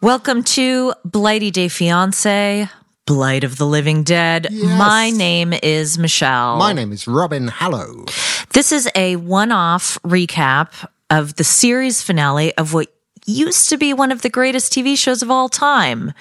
Welcome 0.00 0.44
to 0.44 0.94
Blighty 1.04 1.50
Day 1.50 1.66
Fiance, 1.66 2.68
Blight 3.04 3.42
of 3.42 3.58
the 3.58 3.66
Living 3.66 4.04
Dead. 4.04 4.46
Yes. 4.48 4.78
My 4.78 5.10
name 5.10 5.52
is 5.52 5.98
Michelle. 5.98 6.56
My 6.56 6.72
name 6.72 6.92
is 6.92 7.08
Robin 7.08 7.48
Hallow. 7.48 8.04
This 8.50 8.70
is 8.70 8.88
a 8.94 9.16
one 9.16 9.50
off 9.50 9.98
recap 10.04 10.88
of 11.10 11.34
the 11.34 11.42
series 11.42 12.00
finale 12.00 12.56
of 12.56 12.74
what 12.74 12.94
used 13.26 13.70
to 13.70 13.76
be 13.76 13.92
one 13.92 14.12
of 14.12 14.22
the 14.22 14.30
greatest 14.30 14.72
TV 14.72 14.96
shows 14.96 15.20
of 15.20 15.32
all 15.32 15.48
time. 15.48 16.12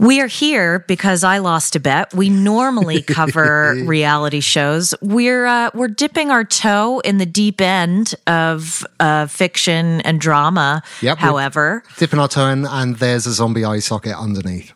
We 0.00 0.22
are 0.22 0.26
here 0.28 0.78
because 0.88 1.24
I 1.24 1.38
lost 1.38 1.76
a 1.76 1.80
bet. 1.80 2.14
We 2.14 2.30
normally 2.30 3.02
cover 3.18 3.74
reality 3.84 4.40
shows. 4.40 4.94
We're 5.02 5.44
uh, 5.44 5.70
we're 5.74 5.88
dipping 5.88 6.30
our 6.30 6.42
toe 6.42 7.00
in 7.00 7.18
the 7.18 7.26
deep 7.26 7.60
end 7.60 8.14
of 8.26 8.82
uh, 8.98 9.26
fiction 9.26 10.00
and 10.00 10.18
drama. 10.18 10.82
Yep, 11.02 11.18
However, 11.18 11.82
Dipping 11.98 12.18
our 12.18 12.28
toe 12.28 12.46
in, 12.48 12.64
and 12.66 12.96
there's 12.96 13.26
a 13.26 13.32
zombie 13.32 13.64
eye 13.64 13.80
socket 13.80 14.16
underneath. 14.16 14.72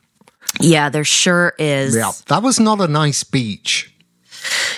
yeah, 0.61 0.91
there 0.91 1.05
sure 1.05 1.55
is. 1.59 1.97
Yeah, 1.97 2.13
that 2.27 2.43
was 2.43 2.61
not 2.61 2.81
a 2.83 2.87
nice 2.87 3.25
beach. 3.25 3.95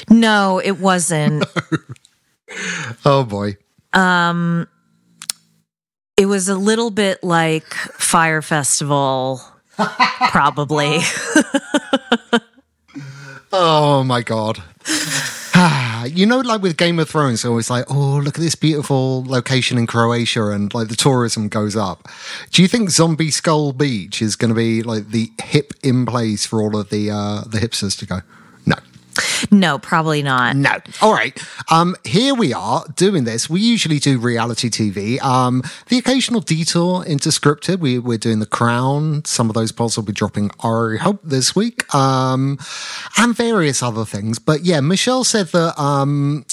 No, 0.09 0.61
it 0.65 0.79
wasn't. 0.79 1.45
Oh 3.05 3.25
boy. 3.25 3.57
Um, 3.93 4.69
it 6.17 6.27
was 6.27 6.49
a 6.49 6.55
little 6.55 6.91
bit 6.93 7.23
like 7.25 7.67
Fyre 7.75 8.41
Festival, 8.41 9.43
probably. 9.77 11.01
Oh 13.59 14.05
my 14.05 14.23
god. 14.23 14.63
you 16.15 16.27
know, 16.27 16.41
like 16.41 16.61
with 16.61 16.77
Game 16.77 16.99
of 16.99 17.09
Thrones, 17.09 17.41
they're 17.41 17.51
always 17.51 17.71
like, 17.71 17.87
oh, 17.89 18.21
look 18.23 18.37
at 18.37 18.41
this 18.41 18.55
beautiful 18.55 19.25
location 19.25 19.79
in 19.79 19.87
Croatia, 19.87 20.49
and 20.49 20.73
like 20.75 20.89
the 20.89 20.97
tourism 20.97 21.49
goes 21.49 21.75
up. 21.75 22.07
Do 22.51 22.61
you 22.61 22.69
think 22.69 22.91
Zombie 22.91 23.31
Skull 23.31 23.73
Beach 23.73 24.21
is 24.21 24.37
going 24.37 24.51
to 24.51 24.55
be 24.55 24.83
like 24.83 25.09
the 25.09 25.31
hip 25.43 25.73
in 25.83 26.05
place 26.05 26.45
for 26.45 26.61
all 26.61 26.77
of 26.77 26.91
the 26.91 27.11
uh, 27.11 27.43
the 27.47 27.59
hipsters 27.59 27.99
to 28.01 28.07
go? 28.07 28.21
No. 29.51 29.79
probably 29.79 30.23
not. 30.23 30.57
No. 30.57 30.79
All 31.01 31.13
right. 31.13 31.37
Um, 31.71 31.97
here 32.05 32.35
we 32.35 32.53
are 32.53 32.85
doing 32.95 33.25
this. 33.25 33.49
We 33.51 33.61
usually 33.61 33.99
do 33.99 34.19
reality 34.19 34.69
TV. 34.69 35.21
Um, 35.23 35.63
the 35.89 35.99
occasional 35.99 36.41
detour 36.41 37.05
into 37.05 37.31
scripted. 37.31 37.79
We, 37.79 37.99
we're 37.99 38.19
doing 38.19 38.39
The 38.41 38.47
Crown. 38.47 39.25
Some 39.25 39.49
of 39.49 39.55
those 39.55 39.73
pods 39.73 39.97
will 39.97 40.05
be 40.05 40.13
dropping, 40.13 40.51
I 40.63 40.97
hope, 41.01 41.21
this 41.23 41.55
week. 41.55 41.93
Um, 41.95 42.59
and 43.19 43.37
various 43.37 43.83
other 43.83 44.05
things. 44.05 44.39
But 44.39 44.65
yeah, 44.65 44.81
Michelle 44.81 45.25
said 45.25 45.49
that, 45.49 45.79
um, 45.81 46.45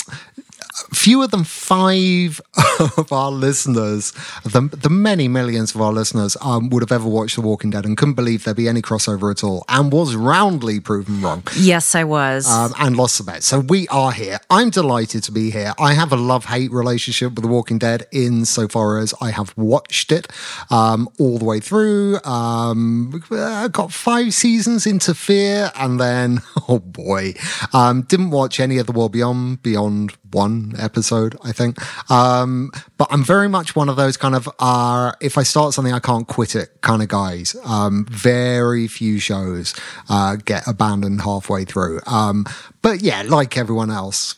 fewer 0.94 1.28
than 1.28 1.44
five 1.44 2.42
of 2.98 3.12
our 3.12 3.32
listeners, 3.32 4.12
the, 4.44 4.62
the 4.82 4.90
many 4.90 5.28
millions 5.28 5.76
of 5.76 5.82
our 5.82 5.94
listeners, 5.94 6.36
um, 6.42 6.70
would 6.70 6.82
have 6.84 6.92
ever 6.92 7.08
watched 7.08 7.36
The 7.36 7.42
Walking 7.42 7.70
Dead 7.70 7.86
and 7.86 7.96
couldn't 7.98 8.16
believe 8.16 8.44
there'd 8.44 8.58
be 8.58 8.68
any 8.68 8.82
crossover 8.82 9.32
at 9.32 9.44
all 9.44 9.64
and 9.70 9.92
was 9.92 10.16
roundly 10.16 10.80
proven 10.80 11.22
wrong 11.22 11.44
Yes, 11.58 11.96
I 11.96 12.04
was. 12.04 12.50
um, 12.50 12.74
and 12.80 12.96
lost 12.98 13.18
the 13.18 13.24
bet. 13.24 13.44
So 13.44 13.60
we 13.60 13.88
are 13.90 14.12
here. 14.12 14.40
I'm 14.50 14.70
delighted 14.70 15.24
to 15.24 15.32
be 15.32 15.52
here. 15.52 15.74
I 15.80 15.94
have 15.94 16.12
a 16.12 16.18
love 16.18 16.46
hate 16.46 16.72
relationship 16.72 17.34
with 17.34 17.44
The 17.44 17.48
Walking 17.50 17.78
Dead 17.78 18.06
insofar 18.12 18.98
as 18.98 19.14
I 19.22 19.32
have 19.32 19.56
watched 19.58 20.12
it 20.12 20.28
um, 20.70 21.08
all 21.20 21.38
the 21.38 21.46
way 21.46 21.60
through. 21.60 22.20
Um, 22.24 23.24
I 23.32 23.68
got 23.68 23.92
five 23.92 24.34
seasons 24.34 24.86
into 24.86 25.14
Fear, 25.14 25.72
and 25.76 26.00
then 26.00 26.40
oh 26.68 26.80
boy, 26.80 27.34
um, 27.74 28.02
didn't 28.04 28.32
watch 28.32 28.60
any 28.60 28.78
of 28.78 28.88
the 28.88 28.92
World 28.92 29.12
Beyond 29.12 29.62
beyond 29.62 30.14
one 30.34 30.74
episode, 30.78 31.38
I 31.44 31.52
think. 31.52 31.78
Um, 32.12 32.72
but 32.98 33.08
I'm 33.12 33.24
very 33.24 33.50
much 33.50 33.76
one 33.76 33.90
of 33.90 33.96
those 33.96 34.18
kind 34.18 34.36
of 34.36 34.50
uh, 34.60 35.14
if 35.22 35.38
I 35.38 35.44
start 35.44 35.74
something, 35.74 35.94
I 35.94 36.00
can't 36.00 36.28
quit 36.28 36.56
it 36.56 36.82
kind 36.82 37.02
of 37.02 37.08
guys. 37.08 37.56
Um, 37.66 38.06
very 38.10 38.88
few 38.88 39.20
shows 39.20 39.76
uh, 40.10 40.38
get 40.38 40.68
abandoned 40.68 41.22
halfway 41.22 41.66
through. 41.66 42.02
Um, 42.06 42.46
but 42.82 43.02
yeah, 43.02 43.24
like 43.26 43.58
everyone 43.58 43.92
else, 43.92 44.36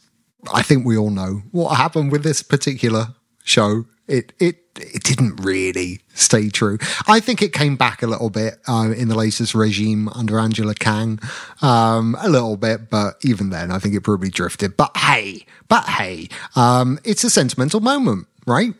I 0.54 0.62
think 0.62 0.86
we 0.86 0.98
all 0.98 1.10
know 1.10 1.42
what 1.52 1.76
happened 1.76 2.12
with 2.12 2.24
this 2.24 2.42
particular 2.42 3.08
show. 3.44 3.86
It 4.08 4.34
it 4.40 4.58
it 4.78 5.04
didn't 5.04 5.38
really 5.38 6.02
stay 6.14 6.50
true. 6.50 6.78
I 7.08 7.20
think 7.20 7.42
it 7.42 7.54
came 7.54 7.76
back 7.76 8.04
a 8.04 8.08
little 8.08 8.30
bit 8.30 8.60
uh, 8.68 8.94
in 8.96 9.08
the 9.08 9.16
latest 9.16 9.56
regime 9.56 10.10
under 10.10 10.40
Angela 10.40 10.76
Kang, 10.76 11.20
um, 11.62 12.16
a 12.20 12.30
little 12.30 12.58
bit, 12.58 12.90
but 12.90 13.16
even 13.24 13.50
then, 13.50 13.72
I 13.72 13.80
think 13.80 13.96
it 13.96 14.02
probably 14.02 14.30
drifted. 14.30 14.78
But 14.78 14.96
hey, 14.98 15.46
but 15.68 15.86
hey, 15.86 16.30
um, 16.56 17.00
it's 17.04 17.24
a 17.24 17.30
sentimental 17.30 17.80
moment, 17.80 18.28
right? 18.46 18.74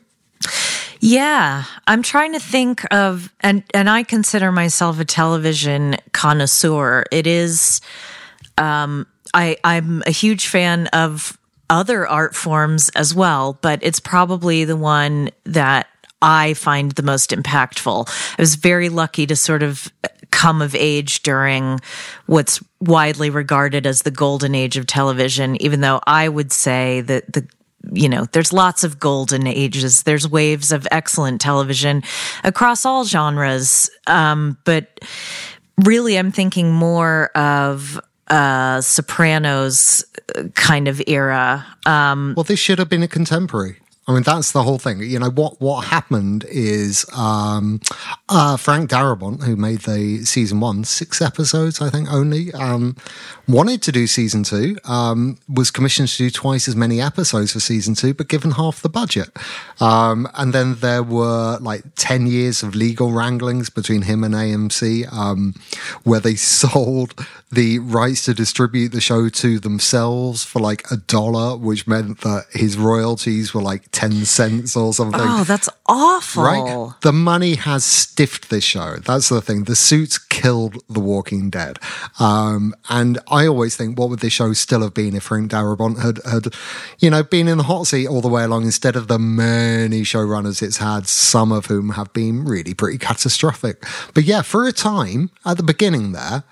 yeah, 1.00 1.64
I'm 1.88 2.02
trying 2.02 2.34
to 2.34 2.40
think 2.40 2.84
of, 2.92 3.34
and 3.42 3.64
and 3.74 3.90
I 3.90 4.04
consider 4.04 4.52
myself 4.52 5.00
a 5.00 5.06
television 5.06 5.98
connoisseur. 6.14 7.06
It 7.12 7.28
is, 7.28 7.82
um, 8.58 9.08
I 9.34 9.58
I'm 9.64 10.04
a 10.06 10.12
huge 10.12 10.48
fan 10.48 10.88
of 10.88 11.38
other 11.70 12.08
art 12.08 12.36
forms 12.36 12.90
as 12.90 13.14
well, 13.14 13.58
but 13.62 13.80
it's 13.82 14.00
probably 14.00 14.66
the 14.66 14.78
one 14.78 15.30
that 15.46 15.88
I 16.22 16.54
find 16.54 16.92
the 16.92 17.04
most 17.04 17.32
impactful. 17.32 18.10
I 18.38 18.42
was 18.42 18.56
very 18.56 18.90
lucky 18.90 19.28
to 19.28 19.36
sort 19.36 19.64
of 19.64 19.92
come 20.32 20.62
of 20.62 20.76
age 20.76 21.24
during 21.24 21.80
what's 22.26 22.64
widely 22.82 23.30
regarded 23.30 23.86
as 23.86 24.02
the 24.02 24.12
golden 24.12 24.56
age 24.56 24.78
of 24.78 24.88
television, 24.88 25.62
even 25.62 25.82
though 25.82 26.00
I 26.06 26.30
would 26.30 26.52
say 26.52 27.02
that 27.02 27.32
the 27.32 27.48
you 27.94 28.10
know, 28.10 28.26
there's 28.32 28.52
lots 28.52 28.84
of 28.84 29.00
golden 29.00 29.46
ages. 29.46 30.04
There's 30.04 30.28
waves 30.28 30.72
of 30.72 30.88
excellent 30.92 31.40
television 31.40 32.02
across 32.44 32.84
all 32.84 33.06
genres. 33.06 33.92
Um, 34.08 34.58
but 34.66 35.00
really, 35.84 36.18
I'm 36.18 36.32
thinking 36.32 36.74
more 36.74 37.28
of 37.36 38.00
uh, 38.28 38.82
Sopranos 38.82 40.06
kind 40.56 40.88
of 40.88 41.02
era. 41.08 41.66
Um, 41.86 42.34
well, 42.36 42.44
this 42.44 42.60
should 42.60 42.80
have 42.80 42.90
been 42.90 43.04
a 43.04 43.08
contemporary. 43.08 43.78
I 44.08 44.14
mean, 44.14 44.22
that's 44.22 44.52
the 44.52 44.62
whole 44.62 44.78
thing. 44.78 45.02
You 45.02 45.18
know, 45.18 45.32
what, 45.32 45.60
what 45.60 45.86
happened 45.86 46.46
is 46.48 47.08
um, 47.18 47.82
uh, 48.30 48.56
Frank 48.56 48.92
Darabont, 48.92 49.44
who 49.44 49.56
made 49.56 49.80
the 49.80 50.24
season 50.26 50.60
one, 50.60 50.84
six 50.84 51.24
episodes, 51.24 51.82
I 51.82 51.90
think, 51.90 52.14
only, 52.14 52.54
um, 52.54 52.96
wanted 53.48 53.82
to 53.82 53.92
do 53.92 54.06
season 54.06 54.44
two, 54.44 54.78
um, 54.84 55.40
was 55.50 55.72
commissioned 55.72 56.10
to 56.10 56.18
do 56.18 56.30
twice 56.30 56.68
as 56.68 56.76
many 56.76 57.02
episodes 57.02 57.54
for 57.54 57.60
season 57.60 57.96
two, 57.96 58.14
but 58.14 58.28
given 58.28 58.52
half 58.52 58.84
the 58.84 58.90
budget. 58.90 59.30
Um, 59.82 60.30
and 60.36 60.54
then 60.54 60.76
there 60.76 61.02
were 61.02 61.58
like 61.60 61.84
10 61.96 62.28
years 62.28 62.62
of 62.62 62.76
legal 62.76 63.12
wranglings 63.12 63.72
between 63.72 64.04
him 64.04 64.24
and 64.24 64.36
AMC, 64.36 65.12
um, 65.12 65.56
where 66.04 66.20
they 66.20 66.36
sold 66.36 67.26
the 67.56 67.80
rights 67.80 68.26
to 68.26 68.34
distribute 68.34 68.90
the 68.90 69.02
show 69.02 69.30
to 69.30 69.60
themselves 69.60 70.44
for 70.44 70.60
like 70.60 70.84
a 70.92 70.98
dollar, 70.98 71.58
which 71.58 71.88
meant 71.88 72.22
that 72.22 72.46
his 72.52 72.78
royalties 72.78 73.54
were 73.54 73.62
like 73.62 73.90
10 73.92 74.26
cents 74.26 74.76
or 74.76 74.94
something. 74.94 75.22
oh, 75.24 75.44
that's 75.46 75.70
awful. 75.88 76.44
Right? 76.44 76.94
The 77.02 77.14
money 77.14 77.56
has 77.56 77.86
stiffed 77.86 78.50
this 78.50 78.64
show. 78.64 78.98
That's 78.98 79.30
the 79.30 79.42
thing. 79.42 79.64
The 79.64 79.76
suits 79.76 80.18
killed 80.18 80.84
The 80.90 81.00
Walking 81.00 81.50
Dead. 81.50 81.80
Um, 82.20 82.76
and 82.90 83.20
I 83.30 83.48
always 83.48 83.78
think, 83.78 83.98
what 83.98 84.10
would 84.10 84.20
this 84.20 84.34
show 84.34 84.52
still 84.54 84.82
have 84.82 84.94
been 84.94 85.16
if 85.16 85.24
Frank 85.24 85.52
Darabont 85.52 86.02
had, 86.02 86.20
had, 86.30 86.54
you 87.00 87.10
know, 87.10 87.24
been 87.24 87.48
in 87.48 87.58
the 87.58 87.64
hot 87.64 87.88
seat 87.88 88.08
all 88.08 88.22
the 88.22 88.28
way 88.28 88.44
along 88.44 88.64
instead 88.64 88.96
of 88.98 89.08
the 89.08 89.18
many 89.18 90.02
showrunners 90.02 90.62
it's 90.62 90.78
had, 90.78 91.08
some 91.08 91.52
of 91.54 91.68
whom 91.68 91.92
have 91.92 92.12
been 92.12 92.44
really 92.44 92.74
pretty 92.74 92.98
catastrophic. 92.98 93.84
But 94.14 94.26
yeah, 94.26 94.42
for 94.42 94.68
a 94.68 94.74
time 94.74 95.30
at 95.46 95.56
the 95.56 95.64
beginning 95.64 96.12
there, 96.12 96.44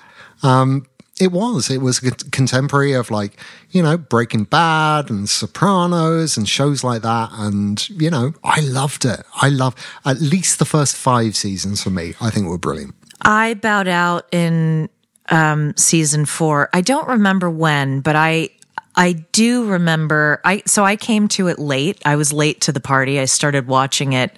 um, 0.43 0.85
it 1.19 1.31
was. 1.31 1.69
It 1.69 1.81
was 1.81 2.03
a 2.03 2.11
contemporary 2.11 2.93
of 2.93 3.11
like, 3.11 3.39
you 3.69 3.83
know, 3.83 3.97
Breaking 3.97 4.45
Bad 4.45 5.09
and 5.09 5.29
Sopranos 5.29 6.37
and 6.37 6.49
shows 6.49 6.83
like 6.83 7.03
that. 7.03 7.29
And, 7.33 7.87
you 7.89 8.09
know, 8.09 8.33
I 8.43 8.61
loved 8.61 9.05
it. 9.05 9.21
I 9.41 9.49
love 9.49 9.75
at 10.05 10.19
least 10.19 10.59
the 10.59 10.65
first 10.65 10.95
five 10.95 11.35
seasons 11.35 11.83
for 11.83 11.91
me, 11.91 12.15
I 12.19 12.29
think 12.29 12.47
were 12.47 12.57
brilliant. 12.57 12.95
I 13.21 13.53
bowed 13.53 13.87
out 13.87 14.27
in 14.31 14.89
um, 15.29 15.75
season 15.77 16.25
four. 16.25 16.69
I 16.73 16.81
don't 16.81 17.07
remember 17.07 17.49
when, 17.49 18.01
but 18.01 18.15
I 18.15 18.49
I 18.95 19.13
do 19.13 19.65
remember 19.65 20.39
I 20.45 20.61
so 20.65 20.83
I 20.83 20.95
came 20.95 21.27
to 21.29 21.47
it 21.47 21.57
late. 21.57 22.01
I 22.05 22.15
was 22.15 22.33
late 22.33 22.61
to 22.61 22.71
the 22.71 22.79
party. 22.79 23.19
I 23.19 23.25
started 23.25 23.67
watching 23.67 24.13
it 24.13 24.35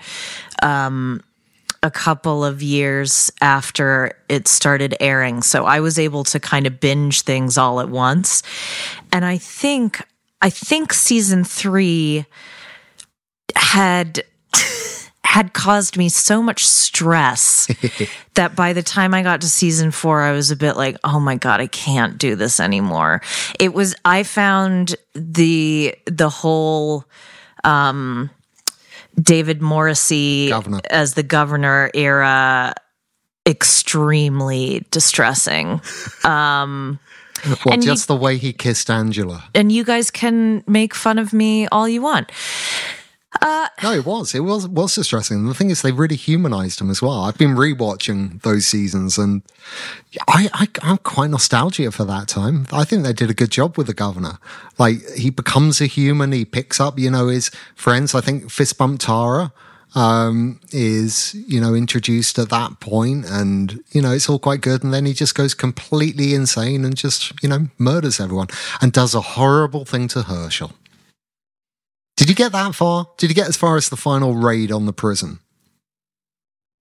um 0.61 1.21
a 1.85 1.91
couple 1.91 2.43
of 2.43 2.63
years 2.63 3.31
after 3.41 4.17
it 4.27 4.47
started 4.47 4.95
airing. 4.99 5.43
So 5.43 5.65
I 5.65 5.79
was 5.79 5.99
able 5.99 6.23
to 6.25 6.39
kind 6.39 6.65
of 6.65 6.79
binge 6.79 7.21
things 7.21 7.59
all 7.59 7.79
at 7.79 7.89
once. 7.89 8.41
And 9.13 9.23
I 9.23 9.37
think, 9.37 10.01
I 10.41 10.49
think 10.49 10.91
season 10.91 11.43
three 11.43 12.25
had. 13.55 14.23
had 15.23 15.51
caused 15.51 15.97
me 15.97 16.07
so 16.07 16.41
much 16.41 16.65
stress 16.65 17.67
that 18.35 18.55
by 18.55 18.71
the 18.71 18.83
time 18.83 19.13
I 19.13 19.21
got 19.21 19.41
to 19.41 19.49
season 19.49 19.91
four, 19.91 20.21
I 20.21 20.31
was 20.31 20.49
a 20.49 20.55
bit 20.55 20.77
like, 20.77 20.95
oh 21.03 21.19
my 21.19 21.35
God, 21.35 21.59
I 21.59 21.67
can't 21.67 22.17
do 22.17 22.37
this 22.37 22.61
anymore. 22.61 23.21
It 23.59 23.73
was, 23.73 23.95
I 24.05 24.23
found 24.23 24.95
the, 25.13 25.93
the 26.05 26.29
whole, 26.29 27.03
um, 27.65 28.29
David 29.21 29.61
Morrissey 29.61 30.49
Governor. 30.49 30.81
as 30.89 31.13
the 31.13 31.23
governor 31.23 31.89
era 31.93 32.73
extremely 33.47 34.85
distressing. 34.91 35.81
Um, 36.25 36.99
Well, 37.45 37.73
And 37.73 37.83
you- 37.83 37.91
just 37.91 38.07
the 38.07 38.15
way 38.15 38.37
he 38.37 38.51
kissed 38.53 38.89
Angela. 38.89 39.43
and 39.53 39.71
you 39.71 39.83
guys 39.83 40.09
can 40.09 40.63
make 40.67 40.95
fun 40.95 41.19
of 41.19 41.33
me 41.33 41.67
all 41.67 41.87
you 41.87 42.01
want. 42.01 42.31
No, 43.83 43.91
it 43.91 44.05
was. 44.05 44.33
It 44.33 44.39
was 44.39 44.67
was 44.67 44.95
distressing. 44.95 45.37
And 45.37 45.49
the 45.49 45.53
thing 45.53 45.69
is, 45.69 45.81
they 45.81 45.91
really 45.91 46.15
humanized 46.15 46.81
him 46.81 46.89
as 46.89 47.01
well. 47.01 47.21
I've 47.21 47.37
been 47.37 47.55
rewatching 47.55 48.41
those 48.41 48.65
seasons, 48.65 49.17
and 49.17 49.41
I, 50.27 50.49
I 50.53 50.67
I'm 50.81 50.97
quite 50.97 51.29
nostalgic 51.29 51.91
for 51.93 52.05
that 52.05 52.27
time. 52.27 52.67
I 52.71 52.83
think 52.83 53.03
they 53.03 53.13
did 53.13 53.29
a 53.29 53.33
good 53.33 53.51
job 53.51 53.77
with 53.77 53.87
the 53.87 53.93
governor. 53.93 54.39
Like 54.77 55.07
he 55.11 55.29
becomes 55.29 55.81
a 55.81 55.85
human. 55.85 56.31
He 56.31 56.45
picks 56.45 56.79
up, 56.79 56.97
you 56.97 57.11
know, 57.11 57.27
his 57.27 57.49
friends. 57.75 58.15
I 58.15 58.21
think 58.21 58.49
Fist 58.49 58.77
Bump 58.77 59.01
Tara 59.01 59.51
um, 59.95 60.59
is 60.71 61.33
you 61.47 61.59
know 61.59 61.73
introduced 61.73 62.37
at 62.37 62.49
that 62.49 62.79
point, 62.79 63.25
and 63.25 63.83
you 63.91 64.01
know 64.01 64.11
it's 64.11 64.29
all 64.29 64.39
quite 64.39 64.61
good. 64.61 64.83
And 64.83 64.93
then 64.93 65.05
he 65.05 65.13
just 65.13 65.35
goes 65.35 65.53
completely 65.53 66.33
insane 66.33 66.85
and 66.85 66.95
just 66.95 67.31
you 67.41 67.49
know 67.49 67.67
murders 67.77 68.19
everyone 68.19 68.47
and 68.81 68.91
does 68.91 69.15
a 69.15 69.21
horrible 69.21 69.85
thing 69.85 70.07
to 70.09 70.23
Hershel. 70.23 70.71
Did 72.15 72.29
you 72.29 72.35
get 72.35 72.51
that 72.53 72.75
far? 72.75 73.07
Did 73.17 73.29
you 73.29 73.35
get 73.35 73.47
as 73.47 73.57
far 73.57 73.77
as 73.77 73.89
the 73.89 73.97
final 73.97 74.35
raid 74.35 74.71
on 74.71 74.85
the 74.85 74.93
prison? 74.93 75.39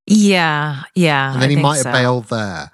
Yeah, 0.06 0.82
yeah. 0.94 1.32
And 1.32 1.42
then 1.42 1.50
I 1.50 1.54
he 1.54 1.60
might 1.60 1.76
have 1.76 1.84
so. 1.84 1.92
bailed 1.92 2.24
there. 2.26 2.70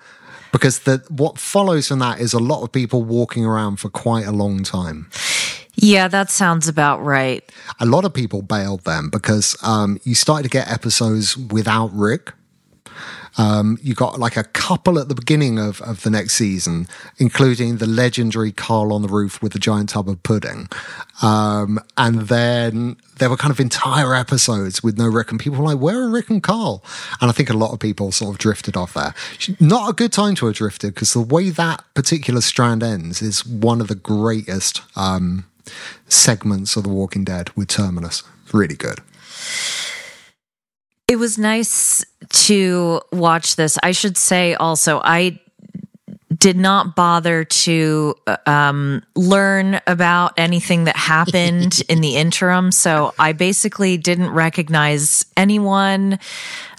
Because 0.52 0.80
the 0.80 1.04
what 1.08 1.38
follows 1.38 1.88
from 1.88 2.00
that 2.00 2.20
is 2.20 2.32
a 2.32 2.38
lot 2.38 2.62
of 2.62 2.72
people 2.72 3.04
walking 3.04 3.44
around 3.44 3.76
for 3.76 3.88
quite 3.88 4.26
a 4.26 4.32
long 4.32 4.64
time. 4.64 5.08
Yeah, 5.76 6.08
that 6.08 6.30
sounds 6.30 6.66
about 6.66 7.02
right. 7.02 7.42
A 7.78 7.86
lot 7.86 8.04
of 8.04 8.12
people 8.12 8.42
bailed 8.42 8.84
them 8.84 9.08
because 9.10 9.56
um, 9.62 10.00
you 10.02 10.14
started 10.14 10.42
to 10.42 10.48
get 10.48 10.70
episodes 10.70 11.36
without 11.36 11.92
Rick. 11.94 12.32
Um, 13.38 13.78
you 13.82 13.94
got 13.94 14.18
like 14.18 14.36
a 14.36 14.44
couple 14.44 14.98
at 14.98 15.08
the 15.08 15.14
beginning 15.14 15.58
of, 15.58 15.80
of 15.82 16.02
the 16.02 16.10
next 16.10 16.34
season, 16.34 16.86
including 17.18 17.76
the 17.76 17.86
legendary 17.86 18.52
Carl 18.52 18.92
on 18.92 19.02
the 19.02 19.08
roof 19.08 19.42
with 19.42 19.52
the 19.52 19.58
giant 19.58 19.90
tub 19.90 20.08
of 20.08 20.22
pudding. 20.22 20.68
Um, 21.22 21.78
and 21.96 22.22
then 22.22 22.96
there 23.18 23.30
were 23.30 23.36
kind 23.36 23.52
of 23.52 23.60
entire 23.60 24.14
episodes 24.14 24.82
with 24.82 24.98
no 24.98 25.06
Rick, 25.06 25.30
and 25.30 25.38
people 25.38 25.58
were 25.58 25.64
like, 25.64 25.78
Where 25.78 26.02
are 26.02 26.08
Rick 26.08 26.30
and 26.30 26.42
Carl? 26.42 26.82
And 27.20 27.30
I 27.30 27.32
think 27.32 27.50
a 27.50 27.54
lot 27.54 27.72
of 27.72 27.78
people 27.78 28.12
sort 28.12 28.34
of 28.34 28.38
drifted 28.38 28.76
off 28.76 28.94
there. 28.94 29.14
Not 29.60 29.90
a 29.90 29.92
good 29.92 30.12
time 30.12 30.34
to 30.36 30.46
have 30.46 30.56
drifted 30.56 30.94
because 30.94 31.12
the 31.12 31.20
way 31.20 31.50
that 31.50 31.84
particular 31.94 32.40
strand 32.40 32.82
ends 32.82 33.22
is 33.22 33.46
one 33.46 33.80
of 33.80 33.88
the 33.88 33.94
greatest 33.94 34.82
um, 34.96 35.44
segments 36.08 36.76
of 36.76 36.82
The 36.82 36.88
Walking 36.88 37.24
Dead 37.24 37.50
with 37.56 37.68
Terminus. 37.68 38.22
Really 38.52 38.76
good. 38.76 39.00
It 41.10 41.18
was 41.18 41.38
nice 41.38 42.04
to 42.46 43.00
watch 43.10 43.56
this. 43.56 43.76
I 43.82 43.90
should 43.90 44.16
say 44.16 44.54
also, 44.54 45.00
I 45.02 45.40
did 46.32 46.56
not 46.56 46.94
bother 46.94 47.42
to 47.42 48.14
um, 48.46 49.02
learn 49.16 49.80
about 49.88 50.34
anything 50.36 50.84
that 50.84 50.94
happened 50.94 51.82
in 51.88 52.00
the 52.00 52.14
interim. 52.14 52.70
So 52.70 53.12
I 53.18 53.32
basically 53.32 53.96
didn't 53.96 54.30
recognize 54.30 55.26
anyone 55.36 56.20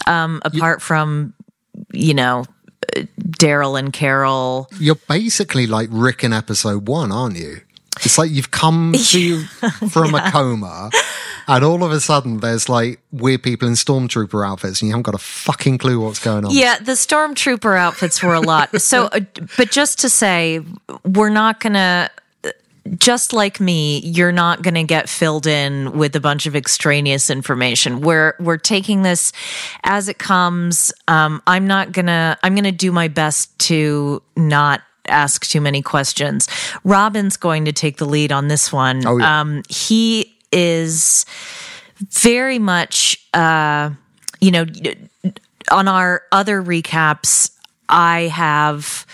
um, 0.06 0.40
apart 0.46 0.80
from, 0.80 1.34
you 1.92 2.14
know, 2.14 2.46
Daryl 2.96 3.78
and 3.78 3.92
Carol. 3.92 4.66
You're 4.80 4.94
basically 4.94 5.66
like 5.66 5.90
Rick 5.92 6.24
in 6.24 6.32
episode 6.32 6.88
one, 6.88 7.12
aren't 7.12 7.36
you? 7.36 7.60
It's 8.00 8.16
like 8.16 8.30
you've 8.30 8.50
come 8.50 8.94
to 8.94 9.42
from 9.90 10.14
a 10.14 10.30
coma, 10.30 10.90
and 11.48 11.64
all 11.64 11.82
of 11.84 11.92
a 11.92 12.00
sudden 12.00 12.38
there's 12.40 12.68
like 12.68 13.00
weird 13.12 13.42
people 13.42 13.68
in 13.68 13.74
stormtrooper 13.74 14.46
outfits, 14.46 14.80
and 14.80 14.88
you 14.88 14.92
haven't 14.92 15.04
got 15.04 15.14
a 15.14 15.18
fucking 15.18 15.78
clue 15.78 16.00
what's 16.00 16.18
going 16.18 16.44
on. 16.44 16.50
Yeah, 16.52 16.78
the 16.78 16.92
stormtrooper 16.92 17.76
outfits 17.78 18.22
were 18.22 18.34
a 18.34 18.40
lot. 18.40 18.70
So, 18.82 19.04
uh, 19.04 19.20
but 19.56 19.70
just 19.70 20.00
to 20.00 20.08
say, 20.08 20.60
we're 21.04 21.30
not 21.30 21.60
gonna. 21.60 22.10
Just 22.98 23.32
like 23.32 23.60
me, 23.60 24.00
you're 24.00 24.32
not 24.32 24.62
going 24.62 24.74
to 24.74 24.82
get 24.82 25.08
filled 25.08 25.46
in 25.46 25.96
with 25.96 26.16
a 26.16 26.20
bunch 26.20 26.46
of 26.46 26.56
extraneous 26.56 27.30
information. 27.30 28.00
We're 28.00 28.34
we're 28.40 28.58
taking 28.58 29.02
this 29.02 29.32
as 29.84 30.08
it 30.08 30.18
comes. 30.18 30.92
Um, 31.06 31.40
I'm 31.46 31.68
not 31.68 31.92
gonna. 31.92 32.36
I'm 32.42 32.56
gonna 32.56 32.72
do 32.72 32.90
my 32.90 33.06
best 33.06 33.56
to 33.60 34.20
not 34.36 34.82
ask 35.08 35.46
too 35.46 35.60
many 35.60 35.82
questions. 35.82 36.48
Robin's 36.84 37.36
going 37.36 37.64
to 37.64 37.72
take 37.72 37.98
the 37.98 38.04
lead 38.04 38.32
on 38.32 38.48
this 38.48 38.72
one. 38.72 39.06
Oh, 39.06 39.18
yeah. 39.18 39.40
Um, 39.40 39.62
he 39.68 40.31
is 40.52 41.26
very 42.00 42.58
much, 42.58 43.26
uh, 43.34 43.90
you 44.40 44.50
know, 44.50 44.66
on 45.70 45.88
our 45.88 46.22
other 46.32 46.62
recaps, 46.62 47.50
I 47.88 48.22
have 48.22 49.06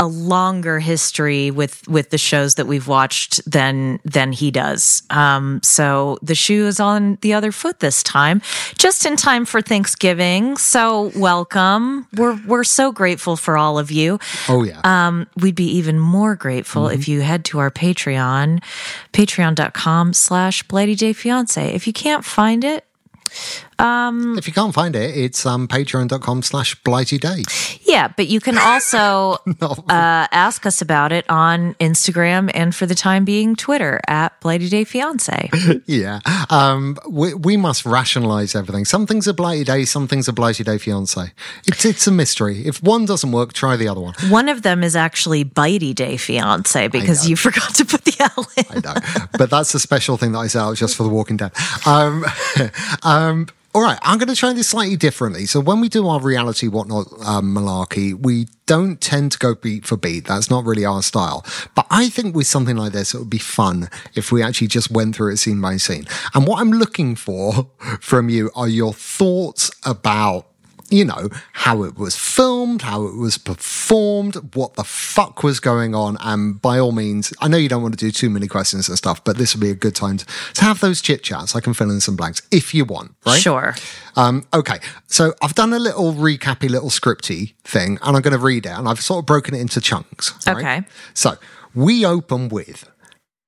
a 0.00 0.06
longer 0.06 0.78
history 0.78 1.50
with 1.50 1.86
with 1.88 2.10
the 2.10 2.18
shows 2.18 2.54
that 2.54 2.66
we've 2.66 2.86
watched 2.86 3.40
than 3.50 3.98
than 4.04 4.32
he 4.32 4.50
does. 4.50 5.02
Um, 5.10 5.60
so 5.62 6.18
the 6.22 6.34
shoe 6.34 6.66
is 6.66 6.78
on 6.78 7.18
the 7.22 7.34
other 7.34 7.50
foot 7.50 7.80
this 7.80 8.02
time, 8.02 8.40
just 8.76 9.04
in 9.04 9.16
time 9.16 9.44
for 9.44 9.60
Thanksgiving. 9.60 10.56
So 10.56 11.10
welcome. 11.16 12.06
We're 12.14 12.40
we're 12.46 12.64
so 12.64 12.92
grateful 12.92 13.36
for 13.36 13.56
all 13.56 13.78
of 13.78 13.90
you. 13.90 14.20
Oh 14.48 14.62
yeah. 14.62 14.80
Um, 14.84 15.26
we'd 15.36 15.56
be 15.56 15.70
even 15.76 15.98
more 15.98 16.36
grateful 16.36 16.88
if 16.88 17.08
you 17.08 17.20
head 17.20 17.44
to 17.46 17.58
our 17.58 17.70
Patreon, 17.70 18.62
patreon.com 19.12 20.12
slash 20.12 20.62
Blighty 20.64 20.94
Day 20.94 21.12
Fiance. 21.12 21.74
If 21.74 21.86
you 21.86 21.92
can't 21.92 22.24
find 22.24 22.64
it, 22.64 22.84
if 23.80 24.46
you 24.46 24.52
can't 24.52 24.74
find 24.74 24.96
it, 24.96 25.16
it's 25.16 25.46
um, 25.46 25.68
patreon.com 25.68 26.42
slash 26.42 26.74
blighty 26.82 27.18
day. 27.18 27.44
yeah, 27.82 28.08
but 28.16 28.26
you 28.26 28.40
can 28.40 28.58
also 28.58 29.38
uh, 29.60 30.26
ask 30.32 30.66
us 30.66 30.82
about 30.82 31.12
it 31.12 31.24
on 31.28 31.74
Instagram 31.74 32.50
and 32.54 32.74
for 32.74 32.86
the 32.86 32.94
time 32.94 33.24
being, 33.24 33.54
Twitter 33.54 34.00
at 34.08 34.38
Blighty 34.40 34.68
Day 34.68 34.84
Fiance. 34.84 35.50
Yeah. 35.86 36.20
Um, 36.50 36.96
we, 37.08 37.34
we 37.34 37.56
must 37.56 37.86
rationalize 37.86 38.54
everything. 38.54 38.84
Some 38.84 39.06
things 39.06 39.26
are 39.28 39.32
blighty 39.32 39.64
day, 39.64 39.84
some 39.84 40.06
things 40.06 40.28
are 40.28 40.32
blighty 40.32 40.64
day 40.64 40.76
fiance. 40.76 41.32
It's, 41.66 41.84
it's 41.84 42.06
a 42.06 42.10
mystery. 42.10 42.66
If 42.66 42.82
one 42.82 43.04
doesn't 43.06 43.32
work, 43.32 43.52
try 43.52 43.76
the 43.76 43.88
other 43.88 44.00
one. 44.00 44.14
One 44.28 44.48
of 44.48 44.62
them 44.62 44.82
is 44.82 44.96
actually 44.96 45.44
Bitey 45.44 45.94
Day 45.94 46.16
Fiance 46.16 46.88
because 46.88 47.28
you 47.28 47.36
forgot 47.46 47.74
to 47.76 47.84
put 47.84 48.04
the 48.04 48.16
L 48.20 48.46
in. 48.56 48.64
I 48.70 48.94
know. 48.94 49.28
but 49.38 49.50
that's 49.50 49.74
a 49.74 49.80
special 49.80 50.16
thing 50.16 50.32
that 50.32 50.38
I 50.40 50.46
set 50.48 50.60
out 50.62 50.76
just 50.76 50.96
for 50.96 51.04
The 51.04 51.08
Walking 51.08 51.36
Dead. 51.36 51.52
All 53.74 53.82
right, 53.82 53.98
I'm 54.02 54.16
going 54.16 54.28
to 54.28 54.34
try 54.34 54.54
this 54.54 54.68
slightly 54.68 54.96
differently. 54.96 55.44
So 55.44 55.60
when 55.60 55.80
we 55.80 55.90
do 55.90 56.08
our 56.08 56.20
reality 56.20 56.68
whatnot 56.68 57.06
um, 57.26 57.54
malarkey, 57.54 58.14
we 58.14 58.48
don't 58.64 58.98
tend 58.98 59.32
to 59.32 59.38
go 59.38 59.54
beat 59.54 59.84
for 59.84 59.98
beat. 59.98 60.24
That's 60.24 60.48
not 60.48 60.64
really 60.64 60.86
our 60.86 61.02
style. 61.02 61.44
But 61.74 61.86
I 61.90 62.08
think 62.08 62.34
with 62.34 62.46
something 62.46 62.76
like 62.76 62.92
this, 62.92 63.12
it 63.12 63.18
would 63.18 63.28
be 63.28 63.38
fun 63.38 63.90
if 64.14 64.32
we 64.32 64.42
actually 64.42 64.68
just 64.68 64.90
went 64.90 65.16
through 65.16 65.32
it 65.32 65.36
scene 65.36 65.60
by 65.60 65.76
scene. 65.76 66.06
And 66.34 66.46
what 66.46 66.60
I'm 66.60 66.72
looking 66.72 67.14
for 67.14 67.70
from 68.00 68.30
you 68.30 68.50
are 68.56 68.68
your 68.68 68.94
thoughts 68.94 69.70
about 69.84 70.46
you 70.90 71.04
know, 71.04 71.28
how 71.52 71.82
it 71.82 71.98
was 71.98 72.16
filmed, 72.16 72.82
how 72.82 73.04
it 73.04 73.16
was 73.16 73.36
performed, 73.38 74.34
what 74.54 74.74
the 74.74 74.84
fuck 74.84 75.42
was 75.42 75.60
going 75.60 75.94
on. 75.94 76.16
And 76.20 76.60
by 76.60 76.78
all 76.78 76.92
means, 76.92 77.32
I 77.40 77.48
know 77.48 77.56
you 77.56 77.68
don't 77.68 77.82
want 77.82 77.98
to 77.98 78.04
do 78.04 78.10
too 78.10 78.30
many 78.30 78.46
questions 78.48 78.88
and 78.88 78.96
stuff, 78.96 79.22
but 79.24 79.36
this 79.36 79.54
would 79.54 79.60
be 79.60 79.70
a 79.70 79.74
good 79.74 79.94
time 79.94 80.16
to, 80.18 80.26
to 80.54 80.62
have 80.64 80.80
those 80.80 81.00
chit 81.02 81.22
chats. 81.22 81.54
I 81.54 81.60
can 81.60 81.74
fill 81.74 81.90
in 81.90 82.00
some 82.00 82.16
blanks 82.16 82.42
if 82.50 82.72
you 82.74 82.84
want, 82.84 83.14
right? 83.26 83.40
Sure. 83.40 83.74
Um, 84.16 84.46
okay, 84.54 84.78
so 85.06 85.34
I've 85.42 85.54
done 85.54 85.72
a 85.72 85.78
little 85.78 86.12
recappy, 86.12 86.68
little 86.68 86.90
scripty 86.90 87.54
thing, 87.64 87.98
and 88.02 88.16
I'm 88.16 88.22
going 88.22 88.32
to 88.32 88.38
read 88.38 88.66
it, 88.66 88.72
and 88.72 88.88
I've 88.88 89.00
sort 89.00 89.20
of 89.22 89.26
broken 89.26 89.54
it 89.54 89.60
into 89.60 89.80
chunks. 89.80 90.34
right? 90.46 90.56
Okay. 90.56 90.82
So 91.14 91.36
we 91.74 92.04
open 92.06 92.48
with 92.48 92.88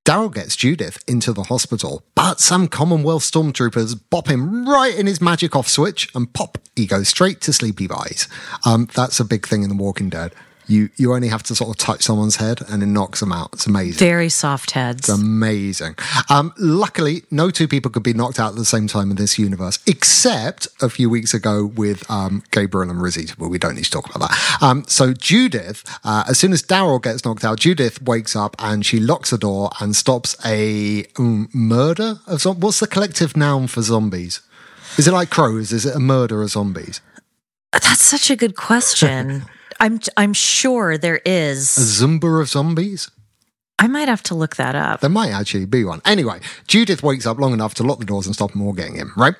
Daryl 0.06 0.32
gets 0.32 0.56
Judith 0.56 1.02
into 1.06 1.32
the 1.32 1.44
hospital, 1.44 2.02
but 2.14 2.40
some 2.40 2.68
Commonwealth 2.68 3.22
stormtroopers 3.22 4.00
bop 4.08 4.28
him 4.28 4.66
right 4.66 4.96
in 4.96 5.06
his 5.06 5.20
magic 5.20 5.54
off 5.54 5.68
switch, 5.68 6.08
and 6.14 6.32
pop, 6.32 6.56
he 6.74 6.86
goes 6.86 7.08
straight 7.08 7.42
to 7.42 7.52
sleepy 7.52 7.86
buys. 7.86 8.26
Um, 8.64 8.88
that's 8.94 9.20
a 9.20 9.24
big 9.24 9.46
thing 9.46 9.62
in 9.62 9.68
The 9.68 9.74
Walking 9.74 10.08
Dead. 10.08 10.32
You 10.70 10.88
you 10.96 11.12
only 11.12 11.28
have 11.28 11.42
to 11.44 11.54
sort 11.54 11.70
of 11.70 11.76
touch 11.76 12.02
someone's 12.02 12.36
head, 12.36 12.60
and 12.68 12.82
it 12.82 12.86
knocks 12.86 13.20
them 13.20 13.32
out. 13.32 13.50
It's 13.52 13.66
amazing. 13.66 13.98
Very 13.98 14.28
soft 14.28 14.70
heads. 14.70 15.00
It's 15.00 15.08
amazing. 15.08 15.96
Um, 16.28 16.54
luckily, 16.58 17.24
no 17.30 17.50
two 17.50 17.66
people 17.66 17.90
could 17.90 18.04
be 18.04 18.12
knocked 18.12 18.38
out 18.38 18.50
at 18.50 18.56
the 18.56 18.64
same 18.64 18.86
time 18.86 19.10
in 19.10 19.16
this 19.16 19.38
universe, 19.38 19.80
except 19.86 20.68
a 20.80 20.88
few 20.88 21.10
weeks 21.10 21.34
ago 21.34 21.66
with 21.66 22.08
um, 22.08 22.44
Gabriel 22.52 22.88
and 22.88 23.00
Rizzy. 23.00 23.36
Well, 23.36 23.50
we 23.50 23.58
don't 23.58 23.74
need 23.74 23.84
to 23.84 23.90
talk 23.90 24.14
about 24.14 24.30
that. 24.30 24.62
Um, 24.62 24.84
so 24.86 25.12
Judith, 25.12 25.82
uh, 26.04 26.24
as 26.28 26.38
soon 26.38 26.52
as 26.52 26.62
Daryl 26.62 27.02
gets 27.02 27.24
knocked 27.24 27.44
out, 27.44 27.58
Judith 27.58 28.00
wakes 28.02 28.36
up 28.36 28.54
and 28.60 28.86
she 28.86 29.00
locks 29.00 29.30
the 29.30 29.38
door 29.38 29.70
and 29.80 29.96
stops 29.96 30.36
a 30.46 31.04
um, 31.18 31.48
murder 31.52 32.20
of 32.28 32.40
zombies. 32.40 32.62
What's 32.62 32.80
the 32.80 32.86
collective 32.86 33.36
noun 33.36 33.66
for 33.66 33.82
zombies? 33.82 34.40
Is 34.98 35.08
it 35.08 35.12
like 35.12 35.30
crows? 35.30 35.72
Is 35.72 35.84
it 35.84 35.96
a 35.96 36.00
murder 36.00 36.42
of 36.42 36.50
zombies? 36.50 37.00
That's 37.72 38.02
such 38.02 38.30
a 38.30 38.36
good 38.36 38.56
question. 38.56 39.44
I'm 39.80 39.98
I'm 40.16 40.32
sure 40.34 40.98
there 40.98 41.20
is 41.24 41.76
A 41.78 42.04
zumba 42.04 42.40
of 42.40 42.48
zombies? 42.48 43.10
I 43.78 43.86
might 43.86 44.08
have 44.08 44.22
to 44.24 44.34
look 44.34 44.56
that 44.56 44.74
up. 44.74 45.00
There 45.00 45.08
might 45.08 45.30
actually 45.30 45.64
be 45.64 45.84
one. 45.84 46.02
Anyway, 46.04 46.40
Judith 46.66 47.02
wakes 47.02 47.24
up 47.24 47.38
long 47.38 47.54
enough 47.54 47.72
to 47.74 47.82
lock 47.82 47.98
the 47.98 48.04
doors 48.04 48.26
and 48.26 48.34
stop 48.34 48.52
them 48.52 48.60
all 48.60 48.74
getting 48.74 48.96
in, 48.96 49.10
right? 49.16 49.34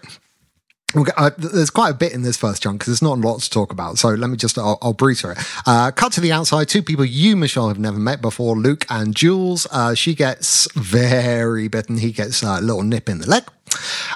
We'll 0.94 1.06
uh, 1.16 1.30
there's 1.37 1.70
quite 1.70 1.90
a 1.90 1.94
bit 1.94 2.12
in 2.12 2.23
this 2.23 2.37
first 2.37 2.62
chunk 2.62 2.80
because 2.80 2.87
there's 2.87 3.02
not 3.02 3.18
a 3.18 3.20
lot 3.20 3.40
to 3.40 3.50
talk 3.50 3.70
about. 3.70 3.99
So 3.99 4.09
let 4.09 4.28
me 4.28 4.37
just, 4.37 4.59
I'll, 4.59 4.78
I'll 4.82 4.92
breeze 4.92 5.20
through 5.20 5.32
it. 5.32 5.38
Uh, 5.66 5.90
cut 5.92 6.12
to 6.12 6.20
the 6.20 6.32
outside. 6.32 6.68
Two 6.68 6.82
people 6.82 7.04
you, 7.04 7.37
Michelle, 7.37 7.68
have 7.68 7.78
never 7.78 7.99
met 7.99 8.20
before 8.20 8.56
Luke 8.56 8.87
and 8.90 9.14
Jules. 9.14 9.66
Uh, 9.70 9.94
she 9.94 10.14
gets 10.14 10.73
very 10.73 11.68
bitten. 11.68 11.99
He 11.99 12.11
gets 12.11 12.42
a 12.42 12.61
little 12.61 12.82
nip 12.82 13.09
in 13.09 13.18
the 13.18 13.28
leg. 13.28 13.44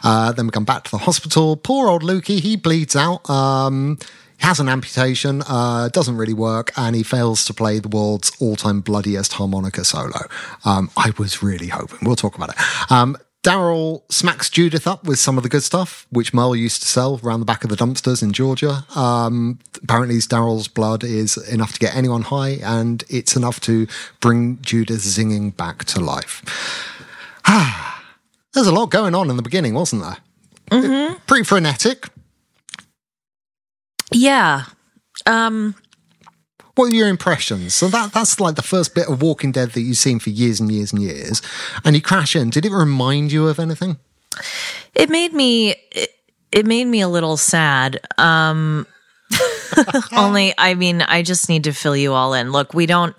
Uh, 0.03 0.33
then 0.33 0.47
we 0.47 0.51
come 0.51 0.65
back 0.65 0.85
to 0.85 0.91
the 0.91 0.99
hospital. 0.99 1.57
Poor 1.57 1.89
old 1.89 2.03
Lukey, 2.03 2.41
he 2.41 2.57
bleeds 2.57 2.97
out. 2.97 3.29
Um, 3.31 3.99
has 4.39 4.61
an 4.61 4.69
amputation, 4.69 5.43
uh, 5.47 5.89
doesn't 5.89 6.17
really 6.17 6.35
work, 6.35 6.73
and 6.77 6.95
he 6.95 7.03
fails 7.03 7.45
to 7.47 7.55
play 7.55 7.79
the 7.79 7.89
world's 7.89 8.33
all-time 8.41 8.81
bloodiest 8.81 9.35
harmonica 9.35 9.85
solo. 9.85 10.21
Um, 10.65 10.91
I 10.97 11.13
was 11.19 11.43
really 11.43 11.69
hoping. 11.69 11.99
We'll 12.03 12.17
talk 12.17 12.37
about 12.37 12.51
it. 12.51 12.57
Um, 12.91 13.17
Daryl 13.45 14.11
smacks 14.11 14.49
Judith 14.49 14.87
up 14.87 15.05
with 15.05 15.19
some 15.19 15.37
of 15.37 15.43
the 15.43 15.51
good 15.51 15.63
stuff, 15.63 16.07
which 16.11 16.33
Merle 16.33 16.57
used 16.57 16.81
to 16.81 16.89
sell 16.89 17.21
around 17.23 17.41
the 17.41 17.47
back 17.47 17.63
of 17.63 17.69
the 17.69 17.77
dumpsters 17.77 18.23
in 18.23 18.33
Georgia. 18.33 18.87
Um, 18.97 19.59
apparently, 19.83 20.17
Daryl's 20.17 20.67
blood 20.67 21.05
is 21.05 21.37
enough 21.49 21.75
to 21.75 21.79
get 21.79 21.95
anyone 21.95 22.23
high, 22.23 22.59
and 22.63 23.05
it's 23.11 23.37
enough 23.37 23.61
to 23.61 23.87
bring 24.21 24.59
Judith 24.63 25.03
zinging 25.03 25.55
back 25.55 25.85
to 25.85 26.01
life. 26.01 26.43
There's 28.55 28.67
a 28.67 28.73
lot 28.73 28.91
going 28.91 29.15
on 29.15 29.29
in 29.29 29.37
the 29.37 29.43
beginning, 29.43 29.75
wasn't 29.75 30.03
there? 30.03 30.17
Mm-hmm. 30.71 31.17
Pretty 31.27 31.45
frenetic. 31.45 32.09
Yeah. 34.15 34.65
Um 35.27 35.75
What 36.77 36.93
are 36.93 36.97
your 36.97 37.09
impressions? 37.09 37.75
So 37.75 37.89
that 37.89 38.13
that's 38.13 38.41
like 38.41 38.55
the 38.57 38.63
first 38.63 38.95
bit 38.95 39.09
of 39.09 39.21
Walking 39.23 39.53
Dead 39.53 39.71
that 39.73 39.81
you've 39.83 39.97
seen 39.99 40.19
for 40.19 40.31
years 40.31 40.61
and 40.61 40.71
years 40.73 40.93
and 40.93 41.03
years, 41.03 41.43
and 41.85 41.95
you 41.95 42.03
crash 42.03 42.35
in. 42.37 42.51
Did 42.51 42.65
it 42.65 42.73
remind 42.73 43.33
you 43.33 43.49
of 43.49 43.59
anything? 43.59 43.99
it 44.95 45.09
made 45.09 45.33
me 45.33 45.75
it, 45.93 46.11
it 46.51 46.67
made 46.67 46.87
me 46.87 47.01
a 47.01 47.09
little 47.09 47.37
sad. 47.37 48.01
Um 48.19 48.87
only 50.17 50.55
I 50.59 50.75
mean 50.75 51.03
I 51.03 51.23
just 51.23 51.49
need 51.49 51.65
to 51.65 51.73
fill 51.73 51.97
you 51.97 52.13
all 52.13 52.35
in. 52.35 52.53
Look, 52.53 52.75
we 52.75 52.87
don't 52.87 53.19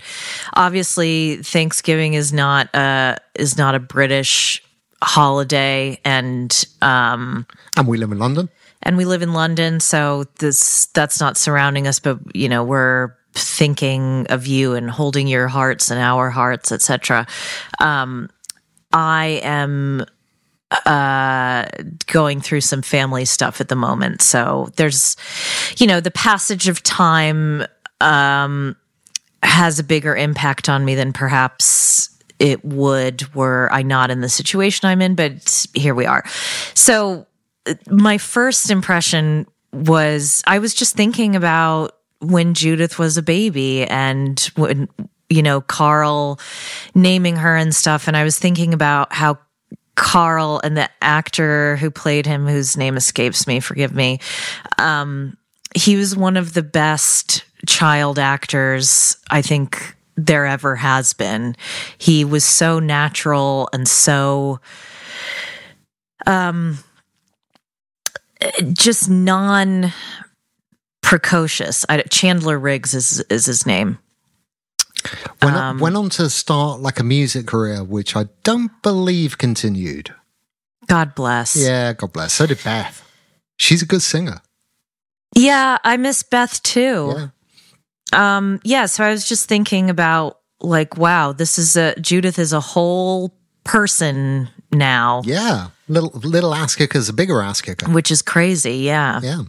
obviously 0.54 1.38
Thanksgiving 1.38 2.14
is 2.14 2.32
not 2.34 2.74
uh 2.76 3.16
is 3.36 3.58
not 3.58 3.76
a 3.76 3.80
British 3.80 4.62
holiday 5.04 6.00
and 6.06 6.66
um 6.82 7.46
And 7.78 7.88
we 7.88 7.98
live 7.98 8.12
in 8.12 8.20
London. 8.20 8.50
And 8.86 8.98
we 8.98 9.06
live 9.06 9.24
in 9.24 9.34
London, 9.34 9.80
so 9.80 10.26
this 10.40 10.86
that's 10.88 11.20
not 11.20 11.38
surrounding 11.38 11.88
us, 11.88 12.00
but 12.00 12.20
you 12.36 12.48
know, 12.48 12.64
we're 12.64 13.16
thinking 13.34 14.28
of 14.30 14.48
you 14.48 14.74
and 14.76 14.90
holding 14.90 15.28
your 15.28 15.48
hearts 15.48 15.92
and 15.92 16.00
our 16.00 16.30
hearts, 16.30 16.72
etc. 16.72 17.28
Um, 17.80 18.30
I 18.94 19.42
am 19.44 20.06
uh 20.86 21.66
going 22.08 22.42
through 22.42 22.62
some 22.62 22.82
family 22.82 23.26
stuff 23.26 23.60
at 23.60 23.70
the 23.70 23.76
moment. 23.76 24.22
So 24.22 24.70
there's 24.76 25.16
you 25.78 25.88
know, 25.88 26.00
the 26.00 26.12
passage 26.12 26.68
of 26.68 26.84
time 26.84 27.66
um 28.02 28.76
has 29.44 29.80
a 29.80 29.84
bigger 29.84 30.16
impact 30.16 30.70
on 30.70 30.86
me 30.86 30.96
than 30.96 31.14
perhaps 31.14 32.10
it 32.40 32.64
would 32.66 33.34
were 33.34 33.70
I 33.72 33.84
not 33.84 34.12
in 34.12 34.22
the 34.22 34.30
situation 34.30 34.88
I'm 34.88 35.02
in, 35.02 35.16
but 35.16 35.68
here 35.74 35.96
we 35.96 36.06
are. 36.06 36.24
So 36.74 37.28
my 37.90 38.18
first 38.18 38.70
impression 38.70 39.48
was 39.72 40.44
I 40.48 40.60
was 40.60 40.74
just 40.74 40.96
thinking 40.96 41.36
about 41.36 41.98
when 42.20 42.54
Judith 42.54 42.98
was 42.98 43.18
a 43.18 43.24
baby 43.24 43.86
and 43.86 44.40
when 44.56 44.88
you 45.30 45.44
know 45.44 45.62
Carl 45.62 46.40
naming 46.94 47.36
her 47.36 47.56
and 47.56 47.76
stuff. 47.76 48.08
And 48.08 48.16
I 48.16 48.24
was 48.24 48.40
thinking 48.40 48.74
about 48.74 49.14
how 49.14 49.38
Carl 49.96 50.62
and 50.64 50.78
the 50.78 50.90
actor 51.02 51.78
who 51.78 51.90
played 51.90 52.26
him 52.26 52.48
whose 52.48 52.76
name 52.76 52.98
escapes 52.98 53.48
me 53.48 53.62
forgive 53.62 53.96
me 53.96 54.20
um 54.78 55.38
he 55.74 55.96
was 55.96 56.16
one 56.16 56.38
of 56.38 56.54
the 56.54 56.64
best 56.64 57.46
child 57.68 58.18
actors 58.18 59.18
I 59.30 59.42
think 59.42 59.96
there 60.16 60.46
ever 60.46 60.78
has 60.78 61.14
been. 61.14 61.56
He 61.98 62.24
was 62.24 62.46
so 62.46 62.80
natural 62.80 63.70
and 63.74 63.88
so 63.88 64.60
um 66.26 66.80
just 68.74 69.10
non 69.10 69.92
precocious. 71.02 71.86
I, 71.90 72.02
Chandler 72.04 72.58
Riggs 72.58 72.94
is 72.94 73.20
is 73.30 73.46
his 73.46 73.66
name. 73.66 74.00
Went, 75.42 75.56
Um, 75.56 75.80
went 75.80 75.96
on 75.96 76.10
to 76.12 76.30
start 76.30 76.80
like 76.82 77.00
a 77.00 77.04
music 77.04 77.46
career, 77.46 77.84
which 77.84 78.16
I 78.16 78.26
don't 78.44 78.72
believe 78.82 79.38
continued. 79.38 80.14
God 80.88 81.14
bless. 81.16 81.56
Yeah, 81.56 81.94
God 81.94 82.14
bless. 82.14 82.34
So 82.34 82.48
did 82.48 82.64
Beth. 82.64 83.02
She's 83.58 83.82
a 83.82 83.86
good 83.86 84.02
singer. 84.02 84.42
Yeah, 85.36 85.78
I 85.84 85.98
miss 85.98 86.24
Beth 86.24 86.62
too. 86.64 87.14
Yeah. 87.16 88.38
Um, 88.38 88.60
yeah, 88.64 88.86
so 88.86 89.04
I 89.04 89.10
was 89.12 89.28
just 89.28 89.48
thinking 89.48 89.90
about 89.90 90.40
like, 90.62 90.98
wow, 90.98 91.34
this 91.34 91.58
is 91.60 91.76
a 91.76 92.00
Judith 92.00 92.40
is 92.40 92.54
a 92.54 92.60
whole 92.60 93.36
person 93.64 94.48
now, 94.72 95.22
Yeah, 95.26 95.68
little 95.88 96.10
little 96.14 96.54
ass 96.54 96.76
kicker's 96.76 97.10
a 97.10 97.14
bigger 97.14 97.42
ass 97.42 97.62
kicker. 97.62 97.90
which 97.92 98.12
is 98.12 98.22
crazy. 98.22 98.78
Yeah. 98.78 99.22
Yeah. 99.22 99.44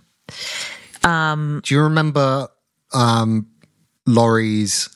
Um, 1.05 1.61
Do 1.64 1.75
you 1.75 1.83
remember 1.83 2.49
um, 2.93 3.47
Lori's 4.07 4.88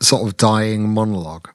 sort 0.00 0.26
of 0.26 0.36
dying 0.36 0.88
monologue 0.88 1.48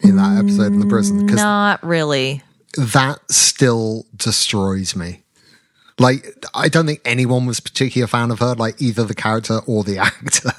in 0.00 0.16
that 0.16 0.38
episode 0.38 0.72
in 0.72 0.80
the 0.80 0.86
prison? 0.86 1.26
Because 1.26 1.36
Not 1.40 1.82
really. 1.82 2.42
that 2.76 3.20
still 3.30 4.06
destroys 4.16 4.94
me. 4.94 5.22
Like, 6.00 6.32
I 6.54 6.68
don't 6.68 6.86
think 6.86 7.00
anyone 7.04 7.46
was 7.46 7.58
particularly 7.58 8.04
a 8.04 8.06
fan 8.06 8.30
of 8.30 8.38
her, 8.38 8.54
like 8.54 8.80
either 8.80 9.02
the 9.02 9.14
character 9.16 9.58
or 9.66 9.82
the 9.82 9.98
actor. 9.98 10.50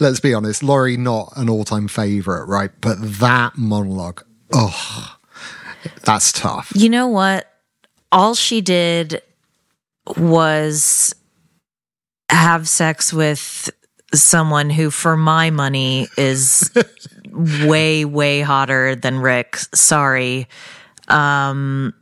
Let's 0.00 0.20
be 0.20 0.32
honest. 0.32 0.62
Lori, 0.62 0.96
not 0.96 1.32
an 1.36 1.50
all 1.50 1.64
time 1.64 1.88
favorite, 1.88 2.46
right? 2.46 2.70
But 2.80 2.96
that 3.18 3.58
monologue, 3.58 4.22
oh, 4.54 5.16
that's 6.02 6.32
tough. 6.32 6.72
You 6.74 6.88
know 6.88 7.08
what? 7.08 7.50
All 8.10 8.34
she 8.34 8.60
did 8.60 9.22
was 10.16 11.14
have 12.30 12.68
sex 12.68 13.12
with 13.12 13.70
someone 14.14 14.70
who, 14.70 14.90
for 14.90 15.16
my 15.16 15.50
money, 15.50 16.08
is 16.16 16.70
way, 17.32 18.04
way 18.04 18.40
hotter 18.40 18.94
than 18.94 19.18
Rick. 19.18 19.56
Sorry. 19.74 20.48
Um, 21.08 21.94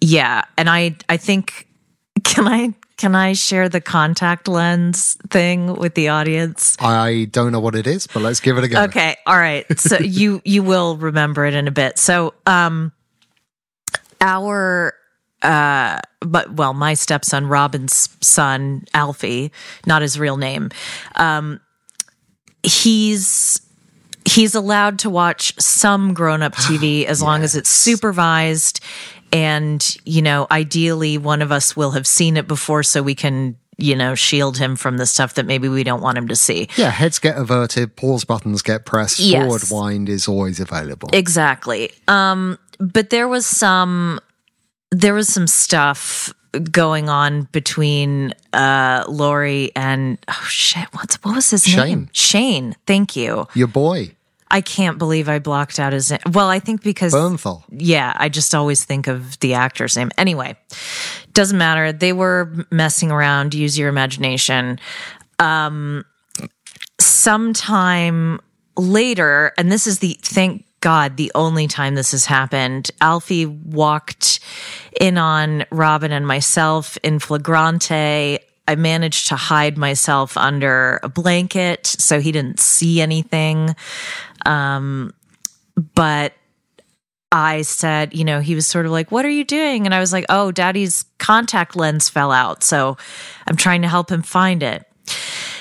yeah. 0.00 0.42
And 0.56 0.68
I, 0.68 0.96
I 1.08 1.16
think, 1.16 1.68
can 2.24 2.46
I, 2.48 2.74
can 2.96 3.14
I 3.14 3.34
share 3.34 3.68
the 3.68 3.80
contact 3.80 4.48
lens 4.48 5.18
thing 5.28 5.74
with 5.76 5.94
the 5.94 6.08
audience? 6.08 6.76
I 6.80 7.28
don't 7.30 7.52
know 7.52 7.60
what 7.60 7.74
it 7.74 7.86
is, 7.86 8.06
but 8.06 8.22
let's 8.22 8.40
give 8.40 8.56
it 8.56 8.64
a 8.64 8.68
go. 8.68 8.84
Okay. 8.84 9.16
All 9.26 9.36
right. 9.36 9.66
So 9.78 9.98
you 9.98 10.40
you 10.44 10.62
will 10.62 10.96
remember 10.96 11.44
it 11.44 11.52
in 11.52 11.68
a 11.68 11.70
bit. 11.70 11.98
So 11.98 12.32
um 12.46 12.92
our 14.20 14.94
uh 15.42 16.00
but 16.20 16.52
well, 16.54 16.72
my 16.74 16.94
stepson 16.94 17.46
Robin's 17.46 18.08
son, 18.20 18.84
Alfie, 18.94 19.52
not 19.86 20.02
his 20.02 20.18
real 20.18 20.36
name. 20.36 20.70
Um 21.16 21.60
he's 22.62 23.60
he's 24.24 24.54
allowed 24.54 24.98
to 25.00 25.10
watch 25.10 25.54
some 25.60 26.12
grown-up 26.14 26.52
TV 26.56 27.04
as 27.04 27.22
long 27.22 27.42
as 27.42 27.54
it's 27.54 27.70
supervised 27.70 28.80
and 29.32 29.96
you 30.04 30.22
know, 30.22 30.46
ideally 30.50 31.18
one 31.18 31.42
of 31.42 31.52
us 31.52 31.76
will 31.76 31.92
have 31.92 32.06
seen 32.06 32.36
it 32.36 32.48
before 32.48 32.82
so 32.82 33.02
we 33.02 33.14
can 33.14 33.56
you 33.78 33.94
know, 33.94 34.14
shield 34.14 34.56
him 34.56 34.74
from 34.74 34.96
the 34.96 35.04
stuff 35.04 35.34
that 35.34 35.44
maybe 35.44 35.68
we 35.68 35.84
don't 35.84 36.00
want 36.00 36.16
him 36.16 36.28
to 36.28 36.34
see. 36.34 36.66
Yeah, 36.76 36.88
heads 36.88 37.18
get 37.18 37.36
averted, 37.36 37.94
pause 37.94 38.24
buttons 38.24 38.62
get 38.62 38.86
pressed, 38.86 39.18
Yes. 39.18 39.42
forward 39.42 39.64
wind 39.70 40.08
is 40.08 40.26
always 40.26 40.60
available. 40.60 41.10
Exactly. 41.12 41.92
Um, 42.08 42.58
but 42.78 43.10
there 43.10 43.28
was 43.28 43.46
some 43.46 44.20
there 44.90 45.14
was 45.14 45.28
some 45.28 45.46
stuff 45.46 46.32
going 46.70 47.08
on 47.08 47.42
between 47.52 48.32
uh 48.52 49.04
Lori 49.08 49.72
and 49.76 50.18
oh 50.28 50.46
shit, 50.48 50.86
what's 50.92 51.16
what 51.16 51.34
was 51.34 51.50
his 51.50 51.64
Shane. 51.64 51.86
name? 51.86 52.08
Shane. 52.12 52.76
Thank 52.86 53.16
you. 53.16 53.46
Your 53.54 53.66
boy, 53.66 54.16
I 54.50 54.60
can't 54.60 54.96
believe 54.98 55.28
I 55.28 55.38
blocked 55.38 55.78
out 55.78 55.92
his 55.92 56.10
name. 56.10 56.20
Well, 56.32 56.48
I 56.48 56.60
think 56.60 56.82
because 56.82 57.12
Bernthal. 57.12 57.64
yeah, 57.70 58.14
I 58.16 58.28
just 58.28 58.54
always 58.54 58.84
think 58.84 59.06
of 59.06 59.38
the 59.40 59.54
actor's 59.54 59.96
name. 59.96 60.10
Anyway, 60.16 60.56
doesn't 61.32 61.58
matter. 61.58 61.92
They 61.92 62.12
were 62.12 62.52
messing 62.70 63.10
around. 63.10 63.54
Use 63.54 63.78
your 63.78 63.88
imagination. 63.88 64.78
Um, 65.38 66.04
sometime 67.00 68.40
later, 68.76 69.52
and 69.58 69.70
this 69.70 69.86
is 69.86 69.98
the 69.98 70.16
thank 70.22 70.65
God 70.86 71.16
the 71.16 71.32
only 71.34 71.66
time 71.66 71.96
this 71.96 72.12
has 72.12 72.26
happened. 72.26 72.92
Alfie 73.00 73.44
walked 73.44 74.38
in 75.00 75.18
on 75.18 75.64
Robin 75.72 76.12
and 76.12 76.24
myself 76.24 76.96
in 77.02 77.18
flagrante. 77.18 78.38
I 78.68 78.74
managed 78.76 79.26
to 79.26 79.34
hide 79.34 79.76
myself 79.76 80.36
under 80.36 81.00
a 81.02 81.08
blanket 81.08 81.88
so 81.88 82.20
he 82.20 82.30
didn't 82.30 82.60
see 82.60 83.00
anything. 83.00 83.74
Um, 84.46 85.12
but 85.96 86.34
I 87.32 87.62
said, 87.62 88.14
you 88.14 88.24
know, 88.24 88.38
he 88.38 88.54
was 88.54 88.68
sort 88.68 88.86
of 88.86 88.92
like, 88.92 89.10
What 89.10 89.24
are 89.24 89.28
you 89.28 89.42
doing? 89.42 89.86
And 89.86 89.94
I 89.94 89.98
was 89.98 90.12
like, 90.12 90.26
Oh, 90.28 90.52
daddy's 90.52 91.04
contact 91.18 91.74
lens 91.74 92.08
fell 92.08 92.30
out. 92.30 92.62
So 92.62 92.96
I'm 93.48 93.56
trying 93.56 93.82
to 93.82 93.88
help 93.88 94.08
him 94.08 94.22
find 94.22 94.62
it. 94.62 94.86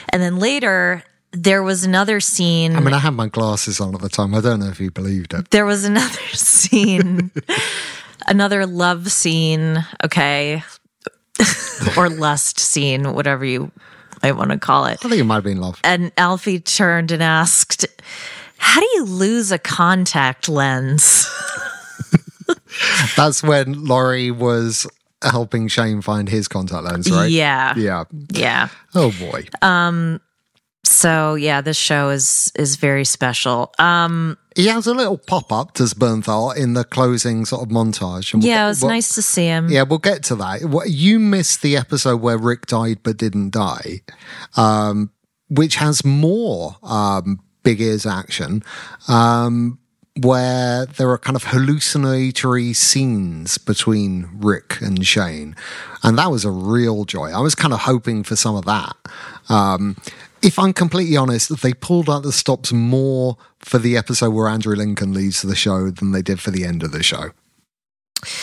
And 0.10 0.22
then 0.22 0.38
later, 0.38 1.04
there 1.36 1.64
was 1.64 1.84
another 1.84 2.20
scene. 2.20 2.76
I 2.76 2.80
mean, 2.80 2.94
I 2.94 3.00
had 3.00 3.14
my 3.14 3.28
glasses 3.28 3.80
on 3.80 3.94
at 3.96 4.02
the 4.02 4.10
time. 4.10 4.34
I 4.34 4.42
don't 4.42 4.60
know 4.62 4.68
if 4.70 4.80
you 4.80 4.92
believed 4.92 5.34
it. 5.34 5.52
there 5.52 5.66
was 5.66 5.84
another 5.86 6.22
scene, 6.34 7.32
another 8.28 8.66
love 8.66 9.12
scene, 9.12 9.86
okay, 10.04 10.64
or 11.98 12.10
lust 12.10 12.60
scene, 12.60 13.14
whatever 13.14 13.46
you 13.46 13.72
might 14.24 14.34
want 14.34 14.52
to 14.52 14.58
call 14.58 14.86
it. 14.86 15.04
I 15.06 15.10
think 15.10 15.20
it 15.22 15.26
might 15.26 15.36
have 15.36 15.44
been 15.44 15.60
love. 15.62 15.80
And 15.84 16.12
Alfie 16.18 16.60
turned 16.60 17.12
and 17.12 17.22
asked, 17.22 17.86
How 18.58 18.80
do 18.80 18.88
you 18.96 19.04
lose 19.06 19.52
a 19.52 19.60
contact 19.60 20.48
lens? 20.50 21.30
That's 23.16 23.44
when 23.44 23.86
Lori 23.86 24.32
was 24.32 24.88
helping 25.22 25.68
Shane 25.68 26.02
find 26.02 26.30
his 26.30 26.48
contact 26.48 26.84
lens, 26.84 27.12
right? 27.12 27.30
Yeah. 27.30 27.74
Yeah. 27.76 28.04
Yeah. 28.32 28.70
Oh 28.94 29.12
boy. 29.20 29.48
Um, 29.62 30.22
So 30.86 31.36
yeah, 31.36 31.62
this 31.62 31.78
show 31.78 32.10
is 32.10 32.52
is 32.56 32.76
very 32.76 33.06
special. 33.06 33.74
Um 33.80 34.38
he 34.56 34.68
has 34.68 34.88
a 34.88 34.94
little 34.94 35.18
pop 35.18 35.52
up, 35.52 35.74
does 35.74 35.94
Bernthal, 35.94 36.56
in 36.56 36.76
the 36.76 36.84
closing 36.86 37.44
sort 37.44 37.64
of 37.64 37.70
montage. 37.70 38.34
We'll 38.34 38.44
yeah, 38.44 38.56
get- 38.60 38.66
it 38.66 38.68
was 38.68 38.82
we'll- 38.82 38.92
nice 38.92 39.16
to 39.16 39.22
see 39.22 39.46
him. 39.48 39.68
Yeah, 39.70 39.84
we'll 39.84 40.00
get 40.00 40.24
to 40.26 40.36
that. 40.36 40.64
What- 40.66 40.90
You 40.90 41.20
missed 41.20 41.62
the 41.62 41.76
episode 41.76 42.22
where 42.22 42.38
Rick 42.38 42.68
died 42.68 43.00
but 43.04 43.18
didn't 43.18 43.50
die, 43.52 44.02
um, 44.56 45.10
which 45.50 45.76
has 45.76 46.06
more 46.06 46.78
um, 46.84 47.40
big 47.64 47.82
ears 47.82 48.06
action, 48.06 48.64
um, 49.10 49.78
where 50.22 50.86
there 50.86 51.10
are 51.10 51.18
kind 51.18 51.36
of 51.36 51.46
hallucinatory 51.46 52.72
scenes 52.74 53.58
between 53.58 54.30
Rick 54.40 54.78
and 54.82 55.06
Shane. 55.06 55.56
And 56.04 56.18
that 56.18 56.32
was 56.32 56.46
a 56.46 56.52
real 56.52 57.04
joy. 57.04 57.32
I 57.32 57.40
was 57.42 57.56
kind 57.56 57.74
of 57.74 57.82
hoping 57.82 58.24
for 58.24 58.38
some 58.38 58.56
of 58.56 58.64
that. 58.66 58.96
Um, 59.50 59.98
if 60.46 60.60
I'm 60.60 60.74
completely 60.74 61.18
honest, 61.18 61.62
they 61.62 61.74
pulled 61.74 62.10
out 62.10 62.22
the 62.22 62.32
stops 62.32 62.72
more 62.72 63.38
for 63.60 63.80
the 63.80 63.98
episode 63.98 64.30
where 64.30 64.48
Andrew 64.48 64.76
Lincoln 64.76 65.14
leaves 65.14 65.42
the 65.42 65.56
show 65.56 65.90
than 65.90 66.12
they 66.12 66.22
did 66.22 66.40
for 66.40 66.52
the 66.52 66.66
end 66.66 66.84
of 66.84 66.92
the 66.92 67.02
show. 67.02 67.32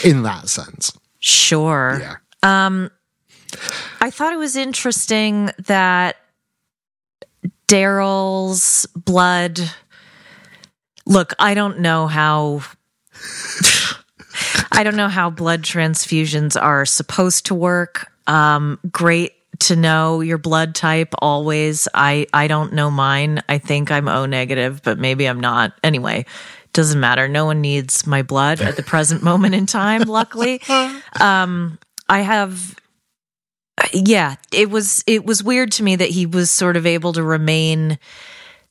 In 0.04 0.24
that 0.24 0.48
sense. 0.48 0.98
Sure. 1.20 1.98
Yeah. 2.00 2.16
Um, 2.42 2.90
I 4.00 4.10
thought 4.10 4.32
it 4.32 4.38
was 4.38 4.56
interesting 4.56 5.50
that 5.66 6.16
Daryl's 7.68 8.86
blood. 8.96 9.60
Look, 11.06 11.34
I 11.38 11.54
don't 11.54 11.78
know 11.78 12.08
how. 12.08 12.62
I 14.72 14.82
don't 14.82 14.96
know 14.96 15.08
how 15.08 15.30
blood 15.30 15.62
transfusions 15.62 16.60
are 16.60 16.84
supposed 16.84 17.46
to 17.46 17.54
work. 17.54 18.10
Um, 18.26 18.80
great 18.90 19.34
to 19.62 19.76
know 19.76 20.20
your 20.20 20.38
blood 20.38 20.74
type 20.74 21.14
always. 21.18 21.88
I 21.94 22.26
I 22.32 22.48
don't 22.48 22.72
know 22.72 22.90
mine. 22.90 23.42
I 23.48 23.58
think 23.58 23.90
I'm 23.90 24.08
O 24.08 24.26
negative, 24.26 24.82
but 24.82 24.98
maybe 24.98 25.26
I'm 25.26 25.40
not. 25.40 25.72
Anyway, 25.82 26.26
doesn't 26.72 27.00
matter. 27.00 27.28
No 27.28 27.44
one 27.44 27.60
needs 27.60 28.06
my 28.06 28.22
blood 28.22 28.60
at 28.60 28.76
the 28.76 28.82
present 28.82 29.22
moment 29.30 29.54
in 29.54 29.66
time. 29.66 30.02
Luckily, 30.02 30.60
um, 31.20 31.78
I 32.08 32.20
have. 32.20 32.76
Yeah, 33.92 34.36
it 34.52 34.70
was 34.70 35.02
it 35.06 35.24
was 35.24 35.42
weird 35.42 35.72
to 35.72 35.82
me 35.82 35.96
that 35.96 36.10
he 36.10 36.26
was 36.26 36.50
sort 36.50 36.76
of 36.76 36.86
able 36.86 37.12
to 37.14 37.22
remain 37.22 37.98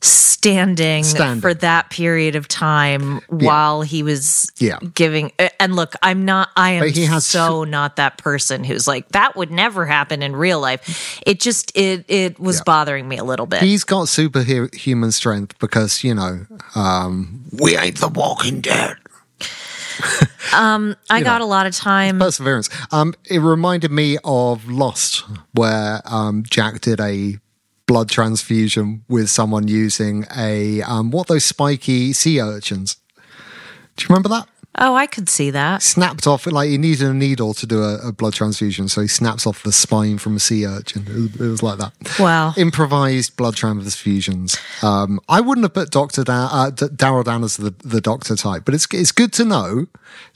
standing, 0.03 1.03
Standing. 1.03 1.41
for 1.41 1.53
that 1.53 1.89
period 1.91 2.35
of 2.35 2.47
time 2.47 3.21
while 3.29 3.83
he 3.83 4.01
was 4.01 4.51
Yeah. 4.57 4.79
giving 4.95 5.31
and 5.59 5.75
look 5.75 5.93
i'm 6.01 6.25
not 6.25 6.49
i 6.57 6.71
am 6.71 6.81
But 6.81 6.89
he 6.91 7.05
has 7.05 7.25
so 7.25 7.63
not 7.63 7.97
that 7.97 8.17
person 8.17 8.63
who's 8.63 8.87
like 8.87 9.07
that 9.09 9.35
would 9.35 9.51
never 9.51 9.85
happen 9.85 10.23
in 10.23 10.35
real 10.35 10.59
life 10.59 11.21
it 11.25 11.39
just 11.39 11.71
it 11.77 12.05
it 12.07 12.39
was 12.39 12.57
Yeah. 12.57 12.63
bothering 12.65 13.07
me 13.07 13.17
a 13.17 13.23
little 13.23 13.45
bit 13.45 13.61
He's 13.61 13.83
got 13.83 14.07
superhuman 14.09 15.11
strength 15.11 15.59
because, 15.59 16.03
you 16.03 16.15
know, 16.15 16.45
um, 16.75 17.43
we 17.51 17.77
ain't 17.77 17.99
the 17.99 18.07
walking 18.07 18.61
dead. 18.61 18.97
um, 20.53 20.95
i 21.09 21.21
got 21.21 21.41
a 21.41 21.45
lot 21.45 21.65
of 21.67 21.75
time 21.75 22.17
Perseverance. 22.19 22.69
Um, 22.91 23.13
it 23.29 23.39
reminded 23.39 23.91
me 23.91 24.17
of 24.23 24.67
Lost, 24.69 25.23
where 25.53 26.01
um, 26.05 26.43
Jack 26.49 26.81
did 26.81 26.99
a 26.99 27.37
blood 27.91 28.09
transfusion 28.09 29.03
with 29.09 29.29
someone 29.29 29.67
using 29.67 30.25
a, 30.37 30.81
um, 30.83 31.11
what 31.11 31.27
those 31.27 31.43
spiky 31.43 32.13
sea 32.13 32.39
urchins. 32.39 32.95
Do 33.97 34.03
you 34.03 34.07
remember 34.07 34.29
that? 34.29 34.47
Oh, 34.77 34.95
I 34.95 35.07
could 35.07 35.27
see 35.27 35.49
that. 35.51 35.83
Snapped 35.83 36.25
off, 36.25 36.47
like 36.47 36.69
he 36.69 36.77
needed 36.77 37.05
a 37.05 37.13
needle 37.13 37.53
to 37.55 37.67
do 37.67 37.83
a, 37.83 38.07
a 38.07 38.11
blood 38.13 38.33
transfusion, 38.33 38.87
so 38.87 39.01
he 39.01 39.09
snaps 39.09 39.45
off 39.45 39.63
the 39.63 39.73
spine 39.73 40.19
from 40.19 40.37
a 40.37 40.39
sea 40.39 40.65
urchin. 40.65 41.05
It 41.05 41.13
was, 41.13 41.41
it 41.41 41.49
was 41.49 41.63
like 41.63 41.79
that. 41.79 41.91
Wow. 42.17 42.53
Improvised 42.55 43.35
blood 43.35 43.55
transfusions. 43.55 44.57
Um, 44.81 45.19
I 45.27 45.41
wouldn't 45.41 45.65
have 45.65 45.73
put 45.73 45.91
Doctor 45.91 46.23
da- 46.23 46.47
uh, 46.49 46.69
D- 46.69 46.85
Daryl 46.85 47.25
down 47.25 47.43
as 47.43 47.57
the, 47.57 47.71
the 47.79 47.99
doctor 47.99 48.37
type, 48.37 48.63
but 48.63 48.73
it's 48.73 48.87
it's 48.93 49.11
good 49.11 49.33
to 49.33 49.43
know. 49.43 49.87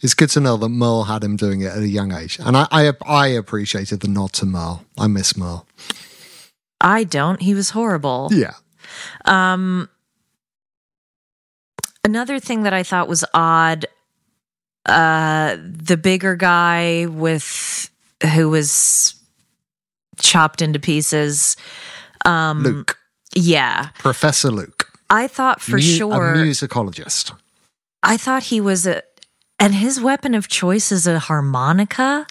It's 0.01 0.13
good 0.13 0.29
to 0.31 0.41
know 0.41 0.57
that 0.57 0.67
Merle 0.67 1.05
had 1.05 1.23
him 1.23 1.37
doing 1.37 1.61
it 1.61 1.67
at 1.67 1.77
a 1.77 1.87
young 1.87 2.11
age, 2.11 2.37
and 2.37 2.57
I 2.57 2.67
I, 2.69 2.91
I 3.07 3.27
appreciated 3.27 4.01
the 4.01 4.09
nod 4.09 4.33
to 4.33 4.45
Merle. 4.45 4.83
I 4.97 5.07
miss 5.07 5.37
Merle. 5.37 5.65
I 6.86 7.04
don't. 7.04 7.41
He 7.41 7.54
was 7.54 7.71
horrible. 7.71 8.30
Yeah. 8.32 8.54
Um, 9.26 9.89
another 12.04 12.39
thing 12.39 12.63
that 12.63 12.74
I 12.74 12.84
thought 12.84 13.08
was 13.08 13.26
odd, 13.34 13.86
uh, 14.86 15.58
the 15.60 15.98
bigger 15.98 16.36
guy 16.36 17.08
with 17.08 17.89
who 18.36 18.50
was 18.50 19.15
chopped 20.19 20.62
into 20.62 20.80
pieces. 20.80 21.58
Um, 22.24 22.63
Luke, 22.63 22.98
Yeah, 23.34 23.89
Professor 24.00 24.52
Luke, 24.52 24.88
I 25.10 25.28
thought 25.28 25.62
for 25.62 25.78
mu- 25.78 25.82
sure. 25.82 26.34
a 26.34 26.38
musicologist. 26.38 27.34
I 28.04 28.17
thought 28.17 28.43
he 28.43 28.62
was 28.62 28.86
a, 28.88 29.02
and 29.59 29.73
his 29.75 29.99
weapon 30.01 30.35
of 30.35 30.47
choice 30.47 30.91
is 30.91 31.07
a 31.07 31.19
harmonica. 31.19 32.27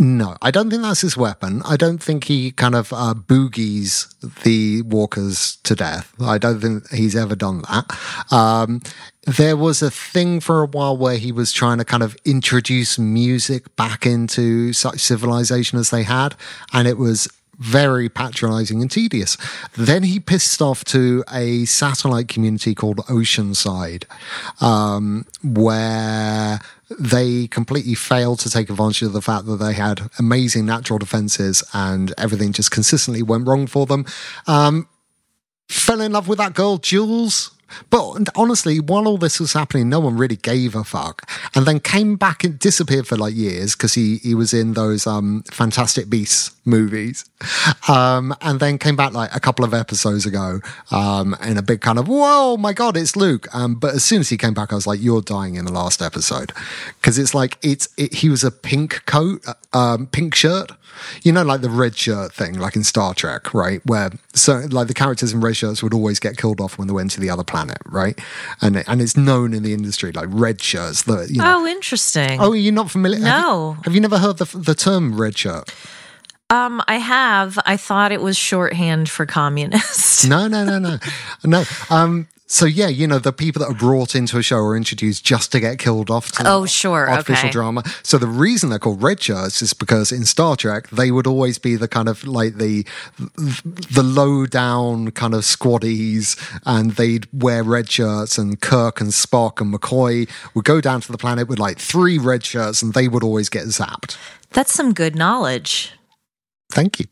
No, 0.00 0.36
I 0.40 0.50
don't 0.50 0.70
think 0.70 0.82
that's 0.82 1.00
his 1.00 1.16
weapon. 1.16 1.60
I 1.64 1.76
don't 1.76 2.00
think 2.00 2.24
he 2.24 2.52
kind 2.52 2.76
of 2.76 2.92
uh, 2.92 3.14
boogies 3.14 4.14
the 4.44 4.82
walkers 4.82 5.56
to 5.64 5.74
death. 5.74 6.14
I 6.20 6.38
don't 6.38 6.60
think 6.60 6.88
he's 6.90 7.16
ever 7.16 7.34
done 7.34 7.62
that. 7.62 8.32
Um, 8.32 8.80
there 9.26 9.56
was 9.56 9.82
a 9.82 9.90
thing 9.90 10.40
for 10.40 10.62
a 10.62 10.66
while 10.66 10.96
where 10.96 11.18
he 11.18 11.32
was 11.32 11.52
trying 11.52 11.78
to 11.78 11.84
kind 11.84 12.02
of 12.02 12.16
introduce 12.24 12.98
music 12.98 13.74
back 13.74 14.06
into 14.06 14.72
such 14.72 15.00
civilization 15.00 15.78
as 15.78 15.90
they 15.90 16.04
had, 16.04 16.36
and 16.72 16.86
it 16.86 16.96
was 16.96 17.28
very 17.58 18.08
patronizing 18.08 18.80
and 18.80 18.90
tedious. 18.90 19.36
Then 19.74 20.04
he 20.04 20.20
pissed 20.20 20.62
off 20.62 20.84
to 20.86 21.24
a 21.32 21.64
satellite 21.64 22.28
community 22.28 22.74
called 22.74 22.98
Oceanside, 23.08 24.04
um, 24.62 25.26
where 25.42 26.60
they 26.98 27.46
completely 27.48 27.94
failed 27.94 28.38
to 28.40 28.50
take 28.50 28.70
advantage 28.70 29.02
of 29.02 29.12
the 29.12 29.22
fact 29.22 29.46
that 29.46 29.56
they 29.56 29.74
had 29.74 30.08
amazing 30.18 30.66
natural 30.66 30.98
defenses 30.98 31.62
and 31.74 32.14
everything 32.16 32.52
just 32.52 32.70
consistently 32.70 33.22
went 33.22 33.46
wrong 33.46 33.66
for 33.66 33.86
them. 33.86 34.06
Um, 34.46 34.88
fell 35.68 36.00
in 36.00 36.12
love 36.12 36.28
with 36.28 36.38
that 36.38 36.54
girl, 36.54 36.78
Jules. 36.78 37.50
But 37.90 38.28
honestly, 38.34 38.80
while 38.80 39.06
all 39.06 39.18
this 39.18 39.40
was 39.40 39.52
happening, 39.52 39.88
no 39.88 40.00
one 40.00 40.16
really 40.16 40.36
gave 40.36 40.74
a 40.74 40.84
fuck. 40.84 41.28
And 41.54 41.66
then 41.66 41.80
came 41.80 42.16
back 42.16 42.44
and 42.44 42.58
disappeared 42.58 43.06
for 43.06 43.16
like 43.16 43.34
years 43.34 43.74
because 43.74 43.94
he, 43.94 44.16
he 44.18 44.34
was 44.34 44.52
in 44.54 44.74
those 44.74 45.06
um, 45.06 45.42
Fantastic 45.50 46.08
Beasts 46.08 46.52
movies. 46.64 47.24
Um, 47.88 48.34
and 48.40 48.60
then 48.60 48.78
came 48.78 48.96
back 48.96 49.12
like 49.12 49.34
a 49.34 49.40
couple 49.40 49.64
of 49.64 49.74
episodes 49.74 50.26
ago 50.26 50.60
um, 50.90 51.34
in 51.42 51.56
a 51.56 51.62
big 51.62 51.80
kind 51.80 51.98
of, 51.98 52.08
whoa, 52.08 52.56
my 52.56 52.72
God, 52.72 52.96
it's 52.96 53.16
Luke. 53.16 53.46
Um, 53.54 53.74
but 53.74 53.94
as 53.94 54.04
soon 54.04 54.20
as 54.20 54.28
he 54.28 54.36
came 54.36 54.54
back, 54.54 54.72
I 54.72 54.76
was 54.76 54.86
like, 54.86 55.00
you're 55.02 55.22
dying 55.22 55.56
in 55.56 55.64
the 55.64 55.72
last 55.72 56.02
episode. 56.02 56.52
Because 57.00 57.18
it's 57.18 57.34
like, 57.34 57.58
it's 57.62 57.88
it, 57.96 58.14
he 58.14 58.28
was 58.28 58.44
a 58.44 58.50
pink 58.50 59.04
coat, 59.06 59.42
uh, 59.46 59.54
um, 59.76 60.06
pink 60.06 60.34
shirt. 60.34 60.70
You 61.22 61.30
know, 61.30 61.44
like 61.44 61.60
the 61.60 61.70
red 61.70 61.96
shirt 61.96 62.32
thing, 62.32 62.58
like 62.58 62.74
in 62.74 62.82
Star 62.82 63.14
Trek, 63.14 63.54
right? 63.54 63.80
Where 63.86 64.10
so 64.34 64.66
like 64.68 64.88
the 64.88 64.94
characters 64.94 65.32
in 65.32 65.40
red 65.40 65.56
shirts 65.56 65.80
would 65.80 65.94
always 65.94 66.18
get 66.18 66.36
killed 66.36 66.60
off 66.60 66.76
when 66.76 66.88
they 66.88 66.92
went 66.92 67.12
to 67.12 67.20
the 67.20 67.30
other 67.30 67.44
planet, 67.44 67.57
right? 67.86 68.18
And 68.60 68.84
and 68.88 69.00
it's 69.00 69.16
known 69.16 69.52
in 69.54 69.62
the 69.62 69.72
industry 69.72 70.12
like 70.12 70.28
red 70.30 70.60
shirts. 70.62 71.02
That 71.02 71.30
you 71.30 71.38
know. 71.42 71.60
Oh, 71.60 71.66
interesting. 71.66 72.40
Oh, 72.40 72.52
you're 72.52 72.72
not 72.72 72.90
familiar? 72.90 73.18
Have 73.18 73.26
you- 73.26 73.42
No. 73.42 73.76
Have 73.84 73.94
you, 73.94 74.00
never 74.00 74.18
heard 74.18 74.38
the 74.38 74.44
the 74.58 74.74
term 74.74 75.20
red 75.20 75.36
shirt? 75.36 75.72
Um, 76.50 76.82
I 76.88 76.96
have. 76.96 77.58
I 77.66 77.76
thought 77.76 78.10
it 78.12 78.22
was 78.22 78.36
shorthand 78.36 79.08
for 79.10 79.26
communist. 79.26 80.26
No, 80.28 80.48
no, 80.48 80.64
no, 80.64 80.78
no, 80.78 80.98
no. 81.44 81.64
Um. 81.90 82.26
So 82.50 82.64
yeah, 82.64 82.88
you 82.88 83.06
know 83.06 83.18
the 83.18 83.32
people 83.32 83.60
that 83.60 83.70
are 83.70 83.74
brought 83.74 84.14
into 84.14 84.38
a 84.38 84.42
show 84.42 84.56
are 84.56 84.74
introduced 84.74 85.22
just 85.22 85.52
to 85.52 85.60
get 85.60 85.78
killed 85.78 86.10
off. 86.10 86.32
To 86.32 86.42
Oh, 86.46 86.64
sure, 86.64 87.08
artificial 87.08 87.48
okay. 87.48 87.52
drama. 87.52 87.82
So 88.02 88.16
the 88.16 88.26
reason 88.26 88.70
they're 88.70 88.78
called 88.78 89.02
red 89.02 89.22
shirts 89.22 89.60
is 89.60 89.74
because 89.74 90.10
in 90.10 90.24
Star 90.24 90.56
Trek 90.56 90.88
they 90.88 91.10
would 91.10 91.26
always 91.26 91.58
be 91.58 91.76
the 91.76 91.88
kind 91.88 92.08
of 92.08 92.26
like 92.26 92.54
the 92.54 92.86
the 93.36 94.02
low 94.02 94.46
down 94.46 95.10
kind 95.10 95.34
of 95.34 95.42
squaddies, 95.42 96.36
and 96.64 96.92
they'd 96.92 97.26
wear 97.34 97.62
red 97.62 97.90
shirts. 97.90 98.38
And 98.38 98.58
Kirk 98.58 99.00
and 99.02 99.10
Spock 99.10 99.60
and 99.60 99.72
McCoy 99.72 100.26
would 100.54 100.64
go 100.64 100.80
down 100.80 101.02
to 101.02 101.12
the 101.12 101.18
planet 101.18 101.48
with 101.48 101.58
like 101.58 101.78
three 101.78 102.18
red 102.18 102.44
shirts, 102.46 102.80
and 102.80 102.94
they 102.94 103.08
would 103.08 103.22
always 103.22 103.50
get 103.50 103.66
zapped. 103.66 104.16
That's 104.52 104.72
some 104.72 104.94
good 104.94 105.14
knowledge. 105.14 105.92
Thank 106.72 106.98
you. 107.00 107.06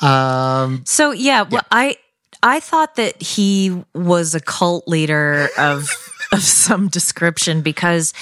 Um, 0.00 0.82
So 0.86 1.10
yeah, 1.10 1.42
well, 1.42 1.62
I 1.70 1.96
I 2.42 2.60
thought 2.60 2.96
that 2.96 3.20
he 3.20 3.84
was 3.94 4.34
a 4.34 4.40
cult 4.40 4.86
leader 4.86 5.48
of 5.58 5.90
of 6.32 6.42
some 6.42 6.88
description 6.88 7.62
because 7.62 8.12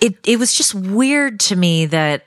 it 0.00 0.16
it 0.26 0.38
was 0.38 0.54
just 0.54 0.74
weird 0.74 1.40
to 1.40 1.56
me 1.56 1.86
that 1.86 2.26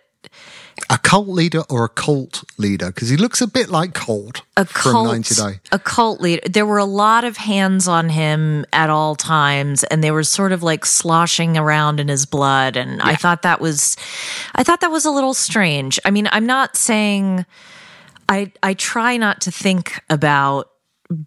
a 0.90 0.98
cult 0.98 1.28
leader 1.28 1.64
or 1.70 1.86
a 1.86 1.90
cult 1.90 2.44
leader 2.58 2.88
because 2.88 3.10
he 3.10 3.18
looks 3.18 3.42
a 3.42 3.48
bit 3.48 3.70
like 3.70 3.94
Colt 3.94 4.44
a 4.56 4.66
from 4.66 4.92
cult 4.92 5.08
90 5.08 5.36
Day. 5.36 5.60
a 5.72 5.80
cult 5.80 6.22
leader 6.22 6.48
there 6.48 6.66
were 6.66 6.78
a 6.78 6.86
lot 6.86 7.24
of 7.24 7.38
hands 7.38 7.88
on 7.88 8.10
him 8.10 8.66
at 8.74 8.90
all 8.90 9.16
times 9.16 9.84
and 9.86 10.04
they 10.04 10.12
were 10.12 10.24
sort 10.24 10.52
of 10.52 10.64
like 10.64 10.86
sloshing 10.86 11.58
around 11.58 12.00
in 12.00 12.08
his 12.08 12.26
blood 12.26 12.78
and 12.78 13.02
I 13.02 13.16
thought 13.16 13.42
that 13.42 13.60
was 13.60 13.98
I 14.56 14.64
thought 14.64 14.82
that 14.82 14.92
was 14.92 15.06
a 15.06 15.12
little 15.12 15.34
strange. 15.34 16.00
I 16.06 16.12
mean, 16.12 16.30
I'm 16.32 16.46
not 16.46 16.78
saying 16.78 17.46
I 18.30 18.52
I 18.62 18.74
try 18.74 19.18
not 19.18 19.42
to 19.42 19.52
think 19.52 20.00
about 20.10 20.70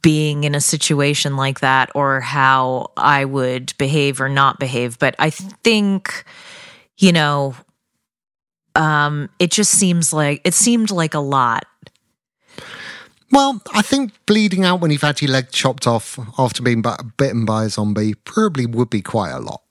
being 0.03 0.45
in 0.45 0.55
a 0.55 0.61
situation 0.61 1.37
like 1.37 1.61
that 1.61 1.91
or 1.95 2.21
how 2.21 2.93
I 2.97 3.25
would 3.25 3.73
behave 3.79 4.21
or 4.21 4.29
not 4.29 4.59
behave, 4.59 4.99
but 4.99 5.15
I 5.19 5.31
think 5.31 6.25
you 6.99 7.13
know 7.13 7.55
um 8.75 9.29
it 9.39 9.51
just 9.51 9.73
seems 9.73 10.13
like 10.13 10.41
it 10.45 10.55
seemed 10.55 10.91
like 10.91 11.15
a 11.15 11.21
lot 11.21 11.65
Well, 13.33 13.63
I 13.73 13.83
think 13.83 14.13
bleeding 14.27 14.65
out 14.65 14.81
when 14.81 14.91
you've 14.91 15.03
had 15.03 15.21
your 15.21 15.31
leg 15.31 15.51
chopped 15.53 15.87
off 15.87 16.19
after 16.37 16.63
being 16.63 16.83
bitten 17.17 17.45
by 17.45 17.65
a 17.65 17.69
zombie 17.69 18.15
probably 18.15 18.67
would 18.67 18.91
be 18.91 19.03
quite 19.03 19.31
a 19.31 19.39
lot. 19.39 19.63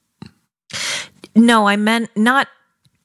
No, 1.35 1.67
I 1.67 1.75
meant 1.75 2.09
not 2.15 2.47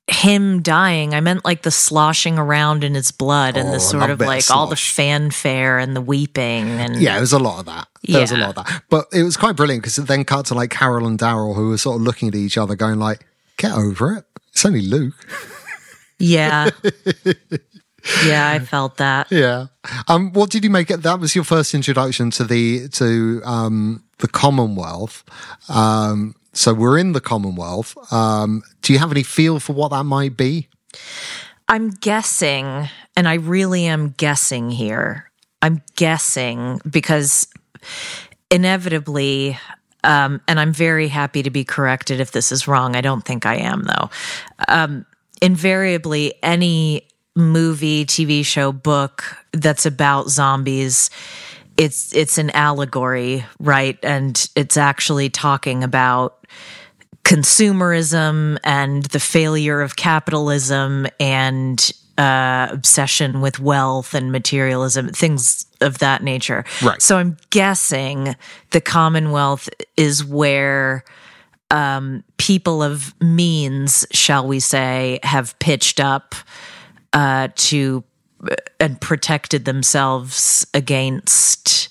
him 0.06 0.60
dying. 0.60 1.14
I 1.14 1.20
meant 1.20 1.44
like 1.44 1.62
the 1.62 1.70
sloshing 1.70 2.38
around 2.38 2.84
in 2.84 2.94
his 2.94 3.10
blood 3.10 3.56
and 3.56 3.70
Oh, 3.70 3.72
the 3.72 3.80
sort 3.80 4.10
of 4.10 4.18
bit 4.18 4.24
of 4.24 4.28
like 4.28 4.50
all 4.50 4.66
the 4.66 4.76
fanfare 4.76 5.78
and 5.78 5.96
the 5.96 6.00
weeping 6.02 6.68
and 6.68 6.96
Yeah, 6.96 7.16
it 7.16 7.20
was 7.20 7.32
a 7.32 7.38
lot 7.38 7.60
of 7.60 7.66
that. 7.66 7.88
There 8.06 8.20
was 8.20 8.32
a 8.32 8.36
lot 8.36 8.50
of 8.50 8.66
that. 8.66 8.82
But 8.90 9.06
it 9.12 9.22
was 9.22 9.36
quite 9.36 9.56
brilliant 9.56 9.82
because 9.82 9.98
it 9.98 10.06
then 10.06 10.24
cut 10.24 10.46
to 10.46 10.54
like 10.54 10.70
Carol 10.70 11.06
and 11.06 11.18
Daryl 11.18 11.54
who 11.54 11.70
were 11.70 11.78
sort 11.78 11.96
of 11.96 12.02
looking 12.02 12.28
at 12.28 12.34
each 12.34 12.58
other 12.58 12.76
going 12.76 12.98
like, 12.98 13.24
get 13.56 13.72
over 13.72 14.14
it. 14.16 14.24
It's 14.52 14.64
only 14.66 14.82
Luke. 14.82 15.14
yeah. 16.18 16.68
yeah, 18.26 18.50
I 18.50 18.58
felt 18.58 18.98
that. 18.98 19.28
Yeah. 19.32 19.66
Um, 20.08 20.32
what 20.32 20.50
did 20.50 20.64
you 20.64 20.70
make 20.70 20.90
it? 20.90 21.02
That 21.02 21.18
was 21.18 21.34
your 21.34 21.44
first 21.44 21.74
introduction 21.74 22.30
to 22.32 22.44
the 22.44 22.88
to 22.90 23.40
um, 23.44 24.04
the 24.18 24.28
Commonwealth. 24.28 25.24
Um, 25.68 26.34
so 26.54 26.72
we're 26.72 26.98
in 26.98 27.12
the 27.12 27.20
Commonwealth. 27.20 27.96
Um, 28.12 28.62
do 28.82 28.92
you 28.92 28.98
have 28.98 29.10
any 29.10 29.22
feel 29.22 29.60
for 29.60 29.72
what 29.72 29.90
that 29.90 30.04
might 30.04 30.36
be? 30.36 30.68
I'm 31.68 31.90
guessing, 31.90 32.88
and 33.16 33.28
I 33.28 33.34
really 33.34 33.86
am 33.86 34.10
guessing 34.10 34.70
here. 34.70 35.30
I'm 35.62 35.82
guessing 35.96 36.80
because 36.88 37.48
inevitably, 38.50 39.58
um, 40.04 40.40
and 40.46 40.60
I'm 40.60 40.72
very 40.72 41.08
happy 41.08 41.42
to 41.42 41.50
be 41.50 41.64
corrected 41.64 42.20
if 42.20 42.32
this 42.32 42.52
is 42.52 42.68
wrong. 42.68 42.96
I 42.96 43.00
don't 43.00 43.24
think 43.24 43.46
I 43.46 43.56
am, 43.56 43.84
though. 43.84 44.10
Um, 44.68 45.06
invariably, 45.40 46.34
any 46.42 47.08
movie, 47.34 48.04
TV 48.04 48.44
show, 48.44 48.72
book 48.72 49.24
that's 49.52 49.86
about 49.86 50.28
zombies. 50.28 51.10
It's 51.76 52.14
it's 52.14 52.38
an 52.38 52.50
allegory, 52.50 53.44
right? 53.58 53.98
And 54.02 54.48
it's 54.54 54.76
actually 54.76 55.30
talking 55.30 55.82
about 55.82 56.46
consumerism 57.24 58.58
and 58.64 59.02
the 59.04 59.20
failure 59.20 59.80
of 59.80 59.96
capitalism 59.96 61.06
and 61.18 61.92
uh, 62.18 62.68
obsession 62.70 63.40
with 63.40 63.58
wealth 63.58 64.14
and 64.14 64.30
materialism, 64.30 65.08
things 65.08 65.66
of 65.80 65.98
that 65.98 66.22
nature. 66.22 66.64
Right. 66.82 67.02
So 67.02 67.16
I'm 67.16 67.36
guessing 67.50 68.36
the 68.70 68.80
Commonwealth 68.80 69.68
is 69.96 70.24
where 70.24 71.04
um, 71.70 72.22
people 72.36 72.82
of 72.82 73.14
means, 73.20 74.06
shall 74.12 74.46
we 74.46 74.60
say, 74.60 75.18
have 75.22 75.58
pitched 75.58 75.98
up 75.98 76.34
uh, 77.12 77.48
to 77.56 78.04
and 78.80 79.00
protected 79.00 79.64
themselves 79.64 80.66
against 80.74 81.88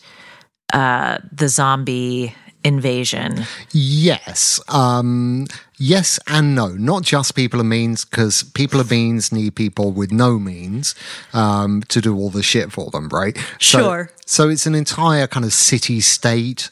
uh, 0.74 1.20
the 1.32 1.48
zombie 1.48 2.34
invasion. 2.64 3.46
Yes. 3.72 4.60
Um, 4.70 5.48
yes 5.78 6.20
and 6.28 6.56
no. 6.56 6.68
Not 6.70 7.04
just 7.04 7.36
people 7.36 7.60
of 7.60 7.66
means, 7.66 8.06
because 8.06 8.44
people 8.44 8.80
of 8.80 8.90
means 8.90 9.32
need 9.32 9.56
people 9.56 9.92
with 9.92 10.12
no 10.12 10.40
means 10.40 10.96
um, 11.34 11.84
to 11.90 12.02
do 12.02 12.16
all 12.16 12.30
the 12.30 12.44
shit 12.44 12.72
for 12.72 12.90
them, 12.92 13.10
right? 13.10 13.38
Sure. 13.60 14.10
So, 14.26 14.50
it's 14.50 14.66
an 14.66 14.76
entire 14.76 15.28
kind 15.28 15.46
of 15.46 15.54
city 15.54 16.00
state 16.00 16.70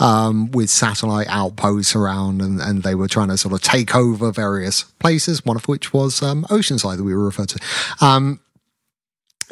um, 0.00 0.50
with 0.52 0.70
satellite 0.70 1.26
outposts 1.28 1.94
around, 1.94 2.40
and, 2.40 2.60
and 2.60 2.82
they 2.82 2.94
were 2.94 3.08
trying 3.08 3.28
to 3.28 3.36
sort 3.36 3.54
of 3.54 3.60
take 3.60 3.94
over 3.94 4.32
various 4.32 4.84
places, 4.84 5.44
one 5.44 5.56
of 5.56 5.68
which 5.68 5.92
was 5.92 6.22
um, 6.22 6.44
Oceanside 6.44 6.96
that 6.96 7.04
we 7.04 7.14
were 7.14 7.24
referred 7.24 7.50
to. 7.50 8.38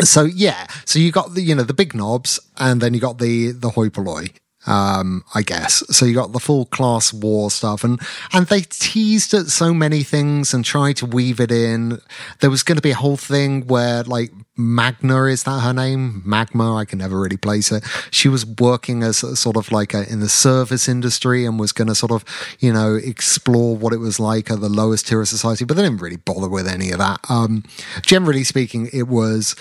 So 0.01 0.25
yeah, 0.25 0.67
so 0.85 0.99
you 0.99 1.13
got 1.13 1.35
the 1.35 1.43
you 1.43 1.55
know 1.55 1.63
the 1.63 1.75
big 1.75 1.95
knobs, 1.95 2.41
and 2.59 2.81
then 2.81 2.95
you 2.95 3.01
got 3.01 3.19
the 3.19 3.53
the 3.53 3.71
hoi 3.71 3.91
polloi, 3.91 4.29
um, 4.67 5.25
I 5.35 5.43
guess. 5.43 5.85
So 5.91 6.05
you 6.05 6.15
got 6.15 6.33
the 6.33 6.41
full 6.41 6.67
class 6.67 7.13
war 7.13 7.51
stuff, 7.51 7.85
and 7.85 8.01
and 8.33 8.47
they 8.47 8.63
teased 8.63 9.35
at 9.35 9.47
so 9.47 9.73
many 9.73 10.03
things 10.03 10.53
and 10.53 10.65
tried 10.65 10.97
to 10.97 11.07
weave 11.07 11.41
it 11.41 11.53
in. 11.53 12.01
There 12.41 12.51
was 12.51 12.63
going 12.63 12.77
to 12.77 12.83
be 12.83 12.91
a 12.91 12.97
whole 12.97 13.17
thing 13.17 13.67
where 13.67 14.03
like 14.03 14.33
Magna 14.57 15.25
is 15.25 15.43
that 15.45 15.61
her 15.61 15.73
name? 15.73 16.23
Magma, 16.25 16.77
I 16.77 16.85
can 16.85 17.01
never 17.01 17.21
really 17.21 17.37
place 17.37 17.73
it. 17.73 17.85
She 18.13 18.29
was 18.29 18.47
working 18.47 19.03
as 19.03 19.19
sort 19.39 19.57
of 19.57 19.73
like 19.73 19.95
a, 19.95 20.11
in 20.11 20.21
the 20.21 20.29
service 20.29 20.89
industry 20.89 21.45
and 21.45 21.59
was 21.59 21.73
going 21.73 21.89
to 21.89 21.95
sort 21.95 22.13
of 22.13 22.25
you 22.61 22.73
know 22.73 22.95
explore 22.95 23.77
what 23.77 23.93
it 23.93 23.99
was 23.99 24.21
like 24.21 24.51
at 24.51 24.61
the 24.61 24.69
lowest 24.69 25.09
tier 25.09 25.21
of 25.21 25.29
society, 25.29 25.65
but 25.65 25.77
they 25.77 25.83
didn't 25.83 26.01
really 26.01 26.17
bother 26.17 26.49
with 26.49 26.69
any 26.69 26.91
of 26.91 26.99
that. 26.99 27.19
Um, 27.29 27.65
generally 28.03 28.45
speaking, 28.45 28.89
it 28.93 29.09
was 29.09 29.57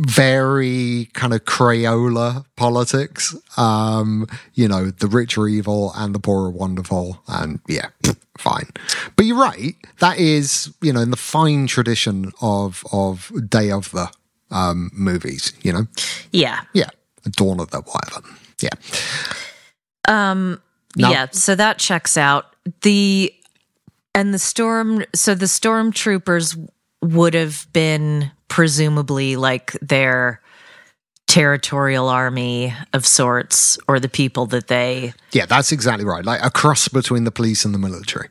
very 0.00 1.08
kind 1.12 1.34
of 1.34 1.44
Crayola 1.44 2.44
politics. 2.56 3.34
Um, 3.56 4.26
you 4.54 4.66
know, 4.66 4.90
the 4.90 5.06
rich 5.06 5.36
are 5.36 5.46
evil 5.46 5.92
and 5.94 6.14
the 6.14 6.18
poor 6.18 6.46
are 6.46 6.50
wonderful. 6.50 7.22
And 7.28 7.60
yeah, 7.68 7.88
fine. 8.38 8.68
But 9.16 9.26
you're 9.26 9.38
right. 9.38 9.76
That 9.98 10.18
is, 10.18 10.72
you 10.80 10.92
know, 10.92 11.00
in 11.00 11.10
the 11.10 11.16
fine 11.16 11.66
tradition 11.66 12.32
of, 12.40 12.82
of 12.92 13.30
Day 13.48 13.70
of 13.70 13.90
the, 13.90 14.10
um, 14.50 14.90
movies, 14.92 15.52
you 15.62 15.72
know? 15.72 15.86
Yeah. 16.32 16.62
Yeah. 16.72 16.88
Dawn 17.32 17.60
of 17.60 17.70
the, 17.70 17.82
whatever. 17.82 18.26
Yeah. 18.60 18.70
Um 20.08 20.60
No. 20.96 21.10
yeah, 21.10 21.26
so 21.32 21.54
that 21.54 21.78
checks 21.78 22.16
out. 22.16 22.46
The 22.82 23.32
and 24.14 24.34
the 24.34 24.38
storm 24.38 25.04
so 25.14 25.34
the 25.34 25.46
stormtroopers 25.46 26.56
would 27.02 27.34
have 27.34 27.66
been 27.72 28.30
presumably 28.48 29.36
like 29.36 29.72
their 29.80 30.40
territorial 31.26 32.08
army 32.08 32.74
of 32.92 33.06
sorts 33.06 33.78
or 33.86 34.00
the 34.00 34.08
people 34.08 34.46
that 34.46 34.66
they 34.66 35.12
Yeah, 35.32 35.46
that's 35.46 35.70
exactly 35.70 36.04
right. 36.04 36.24
Like 36.24 36.44
a 36.44 36.50
cross 36.50 36.88
between 36.88 37.22
the 37.22 37.30
police 37.30 37.64
and 37.64 37.72
the 37.72 37.78
military. 37.78 38.28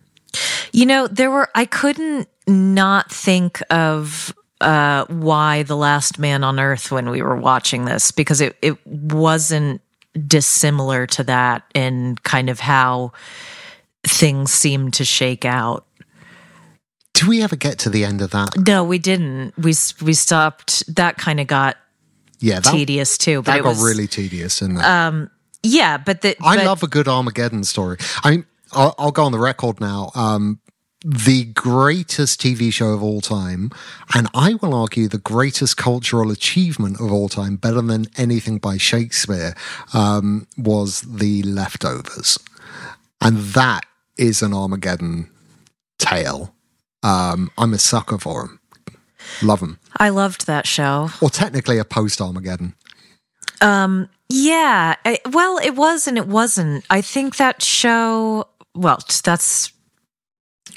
You 0.74 0.86
know, 0.86 1.08
there 1.08 1.32
were 1.32 1.50
I 1.56 1.66
couldn't 1.66 2.28
not 2.48 3.10
think 3.10 3.62
of 3.70 4.34
uh 4.60 5.06
why 5.08 5.64
the 5.64 5.78
last 5.78 6.20
man 6.20 6.44
on 6.44 6.60
earth 6.60 6.92
when 6.92 7.10
we 7.10 7.22
were 7.22 7.38
watching 7.38 7.86
this 7.86 8.12
because 8.12 8.42
it 8.42 8.58
it 8.62 8.86
wasn't 8.86 9.82
dissimilar 10.28 11.08
to 11.08 11.24
that 11.24 11.64
in 11.74 12.16
kind 12.24 12.50
of 12.50 12.60
how 12.60 13.14
things 14.04 14.52
seemed 14.52 14.94
to 14.96 15.06
shake 15.06 15.46
out. 15.46 15.86
Do 17.20 17.28
we 17.28 17.44
ever 17.44 17.58
get 17.58 17.80
to 17.80 17.90
the 17.90 18.06
end 18.06 18.22
of 18.22 18.32
that? 18.32 18.58
No, 18.66 18.86
we 18.86 18.98
didn't. 18.98 19.54
We 19.58 19.74
we 20.02 20.14
stopped. 20.14 20.86
That 20.96 21.18
kind 21.18 21.42
of 21.42 21.48
got 21.48 21.76
Yeah, 22.40 22.62
that, 22.62 22.72
tedious 22.72 23.18
too. 23.18 23.42
But 23.42 23.52
that 23.52 23.60
it 23.60 23.64
got 23.64 23.70
was 23.72 23.84
really 23.84 24.08
tedious, 24.08 24.60
didn't 24.60 24.78
it? 24.78 25.30
yeah. 25.62 25.98
But 25.98 26.22
the 26.22 26.38
I 26.42 26.56
but- 26.56 26.66
love 26.66 26.82
a 26.82 26.88
good 26.88 27.10
Armageddon 27.10 27.66
story. 27.66 27.98
I 28.24 28.32
mean, 28.32 28.46
I'll, 28.72 28.96
I'll 28.98 29.12
go 29.12 29.26
on 29.26 29.34
the 29.34 29.38
record 29.40 29.82
now. 29.82 30.12
Um, 30.16 30.62
the 31.04 31.44
greatest 31.44 32.40
TV 32.42 32.72
show 32.72 32.92
of 32.94 33.04
all 33.04 33.20
time, 33.20 33.72
and 34.16 34.30
I 34.34 34.54
will 34.54 34.74
argue 34.74 35.10
the 35.10 35.18
greatest 35.18 35.76
cultural 35.76 36.32
achievement 36.32 37.02
of 37.02 37.12
all 37.12 37.28
time, 37.28 37.58
better 37.58 37.82
than 37.82 38.06
anything 38.16 38.60
by 38.60 38.78
Shakespeare, 38.78 39.56
um, 39.94 40.48
was 40.58 41.02
The 41.02 41.44
Leftovers. 41.44 42.40
And 43.20 43.40
that 43.56 43.86
is 44.16 44.42
an 44.42 44.54
Armageddon 44.54 45.30
tale. 45.98 46.54
Um, 47.04 47.52
I'm 47.58 47.74
a 47.74 47.78
sucker 47.78 48.18
for 48.18 48.48
them. 48.48 48.60
Love 49.42 49.60
them. 49.60 49.80
I 49.98 50.10
loved 50.10 50.48
that 50.48 50.66
show. 50.66 51.10
Or 51.22 51.30
technically 51.30 51.78
a 51.78 51.86
post 51.86 52.22
Armageddon. 52.22 52.76
Um, 53.62 54.10
yeah. 54.30 54.96
I, 55.06 55.20
well, 55.32 55.58
it 55.58 55.76
was 55.76 56.08
and 56.08 56.18
it 56.18 56.28
wasn't. 56.28 56.86
I 56.90 57.02
think 57.02 57.38
that 57.38 57.62
show. 57.62 58.48
Well, 58.76 59.00
that's 59.24 59.72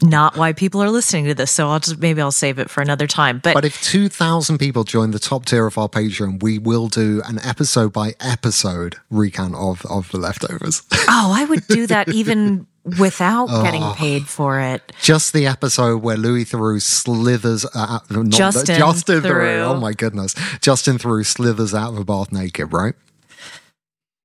not 0.03 0.37
why 0.37 0.53
people 0.53 0.83
are 0.83 0.91
listening 0.91 1.27
to 1.27 1.35
this. 1.35 1.51
So 1.51 1.69
I'll 1.69 1.79
just 1.79 1.99
maybe 2.01 2.21
I'll 2.21 2.33
save 2.33 2.59
it 2.59 2.71
for 2.71 2.83
another 2.83 3.07
time. 3.07 3.41
But, 3.43 3.55
But 3.55 3.65
if 3.65 3.81
2,000 3.83 4.59
people 4.59 4.85
join 4.85 5.13
the 5.13 5.19
top 5.19 5.45
tier 5.45 5.67
of 5.67 5.79
our 5.79 5.89
Patreon, 5.89 6.43
we 6.43 6.59
will 6.59 6.89
do 6.89 7.23
an 7.27 7.39
episode 7.45 7.93
by 7.93 8.15
episode 8.21 8.97
recount 9.11 9.55
of, 9.55 9.85
of 9.87 10.11
The 10.11 10.19
Leftovers. 10.19 10.83
oh, 10.93 11.33
I 11.35 11.45
would 11.45 11.67
do 11.69 11.87
that 11.87 12.09
even 12.13 12.67
without 12.99 13.47
getting 13.63 13.83
Oh. 13.83 13.95
paid 13.97 14.27
for 14.29 14.59
it. 14.61 14.93
Just 15.01 15.33
the 15.33 15.47
episode 15.47 16.03
where 16.03 16.17
Louis 16.17 16.45
Theroux 16.45 16.81
slithers 16.83 17.65
out. 17.75 18.11
Not 18.11 18.29
Justin 18.29 18.77
Justin 18.79 19.21
Theroux. 19.23 19.31
Theroux. 19.31 19.69
Oh 19.69 19.81
my 19.81 19.93
goodness. 19.93 20.35
Justin 20.61 20.99
Theroux 20.99 21.25
slithers 21.25 21.75
out 21.75 21.93
of 21.93 21.99
a 21.99 22.05
bath 22.05 22.33
naked, 22.33 22.73
right? 22.73 22.95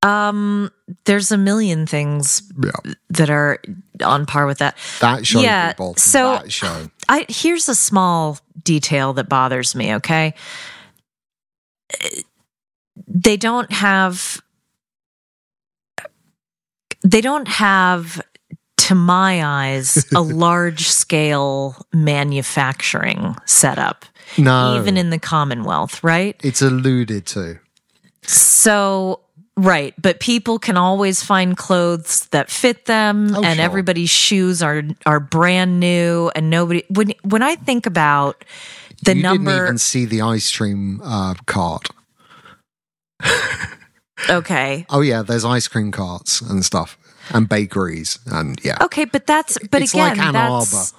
Um, 0.04 0.72
there's 1.06 1.32
a 1.32 1.38
million 1.38 1.86
things 1.88 2.42
Yeah. 2.64 2.94
that 3.10 3.30
are 3.30 3.60
on 4.04 4.26
par 4.26 4.46
with 4.46 4.60
that. 4.60 4.78
That 5.02 5.26
show, 5.26 5.42
Yeah, 5.42 5.72
people. 5.74 5.96
so- 5.96 6.34
that 6.38 6.52
show. 6.52 6.90
I 7.10 7.26
here's 7.30 7.68
a 7.70 7.76
small 7.76 8.40
detail 8.64 9.14
that 9.14 9.28
bothers 9.30 9.76
me, 9.76 9.96
okay? 9.96 10.34
They 13.08 13.38
don't 13.38 13.72
have 13.72 14.42
they 17.04 17.22
don't 17.22 17.48
have 17.48 18.22
to 18.88 18.96
my 18.96 19.44
eyes 19.44 20.06
a 20.16 20.22
large 20.46 20.88
scale 20.90 21.76
manufacturing 21.94 23.36
setup 23.46 24.06
No. 24.38 24.76
even 24.80 24.98
in 24.98 25.10
the 25.10 25.20
commonwealth 25.20 26.04
right 26.04 26.36
it's 26.44 26.62
alluded 26.62 27.26
to. 27.28 27.60
so 28.24 29.22
right 29.58 29.94
but 30.02 30.20
people 30.20 30.60
can 30.60 30.78
always 30.78 31.24
find 31.24 31.58
clothes 31.58 32.28
that 32.32 32.50
fit 32.50 32.86
them 32.86 33.36
Oh, 33.36 33.44
and 33.44 33.56
sure. 33.58 33.66
everybody's 33.66 34.10
shoes 34.12 34.62
are 34.62 34.84
are 35.06 35.20
brand 35.20 35.80
new 35.80 36.30
and 36.36 36.50
nobody 36.50 36.84
when 36.90 37.14
when 37.24 37.42
i 37.42 37.56
think 37.56 37.86
about 37.88 38.46
the 39.04 39.16
you 39.16 39.22
number 39.24 39.52
didn't 39.52 39.66
even 39.66 39.78
see 39.78 40.06
the 40.06 40.22
ice 40.22 40.52
cream 40.56 41.02
uh, 41.04 41.34
cart. 41.46 41.90
okay 44.30 44.86
Oh, 44.90 45.02
yeah, 45.02 45.22
there's 45.22 45.46
ice 45.46 45.68
cream 45.68 45.92
carts 45.92 46.42
and 46.42 46.66
stuff, 46.66 46.98
and 47.34 47.48
bakeries, 47.50 48.20
and 48.28 48.60
yeah. 48.64 48.78
okay 48.82 49.06
but 49.06 49.26
that's 49.28 49.58
but 49.72 49.82
It's 49.82 49.94
again 49.94 50.18
like 50.18 50.26
Ann 50.28 50.34
that's 50.34 50.94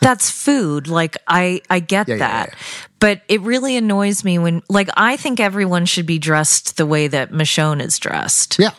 that's 0.00 0.30
food 0.30 0.88
like 0.88 1.16
i 1.26 1.62
i 1.70 1.80
get 1.80 2.06
Yeah, 2.06 2.14
yeah, 2.14 2.18
that 2.18 2.48
yeah. 2.50 2.58
but 3.00 3.22
it 3.28 3.40
really 3.40 3.76
annoys 3.76 4.22
me 4.24 4.38
when 4.38 4.62
like 4.68 4.88
i 4.96 5.16
think 5.16 5.40
everyone 5.40 5.86
should 5.86 6.04
be 6.06 6.18
dressed 6.18 6.76
the 6.76 6.84
way 6.86 7.08
that 7.08 7.30
michonne 7.32 7.80
is 7.82 7.98
dressed 7.98 8.58
Yeah. 8.58 8.72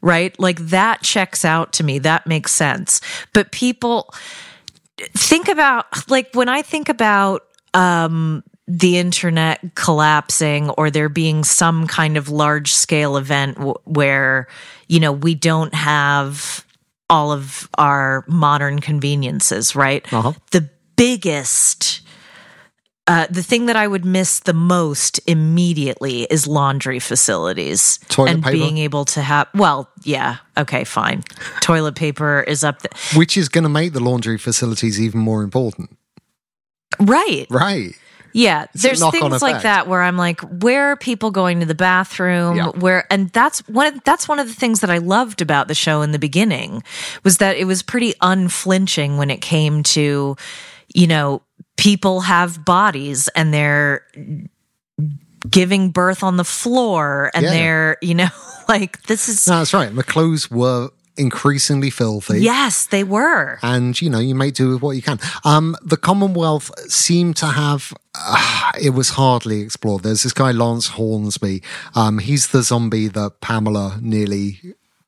right? 0.00 0.38
Like 0.38 0.58
that 0.70 1.02
checks 1.02 1.44
out 1.44 1.72
to 1.74 1.84
me. 1.84 1.98
That 1.98 2.26
makes 2.28 2.52
sense. 2.52 3.00
But 3.32 3.50
people 3.50 4.14
think 5.16 5.48
about 5.48 5.86
like 6.08 6.28
when 6.32 6.48
I 6.48 6.62
think 6.62 6.88
about 6.88 7.42
um 7.74 8.44
the 8.68 8.98
internet 8.98 9.60
collapsing 9.74 10.70
or 10.70 10.90
there 10.90 11.08
being 11.08 11.44
some 11.44 11.86
kind 11.86 12.16
of 12.16 12.28
large 12.28 12.72
scale 12.74 13.16
event 13.16 13.56
w- 13.56 13.74
where 13.84 14.48
you 14.88 14.98
know 15.00 15.12
we 15.12 15.34
don't 15.34 15.72
have 15.74 16.64
all 17.08 17.30
of 17.30 17.68
our 17.78 18.24
modern 18.26 18.80
conveniences, 18.80 19.76
right? 19.76 20.04
Uh-huh. 20.12 20.32
The 20.50 20.68
biggest 20.96 22.00
uh, 23.08 23.28
the 23.30 23.42
thing 23.44 23.66
that 23.66 23.76
I 23.76 23.86
would 23.86 24.04
miss 24.04 24.40
the 24.40 24.52
most 24.52 25.20
immediately 25.28 26.22
is 26.24 26.48
laundry 26.48 26.98
facilities 26.98 27.98
Toilet 28.08 28.30
and 28.32 28.42
paper? 28.42 28.52
being 28.56 28.78
able 28.78 29.04
to 29.04 29.22
have. 29.22 29.46
Well, 29.54 29.88
yeah, 30.02 30.38
okay, 30.58 30.82
fine. 30.82 31.22
Toilet 31.60 31.94
paper 31.94 32.40
is 32.42 32.64
up 32.64 32.82
there, 32.82 32.90
Which 33.16 33.36
is 33.36 33.48
going 33.48 33.62
to 33.62 33.68
make 33.70 33.92
the 33.92 34.00
laundry 34.00 34.38
facilities 34.38 35.00
even 35.00 35.20
more 35.20 35.44
important. 35.44 35.96
right? 36.98 37.46
Right. 37.48 37.92
Yeah, 38.36 38.66
there's 38.74 39.00
things 39.10 39.40
like 39.40 39.62
that 39.62 39.88
where 39.88 40.02
I'm 40.02 40.18
like, 40.18 40.40
where 40.42 40.90
are 40.92 40.96
people 40.96 41.30
going 41.30 41.60
to 41.60 41.66
the 41.66 41.74
bathroom? 41.74 42.56
Yeah. 42.58 42.68
Where 42.68 43.06
and 43.10 43.30
that's 43.30 43.66
one 43.68 43.86
of 43.86 44.04
that's 44.04 44.28
one 44.28 44.38
of 44.38 44.46
the 44.46 44.52
things 44.54 44.80
that 44.80 44.90
I 44.90 44.98
loved 44.98 45.40
about 45.40 45.68
the 45.68 45.74
show 45.74 46.02
in 46.02 46.12
the 46.12 46.18
beginning 46.18 46.82
was 47.24 47.38
that 47.38 47.56
it 47.56 47.64
was 47.64 47.82
pretty 47.82 48.12
unflinching 48.20 49.16
when 49.16 49.30
it 49.30 49.40
came 49.40 49.82
to, 49.84 50.36
you 50.94 51.06
know, 51.06 51.40
people 51.78 52.20
have 52.20 52.62
bodies 52.62 53.28
and 53.28 53.54
they're 53.54 54.06
giving 55.48 55.90
birth 55.90 56.22
on 56.22 56.36
the 56.36 56.44
floor 56.44 57.30
and 57.34 57.44
Yeah. 57.44 57.50
they're, 57.50 57.96
you 58.02 58.14
know, 58.14 58.28
like 58.68 59.02
this 59.04 59.28
is 59.28 59.46
No, 59.48 59.58
that's 59.58 59.72
right. 59.72 59.94
The 59.94 60.02
clothes 60.02 60.50
were 60.50 60.90
increasingly 61.16 61.90
filthy. 61.90 62.40
Yes, 62.40 62.86
they 62.86 63.04
were. 63.04 63.58
and 63.62 64.00
you 64.00 64.10
know 64.10 64.18
you 64.18 64.34
make 64.34 64.54
do 64.54 64.70
with 64.70 64.82
what 64.82 64.92
you 64.92 65.02
can. 65.02 65.18
Um, 65.44 65.76
the 65.82 65.96
Commonwealth 65.96 66.70
seemed 66.90 67.36
to 67.36 67.46
have 67.46 67.92
uh, 68.14 68.72
it 68.80 68.90
was 68.90 69.10
hardly 69.10 69.60
explored. 69.60 70.02
There's 70.02 70.22
this 70.22 70.32
guy 70.32 70.52
Lance 70.52 70.88
Hornsby. 70.88 71.62
Um, 71.94 72.18
he's 72.18 72.48
the 72.48 72.62
zombie 72.62 73.08
that 73.08 73.40
Pamela 73.40 73.98
nearly 74.00 74.60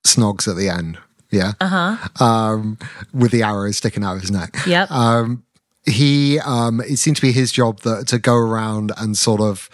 snogs 0.05 0.49
at 0.49 0.57
the 0.57 0.69
end. 0.69 0.99
Yeah, 1.31 1.53
uh-huh. 1.61 2.25
um, 2.25 2.79
with 3.13 3.33
the 3.33 3.43
arrow 3.43 3.71
sticking 3.73 4.03
out 4.03 4.17
of 4.17 4.23
his 4.23 4.31
neck. 4.31 4.57
Yep. 4.67 4.91
Um, 4.91 5.45
he 5.85 6.39
um, 6.41 6.81
it 6.81 6.97
seemed 6.97 7.17
to 7.17 7.23
be 7.23 7.33
his 7.33 7.53
job 7.53 7.81
that 7.81 8.09
to 8.09 8.19
go 8.19 8.35
around 8.35 8.93
and 8.97 9.17
sort 9.17 9.41
of 9.41 9.69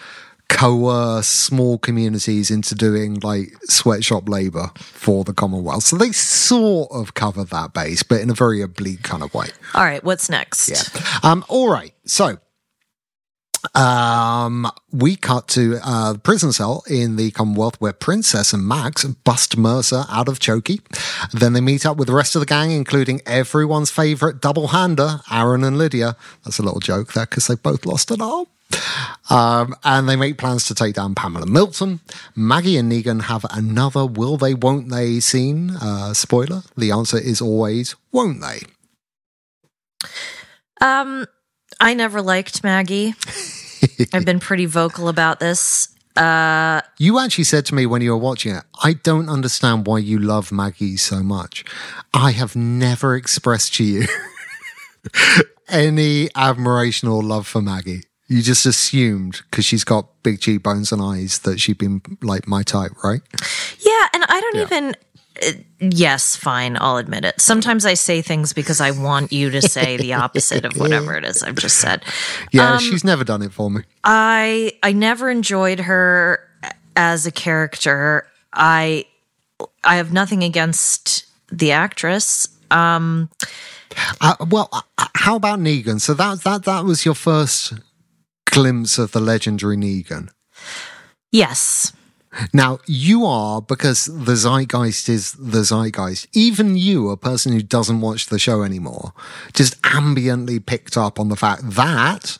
coerce 0.49 1.27
small 1.27 1.79
communities 1.79 2.51
into 2.51 2.75
doing 2.75 3.19
like 3.21 3.53
sweatshop 3.65 4.29
labor 4.29 4.71
for 4.77 5.25
the 5.25 5.33
Commonwealth. 5.33 5.85
So 5.85 5.97
they 5.97 6.13
sort 6.13 6.91
of 6.93 7.15
cover 7.15 7.45
that 7.45 7.73
base, 7.73 8.03
but 8.03 8.21
in 8.21 8.31
a 8.31 8.35
very 8.35 8.63
oblique 8.63 9.03
kind 9.03 9.23
of 9.23 9.35
way. 9.35 9.49
All 9.75 9.85
right, 9.85 10.03
what's 10.05 10.29
next? 10.29 10.69
Yeah. 10.69 11.03
Um, 11.23 11.45
all 11.49 11.69
right. 11.69 11.93
So 12.05 12.39
um, 13.75 14.71
we 14.93 15.17
cut 15.17 15.49
to 15.49 15.79
uh, 15.83 16.13
the 16.15 16.19
prison 16.19 16.53
cell 16.53 16.83
in 16.89 17.17
the 17.17 17.31
Commonwealth 17.31 17.81
where 17.81 17.93
Princess 17.93 18.53
and 18.53 18.67
Max 18.67 19.05
bust 19.05 19.57
Mercer 19.57 20.05
out 20.11 20.29
of 20.29 20.39
Chokey. 20.39 20.81
Then 21.33 21.53
they 21.55 21.61
meet 21.61 21.87
up 21.87 21.97
with 21.97 22.09
the 22.09 22.15
rest 22.15 22.37
of 22.37 22.41
the 22.41 22.47
gang, 22.47 22.71
including 22.71 23.21
everyone's 23.27 23.91
favorite 23.91 24.41
double 24.41 24.69
hander, 24.69 25.21
Aaron 25.31 25.65
and 25.65 25.79
Lydia. 25.79 26.17
That's 26.45 26.59
a 26.59 26.63
little 26.63 26.81
joke 26.81 27.13
there 27.13 27.27
because 27.27 27.47
they 27.47 27.55
both 27.55 27.87
lost 27.87 28.11
an 28.11 28.21
arm. 28.21 28.47
Um, 29.31 29.75
and 29.85 30.09
they 30.09 30.17
make 30.17 30.37
plans 30.39 30.67
to 30.67 30.75
take 30.75 30.95
down 30.95 31.15
Pamela 31.15 31.47
Milton. 31.47 32.01
Maggie 32.37 32.77
and 32.77 32.93
Negan 32.93 33.23
have 33.23 33.47
another 33.51 34.05
will 34.05 34.37
they, 34.37 34.55
won't 34.55 34.91
they 34.91 35.21
scene. 35.21 35.71
Uh, 35.71 36.13
spoiler 36.15 36.63
the 36.77 36.91
answer 36.91 37.19
is 37.19 37.41
always 37.41 37.97
won't 38.13 38.41
they. 38.41 38.61
Um, 40.81 41.27
I 41.81 41.95
never 41.95 42.21
liked 42.21 42.63
Maggie. 42.63 43.15
I've 44.13 44.25
been 44.25 44.41
pretty 44.41 44.67
vocal 44.67 45.09
about 45.09 45.41
this. 45.41 45.89
Uh, 46.17 46.81
You 46.99 47.19
actually 47.19 47.45
said 47.45 47.67
to 47.67 47.75
me 47.75 47.87
when 47.87 48.03
you 48.03 48.11
were 48.11 48.17
watching 48.19 48.55
it, 48.55 48.63
I 48.83 48.93
don't 48.93 49.29
understand 49.29 49.87
why 49.87 49.99
you 49.99 50.19
love 50.19 50.53
Maggie 50.53 50.97
so 50.97 51.23
much. 51.23 51.65
I 52.13 52.31
have 52.33 52.55
never 52.55 53.17
expressed 53.17 53.75
to 53.75 53.85
you 53.85 54.07
any 55.69 56.29
admiration 56.37 57.09
or 57.09 57.23
love 57.23 57.47
for 57.47 57.61
Maggie. 57.61 58.03
You 58.35 58.43
just 58.43 58.67
assumed 58.67 59.43
because 59.49 59.65
she's 59.65 59.85
got 59.85 60.09
big 60.25 60.41
cheekbones 60.41 60.91
and 60.91 61.01
eyes 61.01 61.39
that 61.41 61.61
she'd 61.61 61.79
been 61.79 62.03
like 62.21 62.49
my 62.49 62.65
type, 62.65 62.91
right? 63.05 63.21
yeah, 63.79 64.09
and 64.13 64.25
I 64.29 64.41
don't 64.41 64.57
even. 64.57 64.97
Uh, 65.41 65.53
yes, 65.79 66.35
fine, 66.35 66.77
I'll 66.81 66.97
admit 66.97 67.25
it. 67.25 67.41
Sometimes 67.41 67.87
I 67.87 67.95
say 67.95 68.23
things 68.23 68.53
because 68.53 68.81
I 68.81 68.91
want 68.91 69.33
you 69.33 69.51
to 69.51 69.63
say 69.63 69.99
the 69.99 70.15
opposite 70.25 70.65
of 70.65 70.77
whatever 70.77 71.15
it 71.17 71.25
is 71.25 71.45
I've 71.45 71.55
just 71.55 71.79
said. 71.79 72.03
Yeah, 72.51 72.79
she's 72.79 73.05
never 73.05 73.23
done 73.23 73.41
it 73.41 73.53
for 73.53 73.71
me. 73.71 73.83
I 74.03 74.73
I 74.83 74.91
never 74.91 75.31
enjoyed 75.31 75.79
her 75.79 76.41
as 76.97 77.27
a 77.27 77.31
character. 77.31 78.27
I 78.53 79.05
I 79.85 79.95
have 79.95 80.13
nothing 80.13 80.43
against 80.43 81.25
the 81.53 81.71
actress. 81.71 82.49
Um 82.73 83.31
Uh, 84.21 84.35
well, 84.51 84.69
uh, 84.73 85.07
how 85.15 85.37
about 85.37 85.61
Negan? 85.61 86.01
So 86.01 86.15
that 86.15 86.43
that 86.43 86.65
that 86.65 86.85
was 86.85 87.05
your 87.05 87.15
first 87.15 87.75
glimpse 88.55 88.99
of 88.99 89.13
the 89.13 89.21
legendary 89.21 89.77
Negan. 89.77 90.29
yes. 91.33 91.93
Now, 92.53 92.81
you 92.87 93.25
are, 93.27 93.63
because 93.63 94.07
the 94.07 94.35
zeitgeist 94.35 95.09
is 95.09 95.33
the 95.33 95.63
zeitgeist, 95.63 96.27
even 96.33 96.77
you, 96.77 97.11
a 97.11 97.17
person 97.17 97.53
who 97.53 97.63
doesn't 97.63 98.01
watch 98.01 98.27
the 98.27 98.41
show 98.41 98.63
anymore, 98.63 99.13
just 99.53 99.81
ambiently 99.83 100.65
picked 100.65 100.97
up 100.97 101.21
on 101.21 101.29
the 101.29 101.37
fact 101.37 101.63
that 101.71 102.39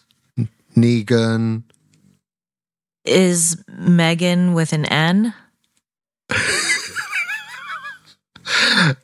Negan. 0.77 1.63
Is 3.05 3.63
Megan 3.69 4.55
with 4.55 4.73
an 4.73 4.85
N? 4.87 5.35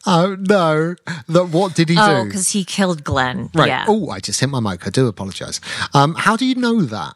Oh, 0.06 0.36
no. 0.48 0.94
That 1.28 1.48
what 1.50 1.74
did 1.74 1.88
he 1.88 1.96
Oh, 1.98 2.22
do? 2.22 2.28
because 2.28 2.50
he 2.50 2.64
killed 2.64 3.04
Glenn. 3.04 3.50
Right. 3.54 3.68
Yeah. 3.68 3.84
Oh, 3.88 4.10
I 4.10 4.20
just 4.20 4.40
hit 4.40 4.48
my 4.48 4.60
mic. 4.60 4.86
I 4.86 4.90
do 4.90 5.06
apologize. 5.06 5.60
Um, 5.94 6.14
how 6.14 6.36
do 6.36 6.44
you 6.46 6.54
know 6.54 6.82
that? 6.82 7.14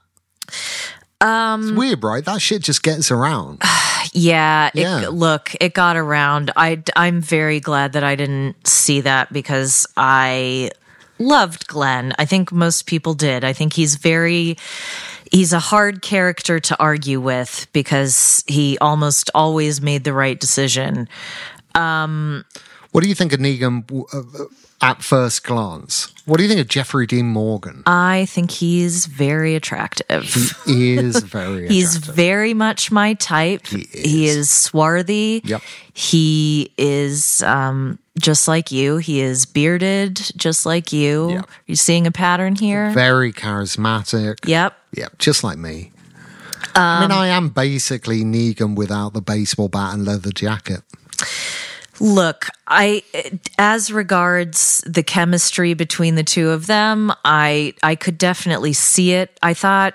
Um, 1.20 1.62
It's 1.62 1.72
weird, 1.72 2.04
right? 2.04 2.24
That 2.24 2.40
shit 2.42 2.62
just 2.62 2.82
gets 2.82 3.10
around. 3.10 3.62
Yeah, 4.16 4.68
it, 4.74 4.80
Yeah. 4.82 5.08
look, 5.10 5.56
it 5.60 5.74
got 5.74 5.96
around. 5.96 6.52
I 6.56 6.80
I'm 6.94 7.20
very 7.20 7.58
glad 7.58 7.94
that 7.94 8.04
I 8.04 8.14
didn't 8.14 8.64
see 8.64 9.00
that 9.00 9.32
because 9.32 9.88
I 9.96 10.70
loved 11.18 11.66
Glenn. 11.66 12.12
I 12.16 12.24
think 12.24 12.52
most 12.52 12.86
people 12.86 13.14
did. 13.14 13.42
I 13.42 13.52
think 13.52 13.72
he's 13.72 13.96
very 13.96 14.56
he's 15.32 15.52
a 15.52 15.58
hard 15.58 16.00
character 16.00 16.60
to 16.60 16.76
argue 16.78 17.18
with 17.20 17.66
because 17.72 18.44
he 18.46 18.78
almost 18.78 19.30
always 19.34 19.80
made 19.80 20.04
the 20.04 20.12
right 20.12 20.38
decision. 20.38 21.08
What 21.74 23.02
do 23.02 23.08
you 23.08 23.14
think 23.14 23.32
of 23.32 23.40
Negan 23.40 23.84
uh, 24.14 24.44
at 24.80 25.02
first 25.02 25.42
glance? 25.44 26.12
What 26.26 26.36
do 26.36 26.42
you 26.44 26.48
think 26.48 26.60
of 26.60 26.68
Jeffrey 26.68 27.06
Dean 27.06 27.26
Morgan? 27.26 27.82
I 27.86 28.26
think 28.26 28.50
he's 28.50 29.06
very 29.06 29.54
attractive. 29.56 30.32
He 30.64 30.94
is 30.96 31.16
very 31.22 31.68
He's 31.68 31.96
attractive. 31.96 32.14
very 32.14 32.54
much 32.54 32.92
my 32.92 33.14
type. 33.14 33.66
He 33.66 34.26
is. 34.26 34.36
is, 34.36 34.50
swarthy. 34.50 35.42
Yep. 35.44 35.62
He 35.92 36.72
is 36.78 37.42
um, 37.42 37.98
just 38.18 38.46
like 38.48 38.70
you. 38.70 38.98
He 38.98 39.20
is 39.20 39.44
bearded, 39.44 40.16
just 40.36 40.64
like 40.64 40.92
you. 40.92 41.30
Yep. 41.30 41.48
You 41.66 41.76
seeing 41.76 42.06
a 42.06 42.12
pattern 42.12 42.54
here? 42.54 42.90
very 42.92 43.32
charismatic. 43.32 44.46
yep. 44.46 44.78
Yep. 44.92 45.18
just 45.18 45.42
like 45.44 45.58
me. 45.58 45.90
I 46.76 47.00
mean, 47.02 47.10
Um, 47.10 47.18
I 47.18 47.26
am 47.28 47.48
basically 47.50 48.22
Negan 48.24 48.76
without 48.76 49.12
the 49.12 49.20
baseball 49.20 49.68
bat 49.68 49.94
and 49.94 50.04
leather 50.04 50.30
jacket. 50.30 50.82
Look, 52.00 52.48
I 52.66 53.02
as 53.58 53.92
regards 53.92 54.82
the 54.86 55.02
chemistry 55.02 55.74
between 55.74 56.14
the 56.14 56.24
two 56.24 56.50
of 56.50 56.66
them, 56.66 57.12
I 57.24 57.74
I 57.82 57.94
could 57.94 58.18
definitely 58.18 58.72
see 58.72 59.12
it. 59.12 59.38
I 59.42 59.54
thought, 59.54 59.94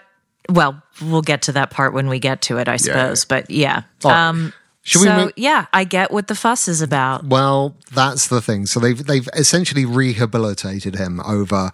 well, 0.50 0.82
we'll 1.02 1.22
get 1.22 1.44
to 1.44 1.52
that 1.54 1.72
part 1.72 1.94
when 1.94 2.08
we 2.08 2.20
get 2.20 2.42
to 2.44 2.58
it, 2.58 2.68
I 2.68 2.78
suppose. 2.78 3.26
But 3.26 3.50
yeah. 3.50 3.84
Right. 4.04 4.30
Um 4.30 4.54
Should 4.84 5.02
we 5.02 5.08
so 5.08 5.32
yeah, 5.36 5.66
I 5.74 5.84
get 5.84 6.12
what 6.12 6.28
the 6.28 6.36
fuss 6.36 6.68
is 6.68 6.82
about. 6.82 7.26
Well, 7.26 7.76
that's 7.94 8.28
the 8.28 8.42
thing. 8.42 8.66
So 8.66 8.80
they've 8.80 9.04
they've 9.06 9.28
essentially 9.34 9.86
rehabilitated 9.86 10.96
him 10.96 11.20
over. 11.22 11.72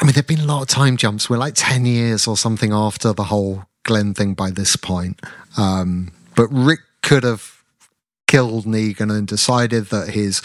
I 0.00 0.04
mean, 0.04 0.12
there've 0.12 0.26
been 0.26 0.40
a 0.40 0.44
lot 0.44 0.62
of 0.62 0.68
time 0.68 0.96
jumps. 0.96 1.30
We're 1.30 1.38
like 1.38 1.54
ten 1.56 1.86
years 1.86 2.26
or 2.26 2.36
something 2.36 2.72
after 2.72 3.12
the 3.12 3.24
whole 3.24 3.64
Glenn 3.84 4.14
thing 4.14 4.34
by 4.34 4.50
this 4.50 4.76
point. 4.76 5.20
Um, 5.56 6.12
but 6.34 6.48
Rick 6.50 6.80
could 7.02 7.24
have 7.24 7.55
killed 8.26 8.64
Negan 8.64 9.16
and 9.16 9.26
decided 9.26 9.86
that 9.86 10.10
his 10.10 10.42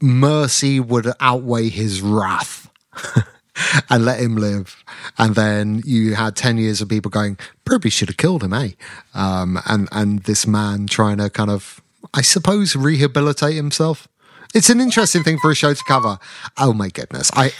mercy 0.00 0.80
would 0.80 1.12
outweigh 1.20 1.68
his 1.68 2.00
wrath. 2.00 2.70
and 3.90 4.04
let 4.04 4.20
him 4.20 4.36
live. 4.36 4.84
And 5.18 5.34
then 5.34 5.82
you 5.84 6.14
had 6.14 6.36
10 6.36 6.58
years 6.58 6.80
of 6.80 6.88
people 6.88 7.10
going, 7.10 7.38
probably 7.64 7.90
should 7.90 8.08
have 8.08 8.16
killed 8.16 8.42
him, 8.42 8.52
eh? 8.52 8.70
Um, 9.14 9.58
and, 9.66 9.88
and 9.92 10.20
this 10.24 10.46
man 10.46 10.86
trying 10.86 11.18
to 11.18 11.30
kind 11.30 11.50
of, 11.50 11.80
I 12.12 12.22
suppose, 12.22 12.74
rehabilitate 12.74 13.54
himself. 13.54 14.08
It's 14.54 14.70
an 14.70 14.80
interesting 14.80 15.22
thing 15.22 15.38
for 15.38 15.50
a 15.50 15.54
show 15.54 15.74
to 15.74 15.84
cover. 15.86 16.18
Oh 16.58 16.72
my 16.72 16.88
goodness. 16.88 17.30
I, 17.34 17.52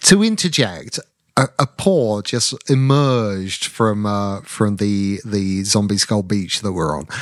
to 0.00 0.22
interject, 0.22 0.98
a, 1.38 1.48
a 1.60 1.66
paw 1.66 2.20
just 2.20 2.54
emerged 2.68 3.66
from, 3.66 4.04
uh, 4.04 4.40
from 4.42 4.76
the, 4.76 5.20
the 5.24 5.62
zombie 5.64 5.96
skull 5.98 6.22
beach 6.22 6.60
that 6.62 6.72
we're 6.72 6.96
on. 6.96 7.06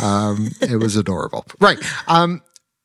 Um, 0.00 0.52
it 0.60 0.76
was 0.76 0.96
adorable. 0.96 1.44
Right. 1.58 1.78
Um, 2.06 2.42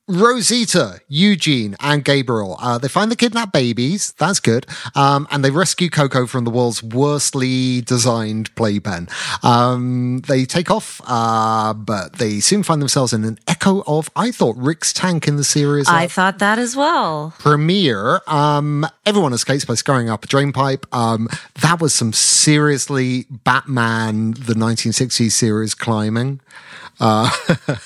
Rosita, 0.08 1.02
Eugene, 1.08 1.76
and 1.80 2.06
Gabriel. 2.06 2.58
Uh, 2.60 2.78
they 2.78 2.88
find 2.88 3.12
the 3.12 3.16
kidnapped 3.16 3.52
babies. 3.52 4.14
That's 4.20 4.40
good. 4.40 4.68
Um, 4.94 5.28
and 5.32 5.44
they 5.44 5.50
rescue 5.50 5.90
Coco 5.90 6.28
from 6.28 6.44
the 6.44 6.52
world's 6.52 6.84
worstly 6.84 7.82
designed 7.82 8.54
playpen. 8.56 9.10
Um, 9.42 10.22
they 10.28 10.46
take 10.46 10.70
off, 10.70 11.02
uh, 11.08 11.74
but 11.74 12.14
they 12.14 12.40
soon 12.40 12.62
find 12.62 12.82
themselves 12.82 13.14
in 13.14 13.24
an 13.24 13.40
echo 13.48 13.84
of, 13.88 14.12
I 14.16 14.30
thought, 14.30 14.56
Rick's 14.58 14.94
tank 14.94 15.28
in 15.28 15.38
the 15.38 15.44
series. 15.44 15.88
I 15.90 16.08
thought 16.08 16.38
that 16.38 16.60
as 16.60 16.76
well. 16.76 17.34
premiere, 17.40 18.22
um, 18.28 18.86
everyone 19.08 19.34
escapes 19.34 19.66
by 19.66 19.74
scurrying 19.74 20.10
up 20.10 20.24
a 20.24 20.28
drain 20.28 20.52
pipe. 20.52 20.86
Um, 20.94 21.28
that 21.62 21.82
was 21.82 21.96
some 21.96 22.14
seriously 22.14 23.26
Batman, 23.30 24.32
the 24.32 24.54
1960s 24.54 25.32
series 25.32 25.74
climbing. 25.74 26.42
Uh, 27.00 27.30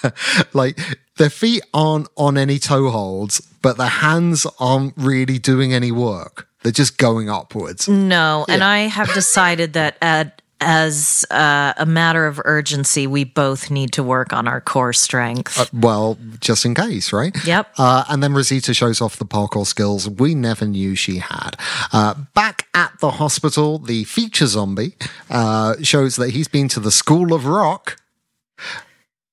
like 0.54 0.80
their 1.18 1.30
feet 1.30 1.64
aren't 1.74 2.08
on 2.16 2.38
any 2.38 2.60
toe 2.60 2.90
holds, 2.90 3.42
but 3.62 3.78
their 3.78 3.88
hands 3.88 4.46
aren't 4.60 4.94
really 4.98 5.40
doing 5.40 5.74
any 5.74 5.92
work. 5.92 6.48
They're 6.64 6.72
just 6.72 6.98
going 6.98 7.30
upwards. 7.30 7.88
No, 7.88 8.46
and 8.50 8.64
I 8.64 8.80
have 8.80 9.14
decided 9.14 9.74
that 9.74 9.98
at 10.02 10.42
as 10.62 11.26
uh, 11.32 11.74
a 11.78 11.86
matter 11.86 12.28
of 12.28 12.42
urgency, 12.44 13.08
we 13.08 13.24
both 13.24 13.72
need 13.72 13.94
to 13.94 14.04
work 14.04 14.34
on 14.34 14.48
our 14.48 14.60
core 14.60 14.94
strength. 14.94 15.74
Well, 15.74 16.18
just 16.40 16.66
in 16.66 16.76
case, 16.76 17.14
right? 17.14 17.36
Yep. 17.46 17.74
Uh, 17.78 18.04
and 18.10 18.22
then 18.22 18.34
Rosita 18.34 18.74
shows 18.74 19.02
off 19.02 19.18
the 19.18 19.26
parkour 19.26 19.66
skills 19.66 20.10
we 20.10 20.36
never 20.36 20.66
knew 20.66 20.96
she 20.96 21.20
had. 21.20 21.52
Uh, 21.94 22.16
back 22.34 22.68
at 22.74 22.92
the 23.00 23.12
hospital, 23.12 23.80
the 23.80 24.04
feature 24.04 24.48
zombie 24.48 24.96
uh, 25.30 25.76
shows 25.82 26.18
that 26.18 26.32
he's 26.32 26.48
been 26.48 26.68
to 26.70 26.80
the 26.80 26.92
School 26.92 27.34
of 27.34 27.46
Rock. 27.46 27.98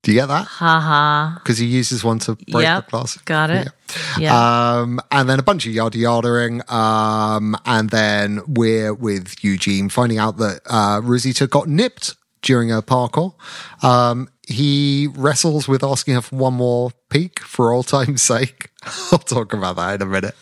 Do 0.07 0.13
you 0.13 0.21
get 0.21 0.27
that? 0.27 0.47
Haha. 0.47 1.35
Because 1.35 1.59
he 1.59 1.67
uses 1.67 2.05
one 2.05 2.21
to 2.21 2.37
break 2.37 2.63
Yep. 2.63 2.85
the 2.87 2.91
glass. 2.93 3.17
Got 3.25 3.51
it. 3.51 3.69
Yeah. 4.21 4.79
Um, 4.79 5.01
and 5.11 5.29
then 5.29 5.41
a 5.41 5.43
bunch 5.43 5.67
of 5.67 5.73
yada 5.73 5.99
yadaing. 5.99 6.71
Um, 6.71 7.57
and 7.67 7.91
then 7.91 8.41
we're 8.47 8.95
with 8.95 9.43
Eugene 9.43 9.89
finding 9.89 10.19
out 10.19 10.37
that 10.37 10.61
uh, 10.67 11.01
Rosita 11.03 11.49
got 11.49 11.67
nipped 11.69 12.15
during 12.43 12.69
her 12.69 12.83
parkour. 12.83 13.35
Um, 13.83 14.29
he 14.47 15.09
wrestles 15.17 15.67
with 15.67 15.83
asking 15.83 16.15
her 16.15 16.21
for 16.23 16.37
one 16.37 16.55
more 16.55 16.93
peek 17.11 17.41
for 17.41 17.73
all 17.73 17.83
time's 17.83 18.23
sake. 18.23 18.71
I'll 19.11 19.19
talk 19.19 19.53
about 19.53 19.75
that 19.75 19.97
in 19.97 20.03
a 20.03 20.07
minute. 20.07 20.37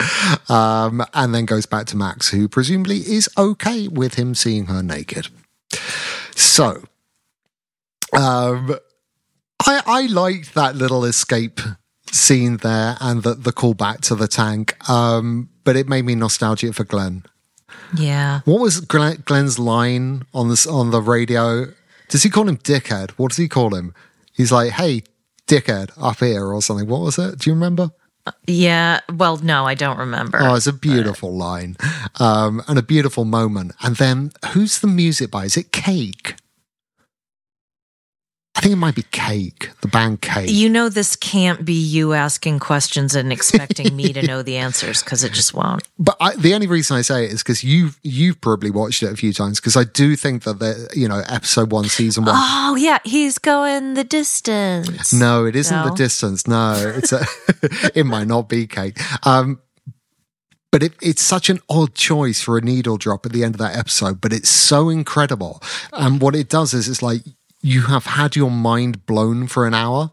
Um, 0.50 1.02
and 1.14 1.34
then 1.34 1.46
goes 1.46 1.64
back 1.64 1.86
to 1.86 1.96
Max, 1.96 2.28
who 2.28 2.48
presumably 2.48 2.98
is 2.98 3.30
okay 3.38 3.88
with 3.88 4.16
him 4.16 4.34
seeing 4.34 4.66
her 4.66 4.82
naked. 4.82 5.28
So, 6.36 6.82
um, 8.12 8.76
I, 9.66 9.82
I 9.86 10.06
liked 10.06 10.54
that 10.54 10.76
little 10.76 11.04
escape 11.04 11.60
scene 12.10 12.58
there 12.58 12.96
and 13.00 13.22
the, 13.22 13.34
the 13.34 13.52
call 13.52 13.74
back 13.74 14.00
to 14.02 14.14
the 14.14 14.28
tank. 14.28 14.76
Um, 14.88 15.48
but 15.64 15.76
it 15.76 15.88
made 15.88 16.04
me 16.04 16.14
nostalgic 16.14 16.74
for 16.74 16.84
Glenn. 16.84 17.24
yeah. 17.96 18.40
What 18.44 18.60
was 18.60 18.80
Glenn, 18.80 19.22
Glenn's 19.24 19.58
line 19.58 20.24
on 20.34 20.48
this 20.48 20.66
on 20.66 20.90
the 20.90 21.00
radio? 21.00 21.66
Does 22.08 22.22
he 22.22 22.30
call 22.30 22.48
him 22.48 22.58
dickhead? 22.58 23.12
What 23.12 23.30
does 23.30 23.38
he 23.38 23.48
call 23.48 23.74
him? 23.74 23.94
He's 24.32 24.52
like, 24.52 24.72
"Hey, 24.72 25.02
dickhead, 25.46 25.90
up 25.96 26.20
here" 26.20 26.46
or 26.52 26.60
something. 26.60 26.86
What 26.86 27.00
was 27.00 27.18
it? 27.18 27.38
Do 27.38 27.50
you 27.50 27.54
remember? 27.54 27.90
Yeah. 28.46 29.00
Well, 29.12 29.38
no, 29.38 29.64
I 29.66 29.74
don't 29.74 29.98
remember. 29.98 30.38
Oh, 30.40 30.54
it's 30.54 30.66
a 30.66 30.72
beautiful 30.72 31.34
line 31.36 31.76
um, 32.20 32.62
and 32.68 32.78
a 32.78 32.82
beautiful 32.82 33.24
moment. 33.24 33.72
And 33.82 33.96
then 33.96 34.32
who's 34.52 34.78
the 34.80 34.86
music 34.86 35.30
by? 35.30 35.44
Is 35.46 35.56
it 35.56 35.72
Cake? 35.72 36.34
Think 38.64 38.72
it 38.72 38.76
might 38.76 38.94
be 38.94 39.04
Cake, 39.10 39.68
the 39.82 39.88
band 39.88 40.22
Cake. 40.22 40.48
You 40.48 40.70
know, 40.70 40.88
this 40.88 41.16
can't 41.16 41.66
be 41.66 41.74
you 41.74 42.14
asking 42.14 42.60
questions 42.60 43.14
and 43.14 43.30
expecting 43.30 43.94
me 43.94 44.14
to 44.14 44.26
know 44.26 44.42
the 44.42 44.56
answers 44.66 45.02
because 45.02 45.22
it 45.22 45.34
just 45.34 45.52
won't. 45.52 45.86
But 45.98 46.16
I, 46.18 46.34
the 46.34 46.54
only 46.54 46.66
reason 46.66 46.96
I 46.96 47.02
say 47.02 47.26
it 47.26 47.32
is 47.32 47.42
because 47.42 47.62
you've 47.62 48.00
you've 48.02 48.40
probably 48.40 48.70
watched 48.70 49.02
it 49.02 49.12
a 49.12 49.16
few 49.16 49.34
times. 49.34 49.60
Because 49.60 49.76
I 49.76 49.84
do 49.84 50.16
think 50.16 50.44
that 50.44 50.60
the 50.60 50.88
you 50.96 51.06
know 51.06 51.22
episode 51.28 51.72
one, 51.72 51.84
season 51.90 52.24
one. 52.24 52.36
Oh, 52.38 52.74
yeah. 52.74 53.00
He's 53.04 53.38
going 53.38 53.92
the 53.92 54.04
distance. 54.04 55.12
No, 55.12 55.44
it 55.44 55.56
isn't 55.56 55.84
the 55.84 55.94
distance. 55.94 56.48
No, 56.48 56.94
it's 56.96 57.12
a. 57.12 57.26
it 57.94 58.06
might 58.06 58.28
not 58.28 58.48
be 58.48 58.66
cake. 58.66 58.98
Um, 59.26 59.60
but 60.72 60.82
it, 60.82 60.94
it's 61.02 61.20
such 61.20 61.50
an 61.50 61.60
odd 61.68 61.94
choice 61.94 62.40
for 62.40 62.56
a 62.56 62.62
needle 62.62 62.96
drop 62.96 63.26
at 63.26 63.32
the 63.32 63.44
end 63.44 63.56
of 63.56 63.58
that 63.58 63.76
episode. 63.76 64.22
But 64.22 64.32
it's 64.32 64.48
so 64.48 64.88
incredible. 64.88 65.62
And 65.92 66.18
what 66.18 66.34
it 66.34 66.48
does 66.48 66.72
is 66.72 66.88
it's 66.88 67.02
like 67.02 67.20
you 67.64 67.80
have 67.84 68.04
had 68.04 68.36
your 68.36 68.50
mind 68.50 69.06
blown 69.06 69.46
for 69.46 69.66
an 69.66 69.72
hour. 69.72 70.12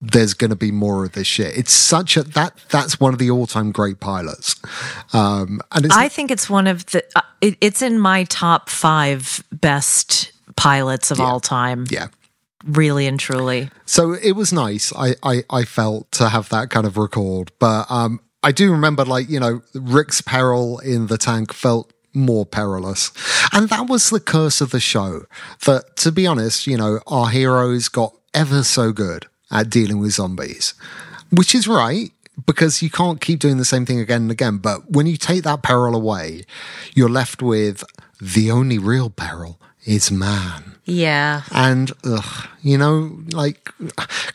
There's 0.00 0.34
going 0.34 0.50
to 0.50 0.56
be 0.56 0.70
more 0.70 1.04
of 1.04 1.12
this 1.12 1.26
shit. 1.26 1.58
It's 1.58 1.72
such 1.72 2.16
a 2.16 2.22
that 2.22 2.54
that's 2.70 3.00
one 3.00 3.12
of 3.12 3.18
the 3.18 3.28
all 3.28 3.48
time 3.48 3.72
great 3.72 3.98
pilots. 3.98 4.54
Um, 5.12 5.60
and 5.72 5.86
it's 5.86 5.96
I 5.96 6.08
think 6.08 6.30
it's 6.30 6.48
one 6.48 6.68
of 6.68 6.86
the, 6.86 7.04
uh, 7.16 7.22
it, 7.40 7.56
it's 7.60 7.82
in 7.82 7.98
my 7.98 8.22
top 8.24 8.70
five 8.70 9.42
best 9.50 10.30
pilots 10.54 11.10
of 11.10 11.20
all 11.20 11.40
time. 11.40 11.86
yeah. 11.90 12.06
Really 12.64 13.06
and 13.06 13.18
truly. 13.18 13.70
So 13.84 14.12
it 14.12 14.32
was 14.32 14.52
nice. 14.52 14.92
I, 14.94 15.14
I, 15.22 15.42
I 15.50 15.64
felt 15.64 16.10
to 16.12 16.28
have 16.28 16.48
that 16.48 16.70
kind 16.70 16.86
of 16.86 16.96
record, 16.96 17.52
but 17.58 17.90
um, 17.90 18.20
I 18.42 18.52
do 18.52 18.70
remember, 18.70 19.04
like 19.04 19.28
you 19.28 19.40
know, 19.40 19.62
Rick's 19.74 20.20
peril 20.20 20.78
in 20.80 21.08
the 21.08 21.18
tank 21.18 21.52
felt 21.52 21.92
more 22.16 22.44
perilous, 22.46 23.12
and 23.52 23.68
that 23.68 23.88
was 23.88 24.10
the 24.10 24.20
curse 24.20 24.60
of 24.60 24.70
the 24.70 24.80
show. 24.80 25.26
That, 25.66 25.96
to 25.98 26.10
be 26.10 26.26
honest, 26.26 26.66
you 26.66 26.76
know, 26.76 27.00
our 27.06 27.28
heroes 27.28 27.88
got 27.88 28.12
ever 28.34 28.62
so 28.64 28.90
good 28.92 29.26
at 29.50 29.70
dealing 29.70 29.98
with 30.00 30.12
zombies, 30.12 30.74
which 31.30 31.54
is 31.54 31.68
right 31.68 32.10
because 32.46 32.82
you 32.82 32.90
can't 32.90 33.20
keep 33.20 33.38
doing 33.38 33.56
the 33.58 33.64
same 33.64 33.86
thing 33.86 34.00
again 34.00 34.22
and 34.22 34.30
again. 34.30 34.58
But 34.58 34.90
when 34.90 35.06
you 35.06 35.16
take 35.16 35.42
that 35.44 35.62
peril 35.62 35.94
away, 35.94 36.44
you're 36.94 37.08
left 37.08 37.40
with 37.42 37.82
the 38.20 38.50
only 38.50 38.78
real 38.78 39.08
peril 39.10 39.60
is 39.86 40.10
man. 40.10 40.74
Yeah. 40.84 41.42
And 41.52 41.92
ugh, 42.04 42.48
you 42.62 42.76
know, 42.76 43.18
like, 43.32 43.70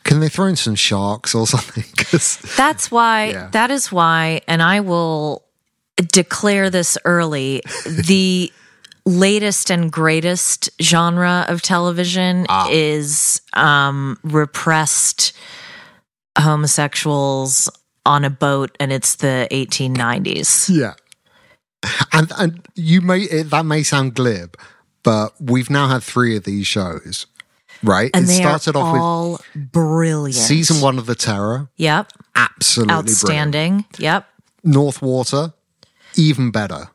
can 0.03 0.19
they 0.19 0.29
throw 0.29 0.47
in 0.47 0.55
some 0.55 0.75
sharks 0.75 1.35
or 1.35 1.45
something? 1.55 1.83
'Cause- 1.97 2.37
That's 2.57 2.89
why, 2.89 3.31
Yeah. 3.31 3.49
that 3.51 3.69
is 3.71 3.91
why, 3.91 4.41
and 4.47 4.61
I 4.63 4.79
will 4.79 5.43
declare 5.97 6.69
this 6.69 6.97
early 7.05 7.61
the 7.85 8.51
latest 9.05 9.69
and 9.71 9.91
greatest 9.91 10.69
genre 10.81 11.45
of 11.47 11.61
television 11.61 12.45
Ah. 12.49 12.67
is 12.71 13.41
um, 13.53 14.17
repressed 14.23 15.33
homosexuals 16.37 17.69
on 18.05 18.23
a 18.25 18.29
boat, 18.29 18.75
and 18.79 18.91
it's 18.91 19.15
the 19.15 19.47
1890s. 19.51 20.69
yeah, 20.69 20.93
and 22.11 22.31
and 22.37 22.67
you 22.75 23.01
may 23.01 23.21
it, 23.21 23.49
that 23.49 23.65
may 23.65 23.83
sound 23.83 24.15
glib, 24.15 24.55
but 25.03 25.33
we've 25.39 25.69
now 25.69 25.87
had 25.87 26.03
three 26.03 26.35
of 26.37 26.43
these 26.43 26.65
shows, 26.67 27.27
right? 27.83 28.09
And 28.13 28.25
it 28.25 28.29
started 28.33 28.75
off 28.75 28.97
all 28.97 29.39
brilliant. 29.55 30.35
season 30.35 30.81
one 30.81 30.97
of 30.97 31.05
The 31.05 31.15
Terror, 31.15 31.69
Yep. 31.77 32.11
absolutely 32.35 32.87
brilliant. 32.93 33.09
Outstanding. 33.09 33.85
Yep. 33.99 34.27
North 34.63 35.01
Water, 35.01 35.53
even 36.21 36.51
better. 36.51 36.89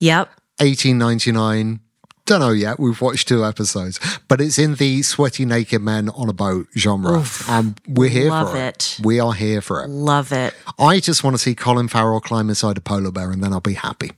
Yep. 0.00 0.28
1899. 0.58 1.80
Don't 2.26 2.40
know 2.40 2.50
yet. 2.50 2.78
We've 2.78 3.00
watched 3.00 3.26
two 3.26 3.44
episodes, 3.44 3.98
but 4.28 4.40
it's 4.40 4.58
in 4.58 4.76
the 4.76 5.02
sweaty 5.02 5.44
naked 5.44 5.82
men 5.82 6.10
on 6.10 6.28
a 6.28 6.32
boat 6.32 6.68
genre, 6.76 7.24
and 7.48 7.80
we're 7.88 8.08
here 8.08 8.30
Love 8.30 8.52
for 8.52 8.56
it. 8.56 9.00
We 9.02 9.18
are 9.18 9.32
here 9.32 9.60
for 9.60 9.82
it. 9.82 9.88
Love 9.88 10.30
it. 10.32 10.54
I 10.78 11.00
just 11.00 11.24
want 11.24 11.34
to 11.34 11.38
see 11.38 11.56
Colin 11.56 11.88
Farrell 11.88 12.20
climb 12.20 12.48
inside 12.48 12.78
a 12.78 12.80
polar 12.80 13.10
bear, 13.10 13.32
and 13.32 13.42
then 13.42 13.52
I'll 13.52 13.60
be 13.60 13.74
happy. 13.74 14.12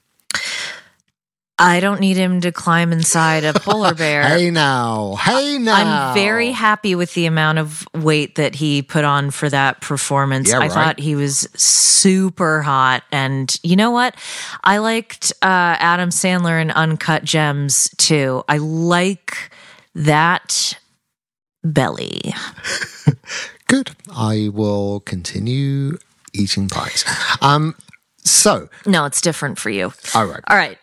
I 1.63 1.79
don't 1.81 2.01
need 2.01 2.17
him 2.17 2.41
to 2.41 2.51
climb 2.51 2.93
inside 2.93 3.45
a 3.45 3.53
polar 3.53 3.95
bear. 3.95 4.23
Hey 4.33 4.51
now, 4.51 5.15
hey 5.17 5.59
now. 5.59 6.11
I'm 6.11 6.15
very 6.15 6.51
happy 6.51 6.95
with 6.95 7.15
the 7.15 7.27
amount 7.27 7.59
of 7.59 7.87
weight 7.95 8.35
that 8.35 8.55
he 8.57 8.83
put 8.83 9.05
on 9.05 9.31
for 9.31 9.49
that 9.49 9.81
performance. 9.81 10.51
Yeah, 10.51 10.57
I 10.57 10.61
right. 10.63 10.71
thought 10.73 10.99
he 10.99 11.15
was 11.15 11.49
super 11.55 12.63
hot. 12.63 13.05
And 13.13 13.57
you 13.63 13.77
know 13.77 13.91
what? 13.93 14.17
I 14.65 14.79
liked 14.79 15.33
uh, 15.43 15.77
Adam 15.79 16.09
Sandler 16.11 16.61
in 16.61 16.71
Uncut 16.73 17.23
Gems 17.25 17.91
too. 17.97 18.43
I 18.49 18.59
like 18.59 19.37
that 19.95 20.77
belly. 21.63 22.35
good. 23.69 23.93
I 24.15 24.49
will 24.53 25.01
continue 25.01 25.99
eating 26.33 26.69
pies. 26.69 27.05
Um. 27.41 27.77
So, 28.25 28.69
No, 28.87 29.05
it's 29.05 29.21
different 29.21 29.59
for 29.59 29.69
you. 29.69 29.93
all 30.15 30.27
right. 30.27 30.41
All 30.47 30.57
right. 30.57 30.79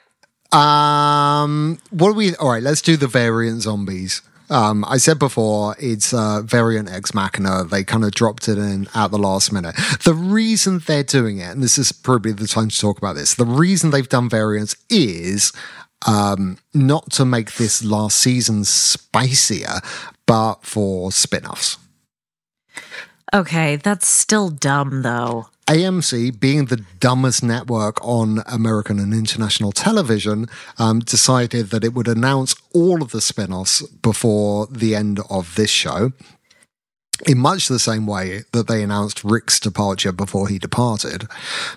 Um, 0.51 1.79
what 1.91 2.09
do 2.09 2.13
we? 2.15 2.35
All 2.35 2.49
right, 2.49 2.63
let's 2.63 2.81
do 2.81 2.97
the 2.97 3.07
variant 3.07 3.61
zombies. 3.61 4.21
Um, 4.49 4.83
I 4.87 4.97
said 4.97 5.19
before 5.19 5.75
it's 5.79 6.11
uh, 6.11 6.41
variant 6.41 6.89
Ex 6.89 7.13
Machina. 7.13 7.63
They 7.63 7.83
kind 7.83 8.03
of 8.03 8.11
dropped 8.11 8.47
it 8.47 8.57
in 8.57 8.87
at 8.95 9.11
the 9.11 9.19
last 9.19 9.51
minute. 9.51 9.75
The 10.03 10.15
reason 10.15 10.79
they're 10.79 11.03
doing 11.03 11.37
it, 11.37 11.51
and 11.51 11.61
this 11.61 11.77
is 11.77 11.91
probably 11.91 12.31
the 12.31 12.47
time 12.47 12.69
to 12.69 12.79
talk 12.79 12.97
about 12.97 13.15
this. 13.15 13.35
The 13.35 13.45
reason 13.45 13.91
they've 13.91 14.09
done 14.09 14.27
variants 14.27 14.75
is 14.89 15.53
um, 16.07 16.57
not 16.73 17.11
to 17.11 17.25
make 17.25 17.55
this 17.55 17.83
last 17.83 18.17
season 18.17 18.63
spicier, 18.63 19.81
but 20.25 20.65
for 20.65 21.11
spin-offs. 21.11 21.77
Okay. 23.33 23.75
That's 23.77 24.07
still 24.07 24.49
dumb 24.49 25.01
though. 25.01 25.47
AMC, 25.69 26.39
being 26.39 26.65
the 26.65 26.83
dumbest 26.99 27.43
network 27.43 28.03
on 28.03 28.41
American 28.47 28.97
and 28.97 29.13
international 29.13 29.71
television, 29.71 30.47
um, 30.79 30.99
decided 30.99 31.69
that 31.69 31.83
it 31.83 31.93
would 31.93 32.07
announce 32.07 32.55
all 32.73 33.03
of 33.03 33.11
the 33.11 33.21
spin 33.21 33.53
offs 33.53 33.83
before 34.01 34.65
the 34.65 34.95
end 34.95 35.19
of 35.29 35.53
this 35.53 35.69
show. 35.69 36.11
In 37.27 37.37
much 37.37 37.67
the 37.67 37.77
same 37.77 38.07
way 38.07 38.45
that 38.51 38.67
they 38.67 38.81
announced 38.81 39.23
Rick's 39.23 39.59
departure 39.59 40.11
before 40.11 40.47
he 40.47 40.57
departed, 40.57 41.27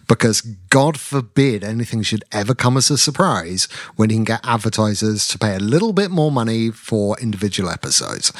because 0.09 0.41
God 0.41 0.99
forbid 0.99 1.63
anything 1.63 2.03
should 2.03 2.25
ever 2.33 2.55
come 2.55 2.79
as 2.79 2.91
a 2.91 2.97
surprise 2.97 3.69
when 3.97 4.09
he 4.09 4.17
can 4.17 4.25
get 4.25 4.41
advertisers 4.45 5.29
to 5.29 5.39
pay 5.39 5.55
a 5.55 5.59
little 5.59 5.93
bit 5.93 6.11
more 6.11 6.33
money 6.33 6.71
for 6.71 7.19
individual 7.21 7.69
episodes. 7.69 8.33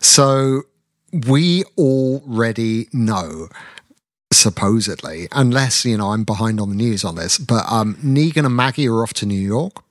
So 0.00 0.64
we 1.12 1.64
already 1.76 2.88
know 2.92 3.48
supposedly, 4.32 5.28
unless 5.32 5.84
you 5.84 5.96
know 5.96 6.10
I'm 6.10 6.24
behind 6.24 6.60
on 6.60 6.70
the 6.70 6.74
news 6.74 7.04
on 7.04 7.16
this, 7.16 7.38
but 7.38 7.64
um, 7.70 7.96
Negan 7.96 8.46
and 8.46 8.56
Maggie 8.56 8.88
are 8.88 9.02
off 9.02 9.12
to 9.14 9.26
New 9.26 9.40
York. 9.40 9.82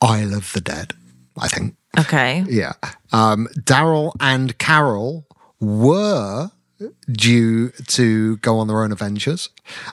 Isle 0.00 0.34
of 0.34 0.52
the 0.52 0.60
Dead. 0.60 0.94
I 1.38 1.48
think. 1.48 1.76
Okay. 1.98 2.44
Yeah. 2.48 2.72
Um, 3.12 3.48
Daryl 3.58 4.12
and 4.20 4.56
Carol 4.58 5.26
were 5.60 6.50
due 7.10 7.70
to 7.88 8.36
go 8.38 8.58
on 8.58 8.68
their 8.68 8.82
own 8.82 8.92
adventures. 8.92 9.48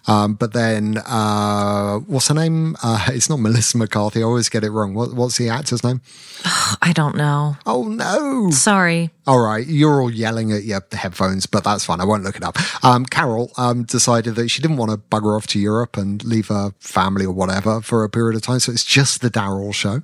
Um, 0.07 0.33
but 0.33 0.53
then, 0.53 0.97
uh, 1.05 1.99
what's 1.99 2.27
her 2.27 2.33
name? 2.33 2.75
Uh, 2.83 3.07
it's 3.11 3.29
not 3.29 3.39
Melissa 3.39 3.77
McCarthy. 3.77 4.21
I 4.21 4.23
always 4.23 4.49
get 4.49 4.63
it 4.63 4.71
wrong. 4.71 4.93
What, 4.93 5.13
what's 5.13 5.37
the 5.37 5.49
actor's 5.49 5.83
name? 5.83 6.01
I 6.81 6.91
don't 6.93 7.15
know. 7.15 7.57
Oh, 7.65 7.83
no. 7.83 8.49
Sorry. 8.51 9.11
All 9.27 9.39
right, 9.39 9.65
you're 9.67 10.01
all 10.01 10.11
yelling 10.11 10.51
at 10.51 10.63
your 10.63 10.81
headphones, 10.91 11.45
but 11.45 11.63
that's 11.63 11.85
fine. 11.85 12.01
I 12.01 12.05
won't 12.05 12.23
look 12.23 12.35
it 12.35 12.43
up. 12.43 12.57
Um, 12.83 13.05
Carol 13.05 13.51
um, 13.57 13.83
decided 13.83 14.33
that 14.35 14.49
she 14.49 14.59
didn't 14.59 14.77
want 14.77 14.89
to 14.89 14.97
bugger 14.97 15.37
off 15.37 15.45
to 15.47 15.59
Europe 15.59 15.97
and 15.97 16.23
leave 16.23 16.47
her 16.47 16.71
family 16.79 17.25
or 17.25 17.31
whatever 17.31 17.79
for 17.81 18.03
a 18.03 18.09
period 18.09 18.35
of 18.35 18.41
time. 18.41 18.59
So 18.59 18.71
it's 18.71 18.83
just 18.83 19.21
the 19.21 19.29
Daryl 19.29 19.73
show. 19.73 20.01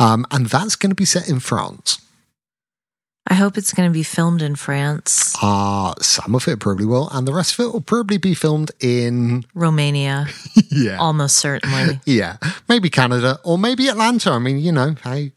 Um, 0.00 0.26
and 0.32 0.46
that's 0.46 0.74
going 0.74 0.90
to 0.90 0.96
be 0.96 1.04
set 1.04 1.28
in 1.28 1.38
France. 1.38 2.00
I 3.26 3.34
hope 3.34 3.58
it's 3.58 3.72
going 3.74 3.88
to 3.88 3.92
be 3.92 4.02
filmed 4.02 4.42
in 4.42 4.56
France, 4.56 5.36
Uh, 5.42 5.92
some 6.00 6.34
of 6.34 6.48
it 6.48 6.58
probably 6.58 6.86
will, 6.86 7.08
and 7.12 7.28
the 7.28 7.32
rest 7.34 7.58
of 7.58 7.66
it 7.66 7.72
will 7.72 7.80
probably 7.82 8.16
be 8.18 8.34
filmed 8.34 8.70
in, 8.80 9.44
Romania, 9.54 10.26
yeah. 10.70 10.96
almost 10.98 11.36
certainly. 11.36 12.00
Yeah, 12.06 12.38
maybe 12.68 12.88
Canada 12.90 13.38
or 13.44 13.58
maybe 13.58 13.88
Atlanta. 13.88 14.30
I 14.32 14.38
mean, 14.38 14.58
you 14.58 14.72
know, 14.72 14.94
hey, 15.04 15.32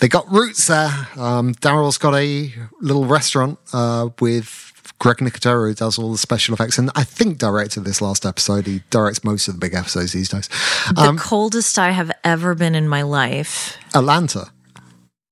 they 0.00 0.08
got 0.08 0.30
roots 0.30 0.66
there. 0.66 0.90
Um, 1.16 1.54
Daryl's 1.54 1.98
got 1.98 2.14
a 2.14 2.52
little 2.80 3.06
restaurant 3.06 3.58
uh, 3.72 4.08
with 4.20 4.72
Greg 4.98 5.18
Nicotero, 5.18 5.68
who 5.68 5.74
does 5.74 5.98
all 5.98 6.12
the 6.12 6.18
special 6.18 6.52
effects, 6.54 6.78
and 6.78 6.90
I 6.96 7.04
think 7.04 7.38
directed 7.38 7.84
this 7.84 8.02
last 8.02 8.26
episode. 8.26 8.66
He 8.66 8.82
directs 8.90 9.22
most 9.24 9.48
of 9.48 9.54
the 9.54 9.60
big 9.60 9.72
episodes 9.74 10.12
these 10.12 10.28
days. 10.28 10.48
the 10.94 11.16
coldest 11.18 11.78
I 11.78 11.92
have 11.92 12.10
ever 12.24 12.54
been 12.54 12.74
in 12.74 12.88
my 12.88 13.02
life. 13.02 13.76
Atlanta. 13.94 14.50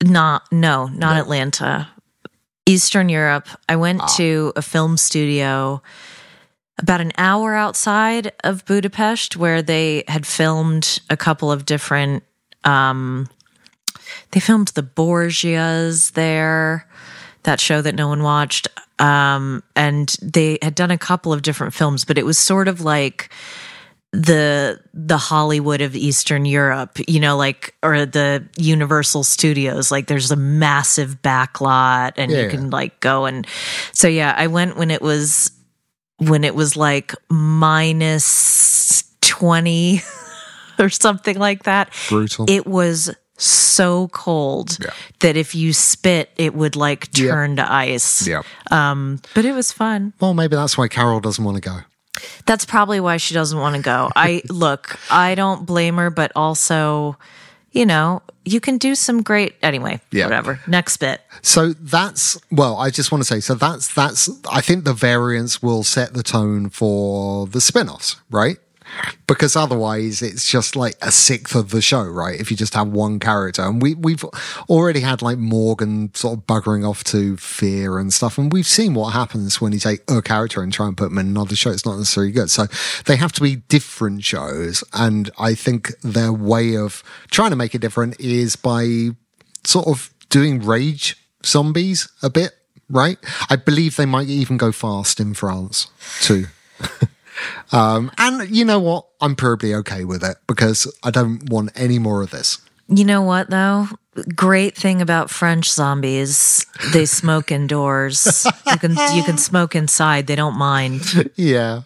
Not, 0.03 0.51
no, 0.53 0.87
not 0.87 1.17
Atlanta. 1.17 1.89
Eastern 2.67 3.09
Europe. 3.09 3.49
I 3.69 3.77
went 3.77 4.01
Ah. 4.03 4.07
to 4.17 4.53
a 4.57 4.63
film 4.63 4.97
studio 4.97 5.83
about 6.79 7.01
an 7.01 7.13
hour 7.19 7.55
outside 7.55 8.33
of 8.45 8.65
Budapest 8.65 9.37
where 9.37 9.63
they 9.63 10.05
had 10.09 10.27
filmed 10.27 11.01
a 11.11 11.17
couple 11.17 11.51
of 11.53 11.65
different 11.65 12.23
um 12.65 13.29
they 14.31 14.41
filmed 14.41 14.69
the 14.69 14.83
Borgias 14.83 16.13
there, 16.13 16.87
that 17.45 17.61
show 17.61 17.83
that 17.83 17.95
no 17.95 18.09
one 18.09 18.23
watched. 18.23 18.69
Um 18.99 19.63
and 19.75 20.15
they 20.23 20.59
had 20.63 20.75
done 20.75 20.91
a 20.91 20.99
couple 20.99 21.33
of 21.33 21.43
different 21.43 21.75
films, 21.75 22.05
but 22.05 22.17
it 22.19 22.25
was 22.27 22.39
sort 22.39 22.69
of 22.69 22.81
like 22.81 23.31
the 24.13 24.79
the 24.93 25.17
Hollywood 25.17 25.81
of 25.81 25.97
Eastern 25.97 26.45
Europe, 26.45 26.99
you 27.09 27.19
know, 27.19 27.37
like 27.37 27.75
or 27.83 28.05
the 28.05 28.45
Universal 28.57 29.25
Studios. 29.25 29.91
Like 29.91 30.07
there's 30.07 30.31
a 30.31 30.37
massive 30.37 31.23
backlot 31.23 32.13
and 32.19 32.31
Yeah. 32.31 32.43
you 32.43 32.49
can 32.51 32.69
like 32.71 33.01
go 33.01 33.25
and 33.25 33.47
so 33.93 34.09
yeah, 34.09 34.35
I 34.37 34.49
went 34.49 34.77
when 34.77 34.91
it 34.91 35.01
was 35.03 35.51
when 36.19 36.45
it 36.45 36.55
was 36.55 36.77
like 36.77 37.15
minus 37.31 39.05
20 39.23 40.03
or 40.79 40.91
something 40.91 41.39
like 41.39 41.63
that. 41.65 41.91
Brutal. 42.09 42.45
It 42.49 42.67
was 42.67 43.15
so 43.39 44.09
cold 44.09 44.77
Yeah. 44.81 44.91
that 45.21 45.37
if 45.37 45.55
you 45.55 45.73
spit 45.73 46.31
it 46.37 46.55
would 46.55 46.77
like 46.77 47.11
turn 47.13 47.57
to 47.57 47.73
ice. 47.73 48.27
yeah. 48.29 48.43
Um 48.71 49.21
but 49.35 49.45
it 49.45 49.53
was 49.53 49.73
fun. 49.73 50.13
Well, 50.21 50.35
maybe 50.35 50.55
that's 50.55 50.77
why 50.77 50.89
Carol 50.89 51.21
doesn't 51.21 51.43
want 51.45 51.57
to 51.57 51.61
go. 51.63 51.79
That's 52.47 52.65
probably 52.65 53.01
why 53.01 53.17
she 53.17 53.35
doesn't 53.35 53.59
want 53.59 53.77
to 53.77 53.83
go. 53.83 54.11
I 54.15 54.43
look, 54.49 54.99
I 55.11 55.35
don't 55.35 55.67
blame 55.67 55.97
her, 55.97 56.11
but 56.11 56.33
also, 56.37 57.17
you 57.73 57.87
know, 57.87 58.23
you 58.45 58.61
can 58.61 58.79
do 58.79 58.95
some 58.95 59.23
great 59.23 59.55
anyway. 59.63 60.01
Yeah. 60.11 60.25
Whatever. 60.25 60.61
Next 60.67 60.97
bit. 60.99 61.21
So 61.43 61.73
that's 61.73 62.39
well, 62.51 62.77
I 62.77 62.91
just 62.91 63.13
want 63.13 63.23
to 63.23 63.27
say 63.27 63.41
so 63.41 63.55
that's 63.55 63.93
that's 63.95 64.29
I 64.51 64.61
think 64.61 64.85
the 64.85 64.95
variants 64.95 65.63
will 65.63 65.83
set 65.83 66.15
the 66.15 66.23
tone 66.23 66.71
for 66.71 67.47
the 67.47 67.61
spin-offs, 67.61 68.17
right? 68.31 68.59
Because 69.27 69.57
otherwise 69.57 70.21
it's 70.23 70.51
just 70.51 70.77
like 70.77 70.97
a 71.01 71.11
sixth 71.11 71.55
of 71.55 71.71
the 71.71 71.81
show, 71.81 72.03
right? 72.03 72.39
If 72.39 72.51
you 72.51 72.57
just 72.57 72.75
have 72.75 72.89
one 72.89 73.19
character. 73.19 73.63
And 73.63 73.81
we 73.81 73.95
we've 73.95 74.25
already 74.69 75.01
had 75.01 75.23
like 75.23 75.39
Morgan 75.39 76.15
sort 76.15 76.39
of 76.39 76.47
buggering 76.47 76.89
off 76.89 77.05
to 77.05 77.37
fear 77.37 77.99
and 77.99 78.13
stuff, 78.13 78.39
and 78.39 78.53
we've 78.53 78.67
seen 78.67 78.95
what 78.95 79.13
happens 79.13 79.61
when 79.61 79.73
you 79.73 79.79
take 79.79 80.03
a 80.11 80.21
character 80.21 80.63
and 80.63 80.73
try 80.73 80.87
and 80.87 80.97
put 80.97 81.09
them 81.09 81.19
in 81.19 81.29
another 81.29 81.57
show. 81.57 81.71
It's 81.71 81.87
not 81.87 81.97
necessarily 81.97 82.33
good. 82.33 82.51
So 82.51 82.67
they 83.07 83.17
have 83.17 83.33
to 83.33 83.41
be 83.41 83.57
different 83.57 84.25
shows, 84.25 84.85
and 84.93 85.31
I 85.39 85.55
think 85.55 85.93
their 86.03 86.33
way 86.33 86.77
of 86.77 87.03
trying 87.31 87.51
to 87.51 87.57
make 87.57 87.75
it 87.75 87.81
different 87.81 88.21
is 88.21 88.57
by 88.57 89.11
sort 89.65 89.87
of 89.87 90.13
doing 90.29 90.61
rage 90.61 91.17
zombies 91.45 92.09
a 92.23 92.31
bit, 92.31 92.53
right? 92.89 93.19
I 93.49 93.57
believe 93.57 93.97
they 93.97 94.07
might 94.07 94.29
even 94.29 94.57
go 94.57 94.73
fast 94.73 95.21
in 95.21 95.35
France 95.35 95.89
too. 96.21 96.47
um, 97.73 98.11
and 98.19 98.49
you 98.51 98.65
know 98.65 98.79
what? 98.79 99.07
I'm 99.21 99.37
probably 99.37 99.75
okay 99.77 100.05
with 100.05 100.23
it 100.25 100.37
because 100.47 100.93
I 101.03 101.11
don't 101.11 101.49
want 101.51 101.71
any 101.75 101.99
more 101.99 102.23
of 102.23 102.31
this. 102.31 102.59
You 102.89 103.05
know 103.05 103.23
what 103.23 103.51
though? 103.51 103.89
Great 104.37 104.77
thing 104.77 105.01
about 105.01 105.31
French 105.31 105.71
zombies, 105.71 106.67
they 106.93 107.07
smoke 107.07 107.51
indoors. 107.51 108.47
You 108.67 108.77
can 108.77 108.91
you 109.15 109.23
can 109.23 109.39
smoke 109.51 109.75
inside. 109.75 110.27
They 110.27 110.37
don't 110.37 110.59
mind. 110.59 111.31
Yeah. 111.37 111.83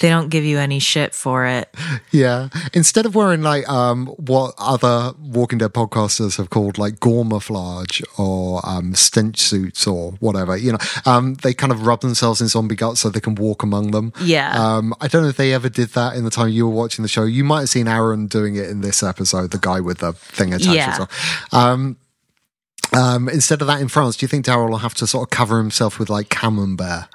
They 0.00 0.08
don't 0.08 0.28
give 0.28 0.44
you 0.44 0.58
any 0.58 0.78
shit 0.78 1.14
for 1.14 1.46
it. 1.46 1.74
Yeah. 2.10 2.48
Instead 2.72 3.06
of 3.06 3.14
wearing 3.14 3.42
like 3.42 3.68
um 3.68 4.06
what 4.18 4.54
other 4.58 5.12
Walking 5.20 5.58
Dead 5.58 5.72
podcasters 5.72 6.36
have 6.36 6.50
called 6.50 6.78
like 6.78 6.94
gourmaflage 7.00 8.02
or 8.18 8.60
um 8.68 8.94
stench 8.94 9.40
suits 9.40 9.86
or 9.86 10.12
whatever, 10.20 10.56
you 10.56 10.72
know, 10.72 10.78
um 11.06 11.34
they 11.42 11.54
kind 11.54 11.72
of 11.72 11.86
rub 11.86 12.00
themselves 12.00 12.40
in 12.40 12.48
zombie 12.48 12.74
guts 12.76 13.00
so 13.00 13.08
they 13.08 13.20
can 13.20 13.34
walk 13.34 13.62
among 13.62 13.90
them. 13.92 14.12
Yeah. 14.20 14.52
Um 14.76 14.94
I 15.00 15.08
don't 15.08 15.22
know 15.22 15.28
if 15.28 15.36
they 15.36 15.52
ever 15.52 15.68
did 15.68 15.90
that 15.90 16.16
in 16.16 16.24
the 16.24 16.30
time 16.30 16.48
you 16.48 16.66
were 16.68 16.74
watching 16.74 17.02
the 17.02 17.08
show. 17.08 17.24
You 17.24 17.44
might 17.44 17.60
have 17.60 17.68
seen 17.68 17.88
Aaron 17.88 18.26
doing 18.26 18.56
it 18.56 18.68
in 18.68 18.80
this 18.80 19.02
episode, 19.02 19.50
the 19.50 19.58
guy 19.58 19.80
with 19.80 19.98
the 19.98 20.12
thing 20.12 20.52
attached 20.54 20.74
Yeah. 20.74 20.98
well. 20.98 21.08
Um 21.52 21.96
um, 22.94 23.28
instead 23.30 23.62
of 23.62 23.68
that 23.68 23.80
in 23.80 23.88
France, 23.88 24.16
do 24.18 24.24
you 24.24 24.28
think 24.28 24.44
Daryl 24.44 24.68
will 24.68 24.78
have 24.78 24.92
to 24.96 25.06
sort 25.06 25.26
of 25.26 25.30
cover 25.30 25.56
himself 25.56 25.98
with 25.98 26.10
like 26.10 26.28
camembert? 26.28 27.06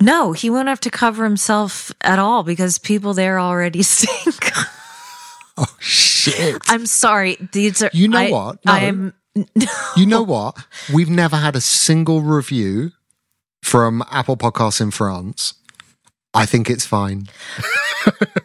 No, 0.00 0.32
he 0.32 0.50
won't 0.50 0.68
have 0.68 0.80
to 0.80 0.90
cover 0.90 1.24
himself 1.24 1.90
at 2.02 2.18
all 2.18 2.42
because 2.42 2.78
people 2.78 3.14
there 3.14 3.38
already 3.40 3.82
stink. 3.84 4.50
Oh 5.56 5.74
shit. 5.78 6.60
I'm 6.68 6.86
sorry. 6.86 7.36
These 7.52 7.82
are 7.82 7.90
You 7.92 8.08
know 8.08 8.18
I- 8.18 8.30
what? 8.30 8.64
No. 8.64 8.72
I'm 8.72 9.14
You 9.96 10.06
know 10.06 10.22
what? 10.34 10.56
We've 10.92 11.10
never 11.10 11.36
had 11.36 11.56
a 11.56 11.60
single 11.60 12.20
review 12.22 12.92
from 13.62 14.02
Apple 14.10 14.36
Podcasts 14.36 14.80
in 14.80 14.90
France. 14.90 15.54
I 16.34 16.44
think 16.46 16.68
it's 16.68 16.84
fine. 16.84 17.28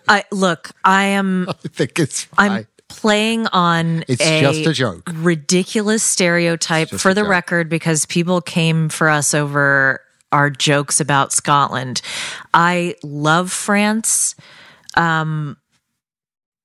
I 0.08 0.24
look, 0.32 0.72
I 0.84 1.04
am 1.04 1.48
I 1.50 1.54
think 1.68 2.00
it's 2.00 2.24
fine. 2.24 2.52
I'm 2.52 2.68
playing 2.88 3.48
on 3.48 4.04
It's 4.08 4.24
just 4.24 4.66
a 4.66 4.74
joke. 4.74 5.10
ridiculous 5.14 6.02
stereotype 6.04 6.90
for 6.90 7.14
the 7.14 7.22
joke. 7.22 7.30
record 7.30 7.70
because 7.70 8.06
people 8.06 8.42
came 8.42 8.88
for 8.90 9.10
us 9.10 9.34
over 9.34 10.02
our 10.32 10.50
jokes 10.50 11.00
about 11.00 11.32
Scotland. 11.32 12.02
I 12.54 12.96
love 13.04 13.52
France. 13.52 14.36
Um 14.96 15.58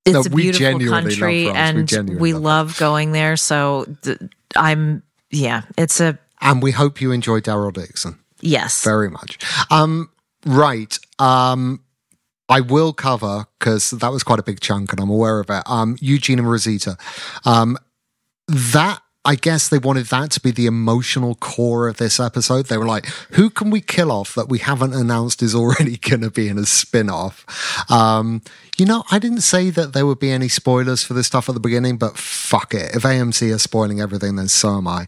it's 0.04 0.14
No, 0.14 0.20
a 0.20 0.34
we 0.34 0.42
beautiful 0.42 0.88
country. 0.88 1.44
We 1.44 1.50
and 1.50 1.88
genuinely 1.88 2.20
we 2.20 2.32
love 2.32 2.42
love 2.42 2.78
going 2.78 3.12
there 3.12 3.36
so 3.36 3.86
th- 4.02 4.18
I'm 4.56 5.02
yeah, 5.30 5.62
it's 5.76 6.00
a 6.00 6.18
and 6.40 6.62
we 6.62 6.70
hope 6.70 7.00
you 7.00 7.12
enjoy 7.12 7.40
Daryl 7.40 7.72
Dixon 7.72 8.18
yes. 8.40 8.84
very 8.84 9.10
much. 9.10 9.38
Um, 9.70 10.10
right. 10.44 10.96
Um, 11.18 11.82
I 12.48 12.60
will 12.60 12.92
cover 12.92 13.46
because 13.58 13.90
that 13.90 14.12
was 14.12 14.22
quite 14.22 14.38
a 14.38 14.42
big 14.42 14.60
chunk, 14.60 14.92
and 14.92 15.00
I'm 15.00 15.10
aware 15.10 15.40
of 15.40 15.50
it. 15.50 15.62
Um, 15.66 15.96
Eugene 16.00 16.38
and 16.38 16.48
Rosita. 16.48 16.96
Um, 17.44 17.76
that 18.46 19.00
I 19.26 19.34
guess 19.34 19.68
they 19.68 19.78
wanted 19.78 20.06
that 20.06 20.30
to 20.32 20.40
be 20.40 20.52
the 20.52 20.66
emotional 20.66 21.34
core 21.34 21.88
of 21.88 21.96
this 21.96 22.20
episode. 22.20 22.66
They 22.66 22.78
were 22.78 22.86
like, 22.86 23.06
who 23.32 23.50
can 23.50 23.70
we 23.70 23.80
kill 23.80 24.12
off 24.12 24.36
that 24.36 24.48
we 24.48 24.60
haven't 24.60 24.94
announced 24.94 25.42
is 25.42 25.52
already 25.52 25.96
going 26.08 26.20
to 26.20 26.30
be 26.30 26.46
in 26.48 26.58
a 26.58 26.64
spin 26.64 27.10
off? 27.10 27.44
Um, 27.90 28.40
you 28.76 28.86
know, 28.86 29.02
I 29.10 29.18
didn't 29.18 29.40
say 29.40 29.70
that 29.70 29.94
there 29.94 30.06
would 30.06 30.20
be 30.20 30.30
any 30.30 30.48
spoilers 30.48 31.02
for 31.02 31.12
this 31.12 31.26
stuff 31.26 31.48
at 31.48 31.54
the 31.54 31.60
beginning, 31.60 31.96
but 31.96 32.16
fuck 32.16 32.72
it. 32.72 32.94
If 32.94 33.02
AMC 33.02 33.52
are 33.52 33.58
spoiling 33.58 34.00
everything, 34.00 34.36
then 34.36 34.46
so 34.46 34.76
am 34.76 34.86
I. 34.86 35.06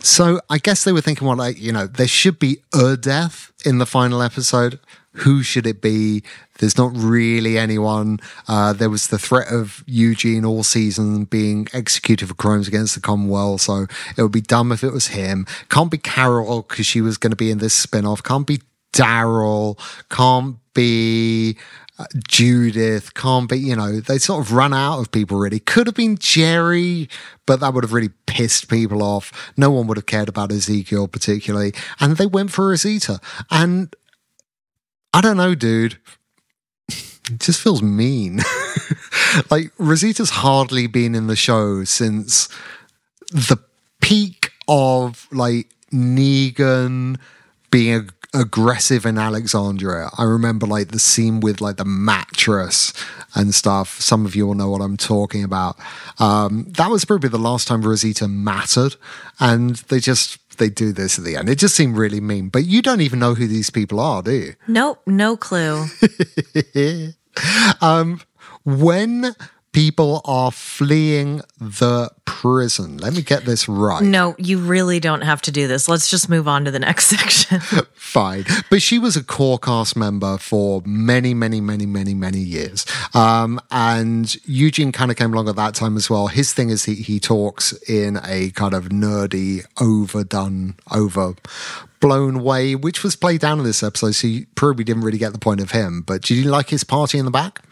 So 0.00 0.40
I 0.50 0.58
guess 0.58 0.82
they 0.82 0.92
were 0.92 1.00
thinking, 1.00 1.28
well, 1.28 1.36
like, 1.36 1.60
you 1.60 1.70
know, 1.70 1.86
there 1.86 2.08
should 2.08 2.40
be 2.40 2.62
a 2.74 2.96
death 2.96 3.52
in 3.64 3.78
the 3.78 3.86
final 3.86 4.20
episode. 4.20 4.80
Who 5.14 5.42
should 5.42 5.66
it 5.66 5.80
be? 5.80 6.22
There's 6.58 6.78
not 6.78 6.92
really 6.94 7.58
anyone. 7.58 8.20
Uh, 8.46 8.72
there 8.72 8.90
was 8.90 9.08
the 9.08 9.18
threat 9.18 9.48
of 9.52 9.82
Eugene 9.86 10.44
all 10.44 10.62
season 10.62 11.24
being 11.24 11.66
executed 11.72 12.28
for 12.28 12.34
crimes 12.34 12.68
against 12.68 12.94
the 12.94 13.00
Commonwealth, 13.00 13.62
so 13.62 13.86
it 14.16 14.22
would 14.22 14.32
be 14.32 14.40
dumb 14.40 14.70
if 14.70 14.84
it 14.84 14.92
was 14.92 15.08
him. 15.08 15.46
Can't 15.68 15.90
be 15.90 15.98
Carol 15.98 16.62
because 16.62 16.86
she 16.86 17.00
was 17.00 17.18
going 17.18 17.30
to 17.32 17.36
be 17.36 17.50
in 17.50 17.58
this 17.58 17.74
spin 17.74 18.06
off. 18.06 18.22
Can't 18.22 18.46
be 18.46 18.60
Daryl. 18.92 19.78
Can't 20.10 20.56
be 20.74 21.56
uh, 22.00 22.06
Judith, 22.26 23.12
can't 23.12 23.46
be, 23.46 23.58
you 23.58 23.76
know, 23.76 24.00
they 24.00 24.16
sort 24.16 24.40
of 24.40 24.52
run 24.52 24.72
out 24.72 25.00
of 25.00 25.12
people 25.12 25.38
really. 25.38 25.60
Could 25.60 25.86
have 25.86 25.96
been 25.96 26.16
Jerry, 26.16 27.10
but 27.44 27.60
that 27.60 27.74
would 27.74 27.84
have 27.84 27.92
really 27.92 28.08
pissed 28.24 28.70
people 28.70 29.02
off. 29.02 29.52
No 29.58 29.70
one 29.70 29.86
would 29.86 29.98
have 29.98 30.06
cared 30.06 30.30
about 30.30 30.50
Ezekiel 30.50 31.08
particularly. 31.08 31.74
And 31.98 32.16
they 32.16 32.26
went 32.26 32.52
for 32.52 32.68
Rosita. 32.68 33.20
And 33.50 33.94
I 35.12 35.20
don't 35.20 35.36
know, 35.36 35.54
dude. 35.54 35.98
It 36.88 37.38
just 37.38 37.60
feels 37.60 37.82
mean. 37.82 38.40
like 39.50 39.72
Rosita's 39.78 40.30
hardly 40.30 40.86
been 40.86 41.14
in 41.14 41.26
the 41.26 41.36
show 41.36 41.84
since 41.84 42.48
the 43.30 43.58
peak 44.00 44.50
of 44.68 45.28
like 45.32 45.68
Negan 45.92 47.18
being 47.70 47.94
ag- 47.94 48.12
aggressive 48.34 49.04
in 49.06 49.18
Alexandria. 49.18 50.10
I 50.16 50.24
remember 50.24 50.66
like 50.66 50.88
the 50.88 50.98
scene 50.98 51.40
with 51.40 51.60
like 51.60 51.76
the 51.76 51.84
mattress 51.84 52.92
and 53.34 53.54
stuff. 53.54 54.00
Some 54.00 54.26
of 54.26 54.34
you 54.34 54.46
will 54.46 54.54
know 54.54 54.70
what 54.70 54.80
I'm 54.80 54.96
talking 54.96 55.44
about. 55.44 55.76
Um, 56.18 56.66
that 56.70 56.90
was 56.90 57.04
probably 57.04 57.28
the 57.28 57.38
last 57.38 57.68
time 57.68 57.82
Rosita 57.82 58.28
mattered, 58.28 58.96
and 59.38 59.76
they 59.76 60.00
just 60.00 60.38
they 60.60 60.70
do 60.70 60.92
this 60.92 61.18
at 61.18 61.24
the 61.24 61.34
end. 61.34 61.48
It 61.48 61.56
just 61.56 61.74
seemed 61.74 61.96
really 61.96 62.20
mean. 62.20 62.48
But 62.48 62.64
you 62.66 62.80
don't 62.82 63.00
even 63.00 63.18
know 63.18 63.34
who 63.34 63.48
these 63.48 63.70
people 63.70 63.98
are, 63.98 64.22
do 64.22 64.30
you? 64.30 64.54
Nope, 64.68 65.02
no 65.06 65.36
clue. 65.36 65.86
um, 67.80 68.20
when 68.64 69.34
people 69.72 70.20
are 70.24 70.50
fleeing 70.50 71.42
the 71.60 72.10
prison, 72.24 72.96
let 72.98 73.14
me 73.14 73.22
get 73.22 73.44
this 73.44 73.68
right. 73.68 74.02
No, 74.02 74.34
you 74.38 74.58
really 74.58 74.98
don't 74.98 75.20
have 75.22 75.42
to 75.42 75.52
do 75.52 75.68
this. 75.68 75.88
Let's 75.88 76.08
just 76.08 76.28
move 76.28 76.48
on 76.48 76.64
to 76.64 76.70
the 76.70 76.78
next 76.78 77.06
section. 77.08 77.60
Fine. 77.94 78.46
But 78.70 78.82
she 78.82 78.98
was 78.98 79.16
a 79.16 79.22
core 79.22 79.58
cast 79.58 79.96
member 79.96 80.38
for 80.38 80.82
many, 80.84 81.34
many, 81.34 81.60
many, 81.60 81.86
many, 81.86 82.14
many 82.14 82.38
years. 82.38 82.86
Um, 83.14 83.60
and 83.70 84.34
Eugene 84.44 84.92
kind 84.92 85.10
of 85.10 85.16
came 85.16 85.32
along 85.32 85.48
at 85.48 85.56
that 85.56 85.74
time 85.74 85.96
as 85.96 86.08
well. 86.08 86.28
His 86.28 86.52
thing 86.52 86.70
is 86.70 86.84
he, 86.84 86.94
he 86.94 87.20
talks 87.20 87.72
in 87.88 88.18
a 88.24 88.50
kind 88.50 88.74
of 88.74 88.86
nerdy, 88.86 89.64
overdone, 89.80 90.76
over 90.90 91.34
blown 92.00 92.42
way, 92.42 92.74
which 92.74 93.04
was 93.04 93.14
played 93.14 93.40
down 93.42 93.58
in 93.58 93.64
this 93.64 93.82
episode. 93.82 94.12
So 94.12 94.26
you 94.26 94.46
probably 94.54 94.84
didn't 94.84 95.02
really 95.02 95.18
get 95.18 95.32
the 95.32 95.38
point 95.38 95.60
of 95.60 95.70
him. 95.70 96.02
But 96.02 96.22
did 96.22 96.38
you 96.38 96.50
like 96.50 96.70
his 96.70 96.82
party 96.82 97.18
in 97.18 97.26
the 97.26 97.30
back? 97.30 97.62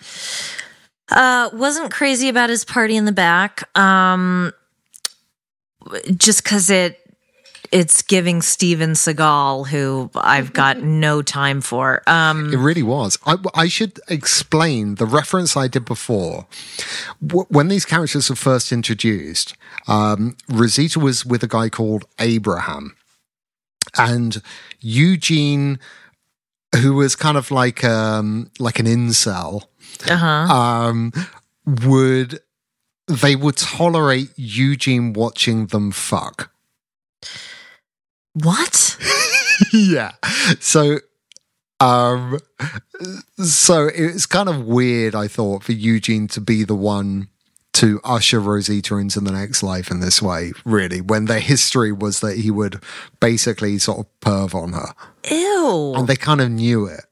Uh, 1.10 1.50
wasn't 1.52 1.90
crazy 1.90 2.28
about 2.28 2.50
his 2.50 2.64
party 2.64 2.96
in 2.96 3.04
the 3.04 3.12
back. 3.12 3.68
Um, 3.78 4.52
just 6.16 6.44
because 6.44 6.70
it 6.70 7.00
it's 7.70 8.00
giving 8.02 8.40
Steven 8.40 8.92
Seagal, 8.92 9.68
who 9.68 10.10
I've 10.14 10.52
got 10.52 10.78
no 10.82 11.22
time 11.22 11.60
for. 11.60 12.02
Um, 12.06 12.52
It 12.52 12.56
really 12.56 12.82
was. 12.82 13.18
I, 13.26 13.36
I 13.54 13.68
should 13.68 14.00
explain 14.08 14.94
the 14.96 15.06
reference 15.06 15.56
I 15.56 15.68
did 15.68 15.84
before. 15.84 16.46
When 17.20 17.68
these 17.68 17.84
characters 17.84 18.30
were 18.30 18.36
first 18.36 18.72
introduced, 18.72 19.54
um, 19.86 20.36
Rosita 20.48 20.98
was 20.98 21.26
with 21.26 21.42
a 21.42 21.48
guy 21.48 21.68
called 21.68 22.06
Abraham, 22.18 22.96
and 23.96 24.42
Eugene, 24.80 25.78
who 26.76 26.94
was 26.94 27.16
kind 27.16 27.36
of 27.36 27.50
like 27.50 27.84
um, 27.84 28.50
like 28.58 28.78
an 28.78 28.86
incel, 28.86 29.64
uh-huh. 30.08 30.52
um, 30.52 31.12
would 31.66 32.40
they 33.08 33.34
would 33.34 33.56
tolerate 33.56 34.30
Eugene 34.36 35.12
watching 35.12 35.66
them 35.66 35.90
fuck. 35.90 36.50
What? 38.34 38.96
yeah. 39.72 40.12
So 40.60 40.98
um 41.80 42.38
so 43.42 43.86
it's 43.86 44.26
kind 44.26 44.48
of 44.48 44.66
weird 44.66 45.14
I 45.14 45.28
thought 45.28 45.64
for 45.64 45.72
Eugene 45.72 46.28
to 46.28 46.40
be 46.40 46.64
the 46.64 46.74
one 46.74 47.28
to 47.74 48.00
usher 48.02 48.40
Rosita 48.40 48.96
into 48.96 49.20
the 49.20 49.30
next 49.30 49.62
life 49.62 49.88
in 49.88 50.00
this 50.00 50.20
way, 50.20 50.52
really, 50.64 51.00
when 51.00 51.26
their 51.26 51.38
history 51.38 51.92
was 51.92 52.18
that 52.20 52.36
he 52.36 52.50
would 52.50 52.82
basically 53.20 53.78
sort 53.78 54.00
of 54.00 54.06
perv 54.20 54.52
on 54.52 54.72
her. 54.72 54.94
Ew. 55.30 55.94
And 55.94 56.08
they 56.08 56.16
kind 56.16 56.40
of 56.40 56.50
knew 56.50 56.86
it. 56.86 57.04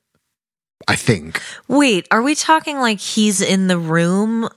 I 0.89 0.97
think. 0.97 1.41
Wait, 1.69 2.07
are 2.11 2.23
we 2.23 2.35
talking 2.35 2.79
like 2.79 3.01
he's 3.01 3.41
in 3.41 3.67
the 3.67 3.79
room 3.79 4.49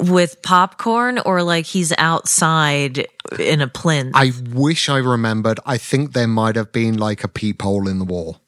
with 0.00 0.40
popcorn 0.42 1.18
or 1.18 1.42
like 1.42 1.66
he's 1.66 1.92
outside 1.98 3.06
in 3.38 3.60
a 3.60 3.68
plinth? 3.68 4.12
I 4.14 4.32
wish 4.52 4.88
I 4.88 4.98
remembered. 4.98 5.60
I 5.66 5.78
think 5.78 6.12
there 6.12 6.26
might 6.26 6.56
have 6.56 6.72
been 6.72 6.96
like 6.98 7.22
a 7.24 7.28
peephole 7.28 7.86
in 7.88 7.98
the 7.98 8.04
wall, 8.04 8.40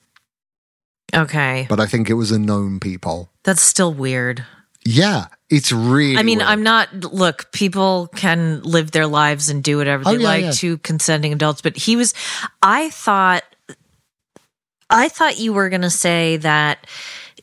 okay. 1.14 1.66
but 1.68 1.78
I 1.80 1.86
think 1.86 2.08
it 2.10 2.14
was 2.14 2.32
a 2.32 2.38
known 2.38 2.80
peephole. 2.80 3.30
That's 3.44 3.62
still 3.62 3.92
weird. 3.92 4.44
Yeah, 4.84 5.26
it's 5.48 5.70
really. 5.70 6.16
I 6.16 6.24
mean, 6.24 6.38
weird. 6.38 6.48
I'm 6.48 6.62
not. 6.64 6.92
Look, 6.92 7.52
people 7.52 8.08
can 8.16 8.62
live 8.62 8.90
their 8.90 9.06
lives 9.06 9.48
and 9.48 9.62
do 9.62 9.76
whatever 9.76 10.02
Oh, 10.06 10.12
they 10.16 10.22
yeah, 10.22 10.28
like 10.28 10.44
yeah. 10.44 10.50
to 10.52 10.78
consenting 10.78 11.32
adults, 11.32 11.60
but 11.60 11.76
he 11.76 11.94
was. 11.94 12.14
I 12.62 12.90
thought. 12.90 13.44
I 14.92 15.08
thought 15.08 15.38
you 15.38 15.52
were 15.52 15.68
going 15.68 15.82
to 15.82 15.90
say 15.90 16.36
that 16.38 16.86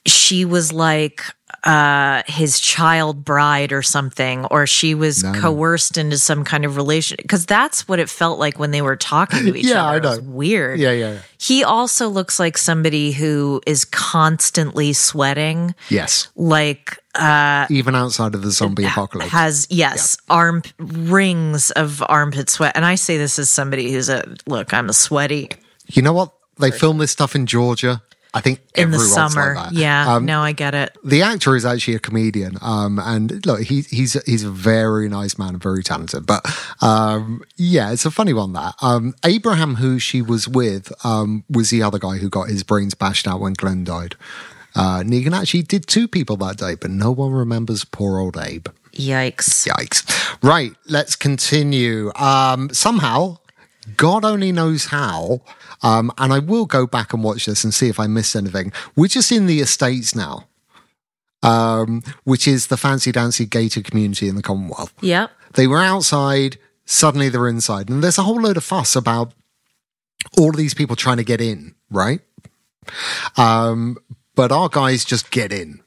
she 0.05 0.45
was 0.45 0.71
like 0.71 1.21
uh 1.65 2.23
his 2.25 2.57
child 2.57 3.25
bride 3.25 3.73
or 3.73 3.81
something 3.81 4.45
or 4.45 4.65
she 4.65 4.95
was 4.95 5.25
No. 5.25 5.33
coerced 5.33 5.97
into 5.97 6.17
some 6.17 6.45
kind 6.45 6.63
of 6.63 6.77
relation 6.77 7.17
because 7.21 7.45
that's 7.45 7.85
what 7.85 7.99
it 7.99 8.09
felt 8.09 8.39
like 8.39 8.57
when 8.57 8.71
they 8.71 8.81
were 8.81 8.95
talking 8.95 9.43
to 9.45 9.53
each 9.57 9.65
other. 9.65 9.73
Yeah, 9.75 9.83
other 9.83 9.93
I 9.93 9.97
It 9.97 10.03
was 10.03 10.21
know. 10.21 10.29
weird 10.29 10.79
Yeah, 10.79 10.91
yeah, 10.91 11.11
yeah. 11.13 11.19
he 11.37 11.65
also 11.65 12.07
looks 12.07 12.39
like 12.39 12.57
somebody 12.57 13.11
who 13.11 13.59
is 13.67 13.83
constantly 13.83 14.93
sweating 14.93 15.75
Yes, 15.89 16.29
like 16.37 16.97
uh 17.15 17.65
even 17.69 17.93
outside 17.93 18.35
of 18.35 18.41
the 18.41 18.51
zombie 18.51 18.85
apocalypse. 18.85 19.31
has 19.31 19.67
yes 19.69 20.15
arm 20.29 20.61
rings 20.77 21.71
of 21.71 22.01
armpit 22.07 22.49
sweat 22.49 22.71
and 22.75 22.85
i 22.85 22.95
say 22.95 23.17
this 23.17 23.37
as 23.39 23.49
somebody 23.49 23.91
who's 23.91 24.07
a 24.07 24.23
look 24.47 24.73
i'm 24.73 24.87
a 24.87 24.93
sweaty 24.93 25.49
You 25.87 26.03
know 26.03 26.13
what? 26.13 26.31
They 26.59 26.71
film 26.71 26.97
this 26.97 27.11
stuff 27.11 27.35
in 27.35 27.45
Georgia. 27.45 28.01
I 28.31 28.41
think 28.41 28.59
in 28.75 28.91
the 28.91 28.99
summer 28.99 29.55
Like 29.55 29.71
yeah 29.71 30.13
Um, 30.13 30.25
no 30.27 30.41
i 30.41 30.51
get 30.51 30.75
it 30.75 30.95
the 31.03 31.23
actor 31.23 31.55
is 31.55 31.65
actually 31.65 31.95
a 31.95 31.99
comedian, 31.99 32.57
um, 32.61 32.99
and 32.99 33.43
look, 33.45 33.61
he, 33.61 33.81
he's 33.81 34.13
he's 34.23 34.43
a 34.43 34.51
very 34.51 35.09
nice 35.09 35.37
man 35.39 35.57
very 35.57 35.83
talented. 35.83 36.27
But 36.27 36.45
um, 36.81 37.41
yeah, 37.57 37.91
it's 37.91 38.05
a 38.05 38.11
funny 38.11 38.33
one. 38.33 38.53
That 38.53 38.75
um, 38.81 39.15
Abraham, 39.25 39.75
who 39.75 39.97
she 39.97 40.21
was 40.21 40.47
with, 40.47 40.91
um, 41.03 41.43
was 41.49 41.71
the 41.71 41.81
other 41.81 41.97
guy 41.97 42.17
who 42.17 42.29
got 42.29 42.49
his 42.49 42.63
brains 42.63 42.93
bashed 42.93 43.27
out 43.27 43.39
when 43.39 43.53
Glenn 43.53 43.83
died. 43.83 44.15
Uh, 44.75 44.99
Negan 44.99 45.33
actually 45.33 45.63
did 45.63 45.87
two 45.87 46.07
people 46.07 46.37
that 46.37 46.57
day, 46.57 46.75
but 46.75 46.91
no 46.91 47.11
one 47.11 47.31
remembers 47.31 47.83
poor 47.83 48.19
old 48.19 48.37
Abe. 48.37 48.67
yikes 48.93 49.67
Yikes. 49.67 50.37
Right, 50.43 50.73
let's 50.87 51.15
continue. 51.15 52.11
Um, 52.15 52.69
somehow, 52.73 53.37
God 53.97 54.25
only 54.25 54.51
knows 54.51 54.85
how, 54.85 55.41
um, 55.81 56.11
and 56.17 56.33
I 56.33 56.39
will 56.39 56.65
go 56.65 56.85
back 56.87 57.13
and 57.13 57.23
watch 57.23 57.45
this 57.45 57.63
and 57.63 57.73
see 57.73 57.89
if 57.89 57.99
I 57.99 58.07
missed 58.07 58.35
anything. 58.35 58.71
We're 58.95 59.07
just 59.07 59.31
in 59.31 59.45
the 59.45 59.59
estates 59.59 60.15
now, 60.15 60.47
um, 61.43 62.03
which 62.23 62.47
is 62.47 62.67
the 62.67 62.77
fancy 62.77 63.11
dancy 63.11 63.45
gated 63.45 63.85
community 63.85 64.27
in 64.27 64.35
the 64.35 64.41
Commonwealth. 64.41 64.93
yep 65.01 65.31
They 65.53 65.67
were 65.67 65.81
outside, 65.81 66.57
suddenly 66.85 67.29
they're 67.29 67.47
inside, 67.47 67.89
and 67.89 68.03
there's 68.03 68.17
a 68.17 68.23
whole 68.23 68.41
load 68.41 68.57
of 68.57 68.63
fuss 68.63 68.95
about 68.95 69.33
all 70.37 70.49
of 70.49 70.57
these 70.57 70.73
people 70.73 70.95
trying 70.95 71.17
to 71.17 71.23
get 71.23 71.41
in, 71.41 71.75
right? 71.89 72.21
Um, 73.37 73.97
but 74.35 74.51
our 74.51 74.69
guys 74.69 75.05
just 75.05 75.31
get 75.31 75.51
in 75.51 75.81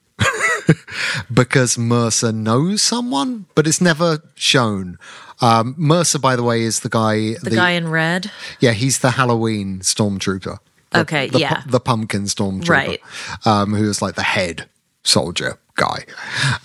because 1.33 1.77
Mercer 1.79 2.33
knows 2.33 2.83
someone, 2.83 3.47
but 3.55 3.67
it's 3.67 3.81
never 3.81 4.23
shown. 4.35 4.99
Um, 5.41 5.75
Mercer, 5.77 6.19
by 6.19 6.37
the 6.37 6.43
way, 6.43 6.63
is 6.63 6.81
the 6.81 6.89
guy. 6.89 7.35
the, 7.43 7.51
guy 7.51 7.71
in 7.71 7.89
red 7.89 8.31
yeah, 8.61 8.73
he's 8.73 9.01
the 9.01 9.13
Halloween 9.13 9.81
stormtrooper. 9.81 10.59
The- 10.91 11.01
Okay, 11.01 11.29
the, 11.31 11.39
yeah. 11.41 11.63
the 11.67 11.81
pumpkin 11.81 12.25
stormtrooper, 12.25 12.69
Right. 12.69 13.01
Um, 13.47 13.73
who 13.75 13.89
is 13.89 14.03
like 14.03 14.15
the 14.15 14.23
head 14.23 14.69
soldier 15.05 15.59
guy. 15.75 16.05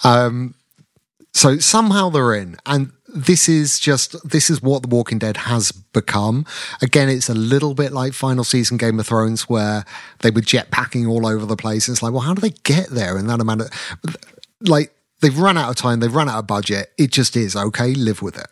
Um, 0.03 0.53
so 1.33 1.57
somehow 1.59 2.09
they're 2.09 2.35
in, 2.35 2.57
and 2.65 2.91
this 3.17 3.49
is 3.49 3.79
just 3.79 4.15
this 4.29 4.49
is 4.49 4.61
what 4.61 4.83
The 4.83 4.87
Walking 4.89 5.17
Dead 5.17 5.37
has 5.37 5.71
become. 5.71 6.45
Again, 6.81 7.09
it's 7.09 7.29
a 7.29 7.33
little 7.33 7.73
bit 7.73 7.91
like 7.91 8.13
final 8.13 8.43
season 8.43 8.77
Game 8.77 8.99
of 8.99 9.07
Thrones, 9.07 9.49
where 9.49 9.85
they 10.19 10.29
were 10.29 10.41
jetpacking 10.41 11.09
all 11.09 11.25
over 11.25 11.45
the 11.45 11.55
place. 11.55 11.89
It's 11.89 12.03
like, 12.03 12.13
well, 12.13 12.21
how 12.21 12.33
do 12.33 12.41
they 12.41 12.55
get 12.63 12.89
there 12.89 13.17
in 13.17 13.27
that 13.27 13.41
amount 13.41 13.61
of 13.61 14.17
like 14.61 14.93
they've 15.21 15.37
run 15.37 15.57
out 15.57 15.69
of 15.69 15.75
time, 15.75 15.99
they've 15.99 16.13
run 16.13 16.29
out 16.29 16.39
of 16.39 16.47
budget. 16.47 16.91
It 16.97 17.11
just 17.11 17.35
is 17.35 17.55
okay. 17.55 17.93
Live 17.93 18.21
with 18.21 18.37
it. 18.37 18.47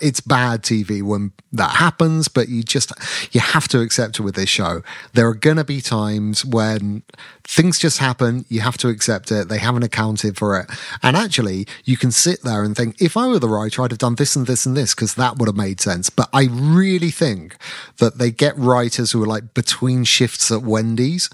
It's 0.00 0.20
bad 0.20 0.62
TV 0.62 1.02
when 1.02 1.32
that 1.52 1.76
happens, 1.76 2.28
but 2.28 2.48
you 2.48 2.62
just 2.62 2.92
you 3.32 3.40
have 3.40 3.68
to 3.68 3.80
accept 3.80 4.18
it 4.18 4.22
with 4.22 4.34
this 4.34 4.48
show. 4.48 4.82
There 5.12 5.28
are 5.28 5.34
to 5.56 5.64
be 5.64 5.80
times 5.80 6.44
when 6.44 7.02
things 7.44 7.78
just 7.78 7.98
happen. 7.98 8.44
You 8.48 8.60
have 8.60 8.76
to 8.78 8.88
accept 8.88 9.30
it. 9.30 9.48
They 9.48 9.58
haven't 9.58 9.84
accounted 9.84 10.36
for 10.36 10.58
it, 10.58 10.70
and 11.02 11.16
actually, 11.16 11.66
you 11.84 11.96
can 11.96 12.10
sit 12.10 12.42
there 12.42 12.64
and 12.64 12.76
think, 12.76 13.00
if 13.00 13.16
I 13.16 13.26
were 13.28 13.38
the 13.38 13.48
writer, 13.48 13.82
I'd 13.82 13.92
have 13.92 13.98
done 13.98 14.16
this 14.16 14.34
and 14.36 14.46
this 14.46 14.66
and 14.66 14.76
this 14.76 14.94
because 14.94 15.14
that 15.14 15.38
would 15.38 15.48
have 15.48 15.56
made 15.56 15.80
sense. 15.80 16.10
But 16.10 16.28
I 16.32 16.48
really 16.50 17.10
think 17.10 17.56
that 17.98 18.18
they 18.18 18.30
get 18.32 18.56
writers 18.58 19.12
who 19.12 19.22
are 19.22 19.26
like 19.26 19.54
between 19.54 20.04
shifts 20.04 20.50
at 20.50 20.62
Wendy's 20.62 21.30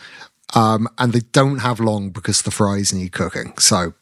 Um, 0.54 0.88
and 0.98 1.12
they 1.12 1.20
don't 1.32 1.58
have 1.58 1.78
long 1.80 2.10
because 2.10 2.42
the 2.42 2.50
fries 2.50 2.92
need 2.92 3.12
cooking. 3.12 3.56
So 3.58 3.94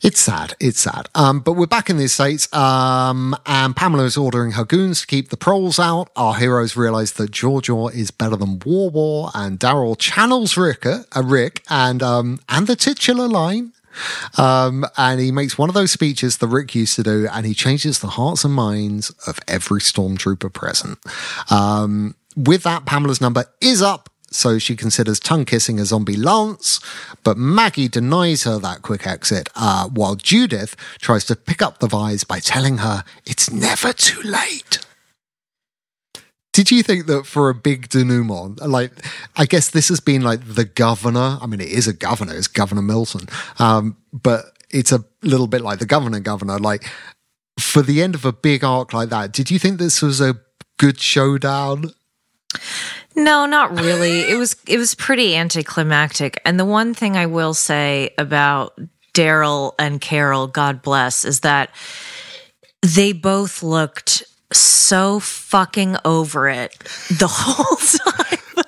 it's 0.00 0.20
sad. 0.20 0.54
It's 0.60 0.80
sad. 0.80 1.08
Um, 1.14 1.40
but 1.40 1.54
we're 1.54 1.66
back 1.66 1.90
in 1.90 1.96
the 1.96 2.08
States, 2.08 2.52
um, 2.54 3.36
and 3.46 3.74
Pamela 3.74 4.04
is 4.04 4.16
ordering 4.16 4.52
her 4.52 4.64
goons 4.64 5.00
to 5.00 5.06
keep 5.06 5.30
the 5.30 5.36
proles 5.36 5.78
out. 5.80 6.10
Our 6.14 6.36
heroes 6.36 6.76
realize 6.76 7.14
that 7.14 7.32
Georgia 7.32 7.86
is 7.86 8.12
better 8.12 8.36
than 8.36 8.60
War 8.64 8.90
War, 8.90 9.30
and 9.34 9.58
Daryl 9.58 9.98
channels 9.98 10.56
Rick, 10.56 10.86
uh, 10.86 11.02
Rick 11.24 11.62
and, 11.68 12.02
um, 12.02 12.40
and 12.48 12.66
the 12.68 12.76
titular 12.76 13.26
line. 13.26 13.72
Um, 14.36 14.86
and 14.96 15.20
he 15.20 15.32
makes 15.32 15.58
one 15.58 15.68
of 15.68 15.74
those 15.74 15.90
speeches 15.90 16.38
that 16.38 16.46
Rick 16.46 16.76
used 16.76 16.94
to 16.96 17.02
do, 17.02 17.26
and 17.32 17.44
he 17.44 17.52
changes 17.52 17.98
the 17.98 18.08
hearts 18.08 18.44
and 18.44 18.54
minds 18.54 19.10
of 19.26 19.40
every 19.48 19.80
stormtrooper 19.80 20.52
present. 20.52 20.98
Um, 21.50 22.14
with 22.36 22.62
that, 22.62 22.86
Pamela's 22.86 23.20
number 23.20 23.46
is 23.60 23.82
up 23.82 24.08
so 24.30 24.58
she 24.58 24.76
considers 24.76 25.18
tongue 25.20 25.44
kissing 25.44 25.80
a 25.80 25.84
zombie 25.84 26.16
Lance, 26.16 26.80
but 27.24 27.36
Maggie 27.36 27.88
denies 27.88 28.44
her 28.44 28.58
that 28.58 28.82
quick 28.82 29.06
exit, 29.06 29.48
uh, 29.56 29.88
while 29.88 30.14
Judith 30.14 30.76
tries 31.00 31.24
to 31.26 31.36
pick 31.36 31.62
up 31.62 31.78
the 31.78 31.88
vise 31.88 32.24
by 32.24 32.40
telling 32.40 32.78
her 32.78 33.04
it's 33.24 33.50
never 33.50 33.92
too 33.92 34.20
late. 34.22 34.80
Did 36.52 36.70
you 36.70 36.82
think 36.82 37.06
that 37.06 37.24
for 37.24 37.50
a 37.50 37.54
big 37.54 37.88
denouement, 37.88 38.66
like, 38.66 38.90
I 39.36 39.46
guess 39.46 39.70
this 39.70 39.88
has 39.90 40.00
been 40.00 40.22
like 40.22 40.40
the 40.54 40.64
governor? 40.64 41.38
I 41.40 41.46
mean, 41.46 41.60
it 41.60 41.68
is 41.68 41.86
a 41.86 41.92
governor, 41.92 42.34
it's 42.34 42.48
Governor 42.48 42.82
Milton, 42.82 43.28
um, 43.58 43.96
but 44.12 44.46
it's 44.70 44.90
a 44.90 45.04
little 45.22 45.46
bit 45.46 45.60
like 45.60 45.78
the 45.78 45.86
governor, 45.86 46.20
governor. 46.20 46.58
Like, 46.58 46.84
for 47.60 47.82
the 47.82 48.02
end 48.02 48.14
of 48.14 48.24
a 48.24 48.32
big 48.32 48.64
arc 48.64 48.92
like 48.92 49.08
that, 49.10 49.32
did 49.32 49.50
you 49.50 49.58
think 49.58 49.78
this 49.78 50.02
was 50.02 50.20
a 50.20 50.40
good 50.78 50.98
showdown? 50.98 51.92
No, 53.18 53.46
not 53.46 53.78
really. 53.80 54.20
it 54.20 54.36
was 54.38 54.56
it 54.66 54.78
was 54.78 54.94
pretty 54.94 55.36
anticlimactic. 55.36 56.40
And 56.44 56.58
the 56.58 56.64
one 56.64 56.94
thing 56.94 57.16
I 57.16 57.26
will 57.26 57.52
say 57.54 58.14
about 58.18 58.78
Daryl 59.14 59.72
and 59.78 60.00
Carol, 60.00 60.46
God 60.46 60.80
bless, 60.82 61.24
is 61.24 61.40
that 61.40 61.70
they 62.82 63.12
both 63.12 63.62
looked 63.62 64.22
so 64.52 65.18
fucking 65.20 65.96
over 66.04 66.48
it 66.48 66.72
the 67.18 67.26
whole 67.30 67.76
time. 67.76 68.64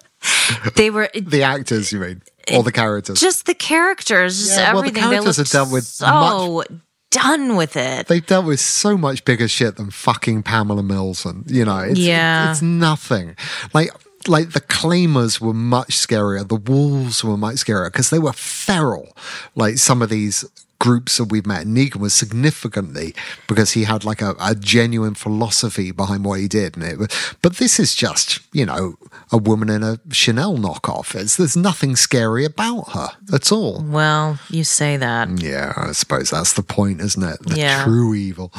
they 0.76 0.90
were 0.90 1.08
The 1.14 1.42
actors, 1.44 1.92
you 1.92 2.00
mean? 2.00 2.22
Or 2.52 2.62
the 2.62 2.72
characters? 2.72 3.20
just 3.20 3.46
the 3.46 3.54
characters, 3.54 4.36
just 4.38 4.58
Yeah, 4.58 4.74
well, 4.74 4.82
the 4.82 4.90
characters 4.90 5.36
they 5.36 5.42
are 5.42 5.44
dealt 5.44 5.72
with 5.72 5.84
so 5.84 6.64
done 7.10 7.56
with 7.56 7.76
it. 7.76 8.06
They've 8.08 8.24
dealt 8.26 8.46
with 8.46 8.60
so 8.60 8.96
much 8.98 9.24
bigger 9.24 9.48
shit 9.48 9.76
than 9.76 9.90
fucking 9.90 10.42
Pamela 10.42 10.82
Milton. 10.82 11.44
You 11.46 11.64
know, 11.64 11.78
it's, 11.78 11.98
Yeah. 11.98 12.50
it's 12.50 12.62
nothing. 12.62 13.36
Like, 13.72 13.90
like 14.28 14.50
the 14.52 14.60
claimers 14.60 15.40
were 15.40 15.54
much 15.54 15.90
scarier. 15.96 16.46
The 16.46 16.56
wolves 16.56 17.24
were 17.24 17.36
much 17.36 17.56
scarier 17.56 17.86
because 17.90 18.10
they 18.10 18.18
were 18.18 18.32
feral. 18.32 19.16
Like 19.54 19.78
some 19.78 20.02
of 20.02 20.10
these 20.10 20.44
groups 20.78 21.18
that 21.18 21.24
we've 21.24 21.44
met, 21.46 21.66
Negan 21.66 21.96
was 21.96 22.14
significantly 22.14 23.14
because 23.46 23.72
he 23.72 23.84
had 23.84 24.02
like 24.02 24.22
a, 24.22 24.34
a 24.40 24.54
genuine 24.54 25.14
philosophy 25.14 25.90
behind 25.90 26.24
what 26.24 26.40
he 26.40 26.48
did. 26.48 26.74
And 26.76 26.84
it, 26.86 26.98
was- 26.98 27.34
but 27.42 27.56
this 27.56 27.78
is 27.78 27.94
just, 27.94 28.40
you 28.54 28.64
know, 28.64 28.94
a 29.30 29.36
woman 29.36 29.68
in 29.68 29.82
a 29.82 29.98
Chanel 30.10 30.56
knockoff. 30.56 31.14
It's, 31.14 31.36
there's 31.36 31.56
nothing 31.56 31.96
scary 31.96 32.46
about 32.46 32.92
her 32.92 33.08
at 33.32 33.52
all. 33.52 33.82
well, 33.86 34.38
you 34.48 34.64
say 34.64 34.96
that. 34.96 35.28
Yeah, 35.42 35.74
I 35.76 35.92
suppose 35.92 36.30
that's 36.30 36.54
the 36.54 36.62
point, 36.62 37.00
isn't 37.02 37.22
it? 37.22 37.40
The 37.42 37.56
Yeah. 37.58 37.84
true 37.84 38.14
evil. 38.14 38.50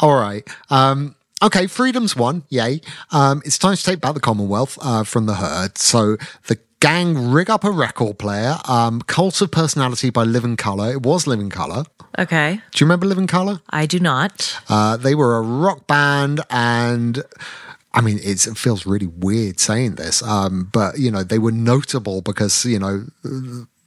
All 0.00 0.18
right. 0.18 0.48
Um, 0.70 1.14
okay, 1.42 1.66
freedom's 1.66 2.16
won. 2.16 2.44
Yay. 2.48 2.80
Um, 3.12 3.42
it's 3.44 3.58
time 3.58 3.76
to 3.76 3.82
take 3.82 4.00
back 4.00 4.14
the 4.14 4.20
Commonwealth 4.20 4.78
uh, 4.82 5.04
from 5.04 5.26
the 5.26 5.34
herd. 5.34 5.78
So 5.78 6.16
the 6.46 6.58
gang 6.80 7.30
rig 7.30 7.50
up 7.50 7.64
a 7.64 7.70
record 7.70 8.18
player. 8.18 8.56
Um, 8.68 9.02
Cult 9.02 9.40
of 9.40 9.50
Personality 9.50 10.10
by 10.10 10.24
Living 10.24 10.56
Colour. 10.56 10.92
It 10.92 11.02
was 11.02 11.26
Living 11.26 11.50
Colour. 11.50 11.84
Okay. 12.18 12.60
Do 12.72 12.82
you 12.82 12.86
remember 12.86 13.06
Living 13.06 13.26
Colour? 13.26 13.60
I 13.70 13.86
do 13.86 14.00
not. 14.00 14.58
Uh, 14.68 14.96
they 14.96 15.14
were 15.14 15.36
a 15.36 15.42
rock 15.42 15.86
band 15.86 16.40
and. 16.50 17.22
I 17.92 18.02
mean, 18.02 18.20
it's, 18.22 18.46
it 18.46 18.58
feels 18.58 18.84
really 18.84 19.06
weird 19.06 19.58
saying 19.58 19.94
this, 19.94 20.22
um, 20.22 20.68
but 20.70 20.98
you 20.98 21.10
know, 21.10 21.22
they 21.22 21.38
were 21.38 21.50
notable 21.50 22.20
because 22.20 22.66
you 22.66 22.78
know 22.78 23.06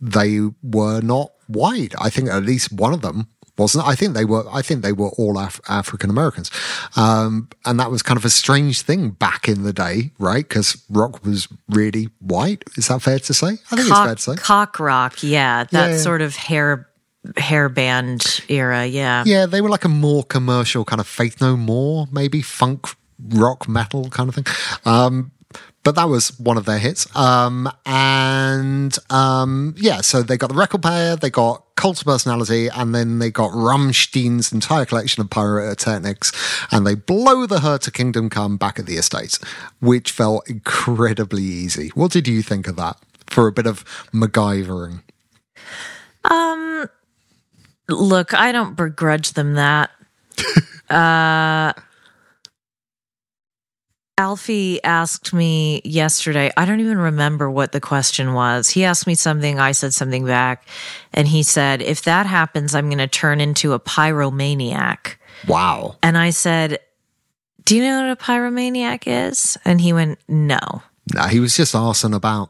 they 0.02 0.40
were 0.64 1.00
not 1.02 1.32
white. 1.46 1.94
I 2.00 2.10
think 2.10 2.28
at 2.28 2.42
least 2.42 2.72
one 2.72 2.92
of 2.92 3.02
them 3.02 3.28
wasn't. 3.60 3.86
I 3.88 3.94
think 3.96 4.14
they 4.16 4.26
were. 4.26 4.44
I 4.52 4.62
think 4.64 4.82
they 4.82 4.92
were 4.94 5.10
all 5.20 5.38
Af- 5.38 5.62
African 5.70 6.10
Americans, 6.10 6.50
um, 6.96 7.50
and 7.66 7.80
that 7.80 7.92
was 7.92 8.02
kind 8.02 8.18
of 8.18 8.26
a 8.26 8.30
strange 8.30 8.82
thing 8.82 9.10
back 9.12 9.48
in 9.48 9.64
the 9.64 9.74
day, 9.74 10.12
right? 10.18 10.48
Because 10.48 10.82
rock 10.90 11.24
was 11.24 11.48
really 11.70 12.10
white. 12.20 12.64
Is 12.78 12.88
that 12.88 13.02
fair 13.02 13.20
to 13.20 13.34
say? 13.34 13.48
I 13.72 13.76
think 13.76 13.88
it's 13.90 14.00
fair 14.00 14.16
to 14.16 14.22
say. 14.22 14.36
cock 14.38 14.80
rock, 14.80 15.22
yeah. 15.22 15.66
That 15.66 15.92
Yeah. 15.92 15.98
sort 15.98 16.22
of 16.22 16.36
hair 16.36 16.88
hair 17.38 17.68
band 17.70 18.40
era, 18.48 18.86
yeah. 18.86 19.24
Yeah, 19.26 19.46
they 19.46 19.62
were 19.62 19.70
like 19.70 19.84
a 19.86 19.90
more 19.90 20.24
commercial 20.24 20.86
kind 20.86 21.00
of 21.02 21.08
Faith 21.08 21.42
No 21.42 21.58
More, 21.58 22.08
maybe 22.12 22.42
funk 22.42 22.88
rock 23.30 23.68
metal 23.68 24.10
kind 24.10 24.30
of 24.30 24.36
thing. 24.36 24.46
Um, 24.86 25.32
but 25.84 25.96
that 25.96 26.10
was 26.10 26.38
one 26.40 26.58
of 26.58 26.66
their 26.66 26.78
hits. 26.78 27.14
Um, 27.16 27.72
and 27.86 28.96
um, 29.10 29.76
yeah, 29.78 30.02
so 30.02 30.22
they 30.22 30.38
got 30.38 30.48
the 30.50 30.56
record 30.56 30.82
player, 30.82 31.16
they 31.16 31.30
got 31.30 31.64
Cult 31.76 32.00
of 32.02 32.06
Personality, 32.06 32.68
and 32.68 32.94
then 32.94 33.20
they 33.20 33.32
got 33.32 33.52
Rammstein's 33.54 34.52
entire 34.52 34.86
collection 34.86 35.22
of 35.22 35.30
pyrotechnics, 35.30 36.32
and 36.72 36.86
they 36.86 36.96
blow 36.96 37.46
the 37.46 37.62
Herd 37.62 37.82
to 37.84 37.92
Kingdom 37.92 38.30
Come 38.30 38.58
back 38.58 38.78
at 38.80 38.86
the 38.86 38.98
estates, 38.98 39.40
which 39.80 40.12
felt 40.12 40.50
incredibly 40.50 41.44
easy. 41.44 41.90
What 41.90 42.12
did 42.12 42.28
you 42.28 42.42
think 42.42 42.68
of 42.68 42.76
that 42.76 42.98
for 43.28 43.48
a 43.48 43.52
bit 43.52 43.66
of 43.66 43.86
MacGyvering? 44.14 45.02
Um 46.26 46.90
look, 47.88 48.34
I 48.34 48.52
don't 48.52 48.76
begrudge 48.76 49.34
them 49.34 49.54
that. 49.54 49.92
uh 50.90 51.74
Alfie 54.20 54.84
asked 54.84 55.34
me 55.34 55.82
yesterday, 55.86 56.52
I 56.58 56.66
don't 56.66 56.82
even 56.82 56.98
remember 56.98 57.50
what 57.50 57.72
the 57.72 57.80
question 57.80 58.34
was. 58.34 58.68
He 58.68 58.84
asked 58.84 59.08
me 59.08 59.16
something, 59.16 59.62
I 59.62 59.72
said 59.72 59.94
something 59.94 60.26
back, 60.26 60.68
and 61.14 61.26
he 61.26 61.42
said, 61.42 61.82
If 61.82 62.02
that 62.02 62.26
happens, 62.26 62.76
I'm 62.76 62.90
going 62.90 62.98
to 62.98 63.08
turn 63.08 63.40
into 63.40 63.72
a 63.72 63.80
pyromaniac. 63.80 65.16
Wow. 65.48 65.96
And 66.04 66.18
I 66.18 66.32
said, 66.32 66.80
Do 67.64 67.78
you 67.78 67.84
know 67.84 68.02
what 68.02 68.12
a 68.12 68.18
pyromaniac 68.18 69.04
is? 69.06 69.58
And 69.64 69.80
he 69.80 69.94
went, 69.94 70.20
No. 70.28 70.84
Nah, 71.14 71.28
he 71.28 71.40
was 71.40 71.56
just 71.56 71.74
arsing 71.74 72.14
about. 72.14 72.50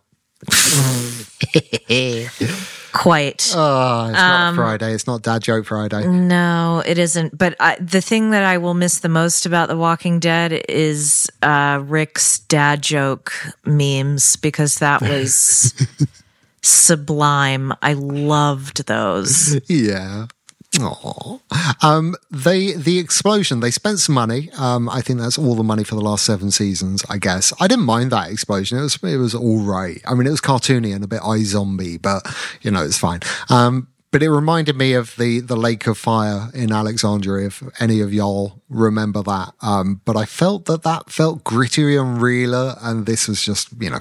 Quite. 2.92 3.54
Oh, 3.56 4.10
it's 4.10 4.18
Um, 4.20 4.56
not 4.56 4.56
Friday. 4.56 4.94
It's 4.94 5.08
not 5.08 5.22
Dad 5.22 5.42
Joke 5.44 5.66
Friday. 5.66 6.08
No, 6.08 6.82
it 6.86 6.98
isn't. 6.98 7.38
But 7.38 7.56
I, 7.60 7.76
the 7.80 8.02
thing 8.02 8.32
that 8.32 8.44
I 8.44 8.58
will 8.58 8.74
miss 8.74 9.00
the 9.00 9.10
most 9.10 9.46
about 9.46 9.70
The 9.70 9.78
Walking 9.78 10.20
Dead 10.20 10.64
is 10.68 11.30
uh, 11.42 11.82
Rick's 11.86 12.40
dad 12.40 12.82
joke 12.82 13.32
memes 13.66 14.36
because 14.38 14.80
that 14.80 15.02
was 15.02 15.74
sublime. 16.62 17.74
I 17.82 17.94
loved 17.94 18.86
those. 18.88 19.60
Yeah. 19.70 20.28
Aww. 20.76 21.42
Um, 21.84 22.16
they 22.30 22.74
the 22.74 23.00
explosion. 23.00 23.60
They 23.60 23.72
spent 23.72 24.00
some 24.00 24.16
money. 24.16 24.50
Um, 24.58 24.88
I 24.88 25.02
think 25.02 25.20
that's 25.20 25.38
all 25.38 25.56
the 25.56 25.64
money 25.64 25.84
for 25.84 25.96
the 25.96 26.02
last 26.02 26.26
seven 26.26 26.52
seasons. 26.52 27.04
I 27.10 27.18
guess 27.18 27.52
I 27.60 27.68
didn't 27.68 27.86
mind 27.86 28.12
that 28.12 28.30
explosion. 28.30 28.78
It 28.78 28.82
was 28.82 29.00
it 29.04 29.18
was 29.18 29.34
all 29.34 29.60
right. 29.60 30.02
I 30.08 30.14
mean, 30.14 30.28
it 30.28 30.32
was 30.32 30.42
cartoony 30.42 30.94
and 30.94 31.04
a 31.04 31.08
bit 31.08 31.22
iZombie, 31.22 32.02
but 32.02 32.28
you 32.62 32.70
know 32.70 32.84
it's 32.84 32.98
fine. 33.00 33.22
Um, 33.50 33.88
but 34.12 34.24
it 34.24 34.30
reminded 34.30 34.76
me 34.76 34.94
of 34.94 35.16
the 35.18 35.40
the 35.40 35.56
Lake 35.56 35.88
of 35.88 35.98
Fire 35.98 36.50
in 36.54 36.72
Alexandria. 36.72 37.48
If 37.48 37.64
any 37.80 38.00
of 38.02 38.14
y'all 38.14 38.62
remember 38.70 39.24
that, 39.24 39.54
um, 39.62 40.02
but 40.06 40.18
I 40.18 40.26
felt 40.26 40.66
that 40.66 40.84
that 40.84 41.10
felt 41.10 41.44
grittier 41.44 42.02
and 42.02 42.22
realer, 42.22 42.76
and 42.82 43.06
this 43.06 43.28
was 43.28 43.42
just 43.42 43.70
you 43.80 43.90
know 43.90 44.00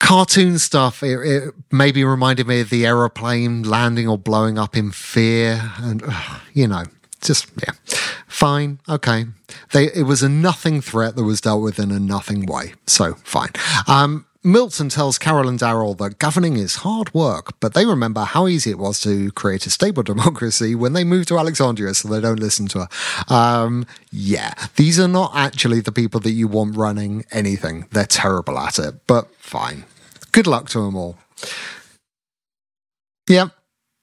cartoon 0.00 0.58
stuff. 0.58 1.02
It, 1.02 1.18
it 1.20 1.54
maybe 1.70 2.04
reminded 2.04 2.46
me 2.46 2.60
of 2.60 2.70
the 2.70 2.86
aeroplane 2.86 3.62
landing 3.62 4.08
or 4.08 4.18
blowing 4.18 4.58
up 4.58 4.76
in 4.76 4.90
fear, 4.90 5.72
and 5.78 6.02
you 6.52 6.66
know, 6.66 6.84
just 7.20 7.48
yeah, 7.62 7.74
fine, 8.26 8.80
okay. 8.88 9.26
They 9.72 9.84
it 9.92 10.06
was 10.06 10.22
a 10.22 10.28
nothing 10.28 10.80
threat 10.80 11.16
that 11.16 11.24
was 11.24 11.40
dealt 11.40 11.62
with 11.62 11.78
in 11.78 11.90
a 11.90 11.98
nothing 11.98 12.46
way, 12.46 12.74
so 12.86 13.14
fine. 13.24 13.50
Um, 13.86 14.26
Milton 14.46 14.90
tells 14.90 15.18
Carol 15.18 15.48
and 15.48 15.58
Daryl 15.58 15.96
that 15.96 16.18
governing 16.18 16.58
is 16.58 16.76
hard 16.76 17.12
work, 17.14 17.58
but 17.60 17.72
they 17.72 17.86
remember 17.86 18.24
how 18.24 18.46
easy 18.46 18.70
it 18.70 18.78
was 18.78 19.00
to 19.00 19.32
create 19.32 19.64
a 19.66 19.70
stable 19.70 20.02
democracy 20.12 20.74
when 20.74 20.92
they 20.92 21.02
moved 21.02 21.28
to 21.28 21.38
Alexandria, 21.38 21.94
so 21.94 22.08
they 22.08 22.20
don't 22.20 22.38
listen 22.38 22.68
to 22.68 22.80
her. 22.80 23.34
Um, 23.34 23.86
yeah, 24.12 24.52
these 24.76 25.00
are 25.00 25.08
not 25.08 25.32
actually 25.34 25.80
the 25.80 25.92
people 25.92 26.20
that 26.20 26.32
you 26.32 26.46
want 26.46 26.76
running 26.76 27.24
anything. 27.32 27.86
They're 27.90 28.04
terrible 28.04 28.58
at 28.58 28.78
it, 28.78 29.06
but 29.06 29.34
fine. 29.36 29.84
Good 30.32 30.46
luck 30.46 30.68
to 30.70 30.80
them 30.80 30.94
all. 30.94 31.16
Yep, 33.30 33.50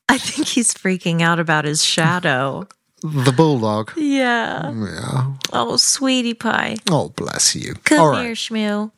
I 0.10 0.18
think 0.18 0.48
he's 0.48 0.74
freaking 0.74 1.22
out 1.22 1.40
about 1.40 1.64
his 1.64 1.84
shadow. 1.84 2.68
the 3.04 3.32
bulldog. 3.32 3.94
Yeah. 3.96 4.72
Yeah. 4.72 5.34
Oh, 5.54 5.78
sweetie 5.78 6.34
pie. 6.34 6.78
Oh, 6.90 7.10
bless 7.10 7.56
you. 7.56 7.76
Come 7.86 8.00
all 8.00 8.10
right. 8.10 8.26
here, 8.26 8.34
Shmoo. 8.34 8.92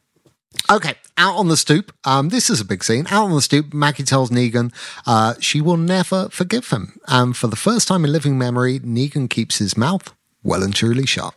Okay, 0.72 0.96
out 1.18 1.36
on 1.36 1.50
the 1.50 1.58
stoop. 1.58 1.94
Um, 2.06 2.30
this 2.30 2.50
is 2.50 2.62
a 2.62 2.66
big 2.66 2.84
scene. 2.84 3.06
Out 3.10 3.26
on 3.26 3.36
the 3.36 3.42
stoop, 3.42 3.74
Maggie 3.74 4.04
tells 4.04 4.30
Negan 4.30 4.74
uh, 5.06 5.36
she 5.40 5.62
will 5.62 5.78
never 5.78 6.30
forgive 6.30 6.70
him. 6.70 7.00
And 7.08 7.36
for 7.36 7.48
the 7.48 7.56
first 7.56 7.88
time 7.88 8.06
in 8.06 8.12
living 8.12 8.38
memory, 8.38 8.80
Negan 8.80 9.30
keeps 9.30 9.58
his 9.58 9.76
mouth 9.76 10.14
well 10.44 10.64
and 10.64 10.74
truly 10.74 11.06
shut. 11.06 11.34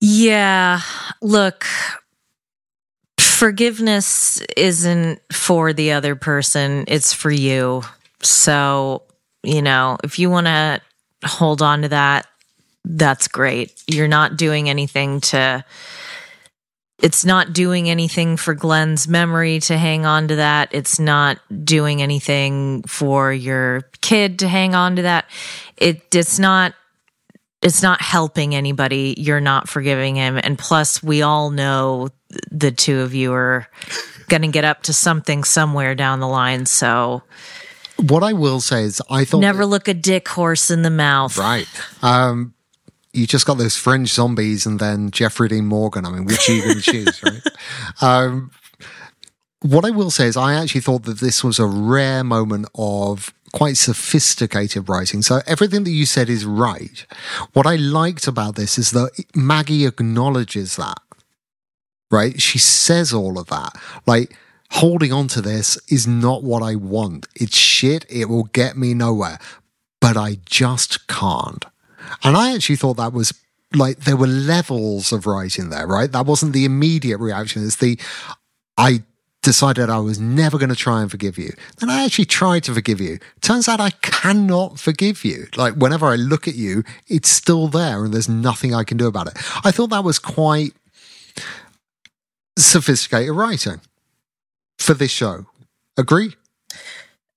Yeah. 0.00 0.80
Look, 1.22 1.66
forgiveness 3.18 4.40
isn't 4.56 5.20
for 5.32 5.72
the 5.72 5.92
other 5.92 6.16
person, 6.16 6.84
it's 6.88 7.12
for 7.12 7.30
you. 7.30 7.82
So, 8.22 9.02
you 9.42 9.62
know, 9.62 9.98
if 10.02 10.18
you 10.18 10.30
want 10.30 10.46
to 10.46 10.80
hold 11.24 11.62
on 11.62 11.82
to 11.82 11.88
that, 11.88 12.26
that's 12.84 13.28
great. 13.28 13.82
You're 13.86 14.08
not 14.08 14.36
doing 14.36 14.68
anything 14.68 15.20
to. 15.22 15.64
It's 16.98 17.24
not 17.26 17.52
doing 17.52 17.90
anything 17.90 18.38
for 18.38 18.54
Glenn's 18.54 19.06
memory 19.06 19.60
to 19.60 19.76
hang 19.76 20.06
on 20.06 20.28
to 20.28 20.36
that. 20.36 20.70
It's 20.72 20.98
not 20.98 21.38
doing 21.64 22.00
anything 22.00 22.82
for 22.84 23.32
your 23.32 23.82
kid 24.00 24.38
to 24.38 24.48
hang 24.48 24.74
on 24.74 24.96
to 24.96 25.02
that. 25.02 25.26
It 25.76 26.14
it's 26.14 26.38
not 26.38 26.72
it's 27.62 27.82
not 27.82 28.00
helping 28.00 28.54
anybody. 28.54 29.14
You're 29.18 29.40
not 29.40 29.68
forgiving 29.68 30.14
him. 30.16 30.38
And 30.42 30.58
plus, 30.58 31.02
we 31.02 31.22
all 31.22 31.50
know 31.50 32.08
the 32.50 32.70
two 32.70 33.00
of 33.00 33.14
you 33.14 33.32
are 33.32 33.66
going 34.28 34.42
to 34.42 34.48
get 34.48 34.64
up 34.64 34.82
to 34.84 34.92
something 34.92 35.44
somewhere 35.44 35.94
down 35.94 36.20
the 36.20 36.28
line. 36.28 36.66
So 36.66 37.22
What 37.98 38.22
I 38.22 38.32
will 38.32 38.60
say 38.60 38.82
is, 38.84 39.02
I 39.10 39.24
thought 39.24 39.40
never 39.40 39.66
look 39.66 39.88
a 39.88 39.94
dick 39.94 40.28
horse 40.28 40.70
in 40.70 40.82
the 40.82 40.90
mouth. 40.90 41.36
Right. 41.38 41.66
Um, 42.02 42.54
you 43.16 43.26
just 43.26 43.46
got 43.46 43.58
those 43.58 43.76
fringe 43.76 44.12
zombies 44.12 44.66
and 44.66 44.78
then 44.78 45.10
Jeffrey 45.10 45.48
Dean 45.48 45.66
Morgan. 45.66 46.04
I 46.04 46.10
mean, 46.10 46.26
which 46.26 46.48
are 46.48 46.52
you 46.52 46.62
going 46.62 46.76
to 46.76 46.82
choose, 46.82 47.22
right? 47.22 47.42
Um, 48.02 48.50
what 49.62 49.84
I 49.84 49.90
will 49.90 50.10
say 50.10 50.26
is, 50.26 50.36
I 50.36 50.54
actually 50.54 50.82
thought 50.82 51.04
that 51.04 51.18
this 51.20 51.42
was 51.42 51.58
a 51.58 51.66
rare 51.66 52.22
moment 52.22 52.68
of 52.74 53.32
quite 53.52 53.76
sophisticated 53.76 54.88
writing. 54.88 55.22
So 55.22 55.40
everything 55.46 55.84
that 55.84 55.90
you 55.90 56.04
said 56.04 56.28
is 56.28 56.44
right. 56.44 57.06
What 57.54 57.66
I 57.66 57.76
liked 57.76 58.28
about 58.28 58.54
this 58.56 58.78
is 58.78 58.90
that 58.90 59.10
Maggie 59.34 59.86
acknowledges 59.86 60.76
that, 60.76 60.98
right? 62.10 62.40
She 62.40 62.58
says 62.58 63.14
all 63.14 63.38
of 63.38 63.46
that. 63.46 63.72
Like, 64.06 64.36
holding 64.72 65.12
on 65.12 65.28
to 65.28 65.40
this 65.40 65.78
is 65.88 66.06
not 66.06 66.42
what 66.42 66.62
I 66.62 66.74
want. 66.74 67.26
It's 67.34 67.56
shit. 67.56 68.04
It 68.10 68.26
will 68.26 68.44
get 68.44 68.76
me 68.76 68.92
nowhere, 68.94 69.38
but 70.00 70.16
I 70.16 70.38
just 70.44 71.06
can't. 71.06 71.64
And 72.22 72.36
I 72.36 72.54
actually 72.54 72.76
thought 72.76 72.96
that 72.96 73.12
was 73.12 73.32
like 73.74 73.98
there 74.00 74.16
were 74.16 74.26
levels 74.26 75.12
of 75.12 75.26
writing 75.26 75.70
there, 75.70 75.86
right? 75.86 76.10
That 76.10 76.26
wasn't 76.26 76.52
the 76.52 76.64
immediate 76.64 77.18
reaction. 77.18 77.64
It's 77.64 77.76
the 77.76 77.98
I 78.76 79.02
decided 79.42 79.88
I 79.88 80.00
was 80.00 80.18
never 80.18 80.58
going 80.58 80.70
to 80.70 80.76
try 80.76 81.02
and 81.02 81.10
forgive 81.10 81.38
you. 81.38 81.52
Then 81.78 81.88
I 81.88 82.04
actually 82.04 82.24
tried 82.24 82.64
to 82.64 82.74
forgive 82.74 83.00
you. 83.00 83.18
Turns 83.42 83.68
out 83.68 83.80
I 83.80 83.90
cannot 84.02 84.80
forgive 84.80 85.24
you. 85.24 85.46
Like 85.56 85.74
whenever 85.74 86.06
I 86.06 86.16
look 86.16 86.48
at 86.48 86.56
you, 86.56 86.82
it's 87.06 87.28
still 87.28 87.68
there 87.68 88.04
and 88.04 88.12
there's 88.12 88.28
nothing 88.28 88.74
I 88.74 88.82
can 88.82 88.96
do 88.96 89.06
about 89.06 89.28
it. 89.28 89.34
I 89.64 89.70
thought 89.70 89.90
that 89.90 90.02
was 90.02 90.18
quite 90.18 90.72
sophisticated 92.58 93.34
writing 93.34 93.80
for 94.78 94.94
this 94.94 95.12
show. 95.12 95.46
Agree? 95.96 96.34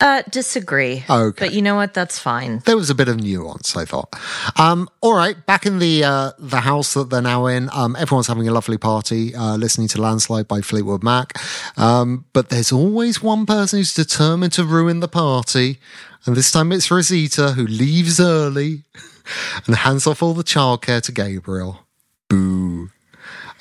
Uh, 0.02 0.22
disagree. 0.30 1.04
Okay. 1.10 1.46
But 1.46 1.54
you 1.54 1.62
know 1.62 1.76
what? 1.76 1.94
That's 1.94 2.18
fine. 2.18 2.60
there 2.66 2.78
was 2.78 2.90
a 2.90 2.96
bit 2.96 3.10
of 3.10 3.18
nuance, 3.18 3.76
I 3.76 3.84
thought. 3.84 4.16
Um, 4.58 4.88
all 5.02 5.14
right, 5.14 5.46
back 5.46 5.66
in 5.66 5.80
the 5.80 6.06
uh, 6.06 6.32
the 6.40 6.62
house 6.62 6.94
that 6.94 7.10
they're 7.10 7.22
now 7.22 7.48
in, 7.48 7.70
um, 7.74 7.98
everyone's 7.98 8.28
having 8.28 8.48
a 8.48 8.52
lovely 8.54 8.78
party, 8.78 9.36
uh, 9.36 9.58
listening 9.58 9.90
to 9.90 10.02
"Landslide" 10.02 10.48
by 10.48 10.62
Fleetwood 10.62 11.04
Mac. 11.04 11.38
Um, 11.78 12.26
but 12.32 12.48
there's 12.50 12.72
always 12.72 13.22
one 13.22 13.46
person 13.46 13.80
who's 13.80 13.94
determined 13.94 14.54
to 14.54 14.64
ruin 14.64 15.02
the 15.02 15.10
party, 15.10 15.80
and 16.26 16.36
this 16.36 16.50
time 16.52 16.72
it's 16.72 16.90
Rosita 16.90 17.52
who 17.52 17.68
leaves 17.68 18.22
early 18.22 18.84
and 19.68 19.76
hands 19.76 20.08
off 20.08 20.24
all 20.24 20.34
the 20.34 20.44
childcare 20.46 21.02
to 21.04 21.12
Gabriel. 21.12 21.86
Boo. 22.30 22.90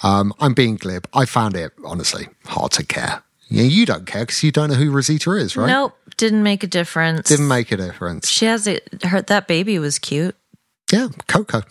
Um, 0.05 0.33
I'm 0.39 0.55
being 0.55 0.77
glib. 0.77 1.09
I 1.13 1.25
found 1.25 1.57
it 1.57 1.73
honestly 1.85 2.29
hard 2.45 2.71
to 2.73 2.87
care. 2.87 3.25
Yeah, 3.49 3.65
you 3.65 3.87
don't 3.87 4.07
care 4.07 4.23
because 4.23 4.43
you 4.43 4.53
don't 4.53 4.69
know 4.71 4.77
who 4.77 4.91
Rosita 4.91 5.33
is, 5.33 5.57
right? 5.57 5.69
Nope. 5.69 5.95
Didn't 6.17 6.43
make 6.43 6.63
a 6.63 6.67
difference. 6.67 7.29
Didn't 7.29 7.49
make 7.49 7.73
a 7.73 7.77
difference. 7.77 8.29
She 8.29 8.45
has 8.47 8.67
it. 8.67 9.03
Her 9.05 9.23
that 9.23 9.47
baby 9.47 9.79
was 9.79 9.99
cute. 9.99 10.37
Yeah, 10.93 11.09
Coco. 11.27 11.63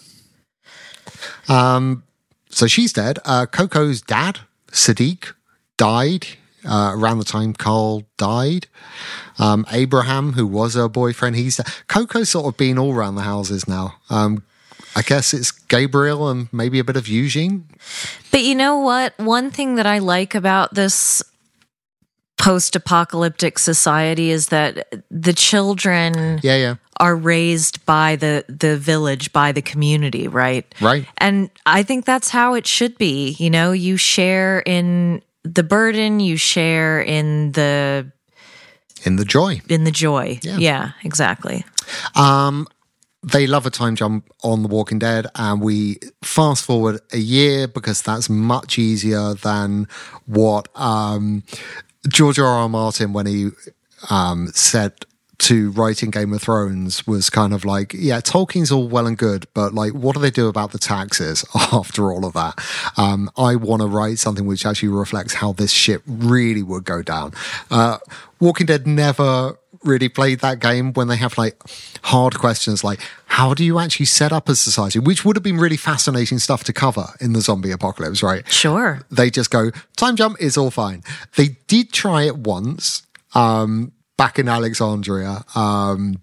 Um, 1.47 2.03
so 2.49 2.67
she's 2.67 2.93
dead. 2.93 3.19
Uh, 3.25 3.45
Coco's 3.45 4.01
dad, 4.01 4.39
Siddiq, 4.71 5.33
died 5.77 6.27
uh, 6.67 6.91
around 6.93 7.19
the 7.19 7.25
time 7.25 7.53
Carl 7.53 8.03
died. 8.17 8.67
Um, 9.39 9.65
Abraham, 9.71 10.33
who 10.33 10.45
was 10.45 10.75
her 10.75 10.89
boyfriend, 10.89 11.35
he's 11.35 11.57
dead. 11.57 11.67
Coco's 11.87 12.29
sort 12.29 12.45
of 12.47 12.57
been 12.57 12.77
all 12.77 12.93
around 12.93 13.15
the 13.15 13.21
houses 13.21 13.67
now. 13.67 13.95
Um, 14.09 14.43
I 14.95 15.01
guess 15.01 15.33
it's 15.33 15.51
Gabriel 15.51 16.29
and 16.29 16.51
maybe 16.51 16.79
a 16.79 16.83
bit 16.83 16.97
of 16.97 17.07
Eugene. 17.07 17.67
But 18.31 18.43
you 18.43 18.55
know 18.55 18.79
what? 18.79 19.17
One 19.17 19.51
thing 19.51 19.75
that 19.75 19.85
I 19.85 19.99
like 19.99 20.33
about 20.35 20.73
this 20.73 21.23
post 22.37 22.75
apocalyptic 22.75 23.57
society 23.59 24.29
is 24.31 24.47
that 24.47 24.87
the 25.09 25.33
children 25.33 26.39
Yeah, 26.43 26.55
yeah. 26.57 26.75
are 26.99 27.15
raised 27.15 27.83
by 27.85 28.15
the 28.15 28.43
the 28.47 28.77
village 28.77 29.31
by 29.33 29.51
the 29.51 29.61
community 29.61 30.27
right 30.27 30.65
Right. 30.79 31.05
and 31.17 31.49
i 31.65 31.83
think 31.83 32.05
that's 32.05 32.29
how 32.29 32.53
it 32.55 32.67
should 32.67 32.97
be 32.97 33.35
you 33.39 33.49
know 33.49 33.71
you 33.71 33.97
share 33.97 34.59
in 34.65 35.21
the 35.43 35.63
burden 35.63 36.19
you 36.19 36.37
share 36.37 37.01
in 37.01 37.51
the 37.53 38.05
In 39.05 39.15
the 39.15 39.25
joy. 39.25 39.61
in 39.69 39.83
the 39.83 39.91
joy 39.91 40.39
Yeah. 40.43 40.57
yeah, 40.59 40.91
exactly 41.03 41.63
Um, 42.15 42.67
they 43.33 43.47
love 43.47 43.65
a 43.65 43.69
time 43.69 43.95
jump 43.95 44.29
on 44.43 44.61
The 44.61 44.67
Walking 44.69 44.99
Dead, 44.99 45.25
and 45.35 45.61
we 45.61 45.97
fast 46.23 46.63
forward 46.65 46.99
a 47.11 47.17
year 47.17 47.67
because 47.67 48.01
that's 48.01 48.29
much 48.29 48.77
easier 48.77 49.33
than 49.33 49.87
what 50.25 50.67
um, 50.75 51.43
George 52.07 52.39
R. 52.39 52.45
R. 52.45 52.69
Martin, 52.69 53.13
when 53.13 53.25
he 53.25 53.49
um, 54.09 54.47
said 54.53 54.93
to 55.39 55.71
writing 55.71 56.09
Game 56.09 56.33
of 56.33 56.41
Thrones, 56.41 57.05
was 57.05 57.29
kind 57.29 57.53
of 57.53 57.63
like, 57.63 57.93
yeah, 57.93 58.19
Tolkien's 58.21 58.71
all 58.71 58.87
well 58.87 59.05
and 59.05 59.17
good, 59.17 59.45
but 59.53 59.73
like, 59.73 59.93
what 59.93 60.15
do 60.15 60.21
they 60.21 60.31
do 60.31 60.47
about 60.47 60.71
the 60.71 60.79
taxes 60.79 61.45
after 61.55 62.11
all 62.11 62.25
of 62.25 62.33
that? 62.33 62.59
Um, 62.97 63.29
I 63.37 63.55
want 63.55 63.81
to 63.81 63.87
write 63.87 64.19
something 64.19 64.45
which 64.45 64.65
actually 64.65 64.89
reflects 64.89 65.35
how 65.35 65.53
this 65.53 65.71
ship 65.71 66.01
really 66.07 66.63
would 66.63 66.85
go 66.85 67.01
down. 67.01 67.33
Uh, 67.69 67.99
Walking 68.39 68.65
Dead 68.65 68.87
never 68.87 69.57
really 69.83 70.09
played 70.09 70.39
that 70.39 70.59
game 70.59 70.93
when 70.93 71.07
they 71.07 71.17
have 71.17 71.37
like 71.37 71.61
hard 72.03 72.37
questions 72.37 72.83
like 72.83 72.99
how 73.25 73.53
do 73.53 73.63
you 73.63 73.77
actually 73.79 74.05
set 74.05 74.31
up 74.31 74.49
a 74.49 74.55
society? 74.55 74.99
Which 74.99 75.23
would 75.23 75.35
have 75.35 75.43
been 75.43 75.57
really 75.57 75.77
fascinating 75.77 76.39
stuff 76.39 76.63
to 76.65 76.73
cover 76.73 77.07
in 77.19 77.33
the 77.33 77.41
zombie 77.41 77.71
apocalypse 77.71 78.23
right? 78.23 78.47
Sure. 78.51 79.01
They 79.11 79.29
just 79.29 79.51
go 79.51 79.71
time 79.95 80.15
jump 80.15 80.37
is 80.39 80.57
all 80.57 80.71
fine. 80.71 81.03
They 81.35 81.57
did 81.67 81.91
try 81.91 82.23
it 82.23 82.37
once 82.37 83.03
um 83.35 83.91
back 84.17 84.39
in 84.39 84.47
alexandria 84.47 85.43
um 85.55 86.21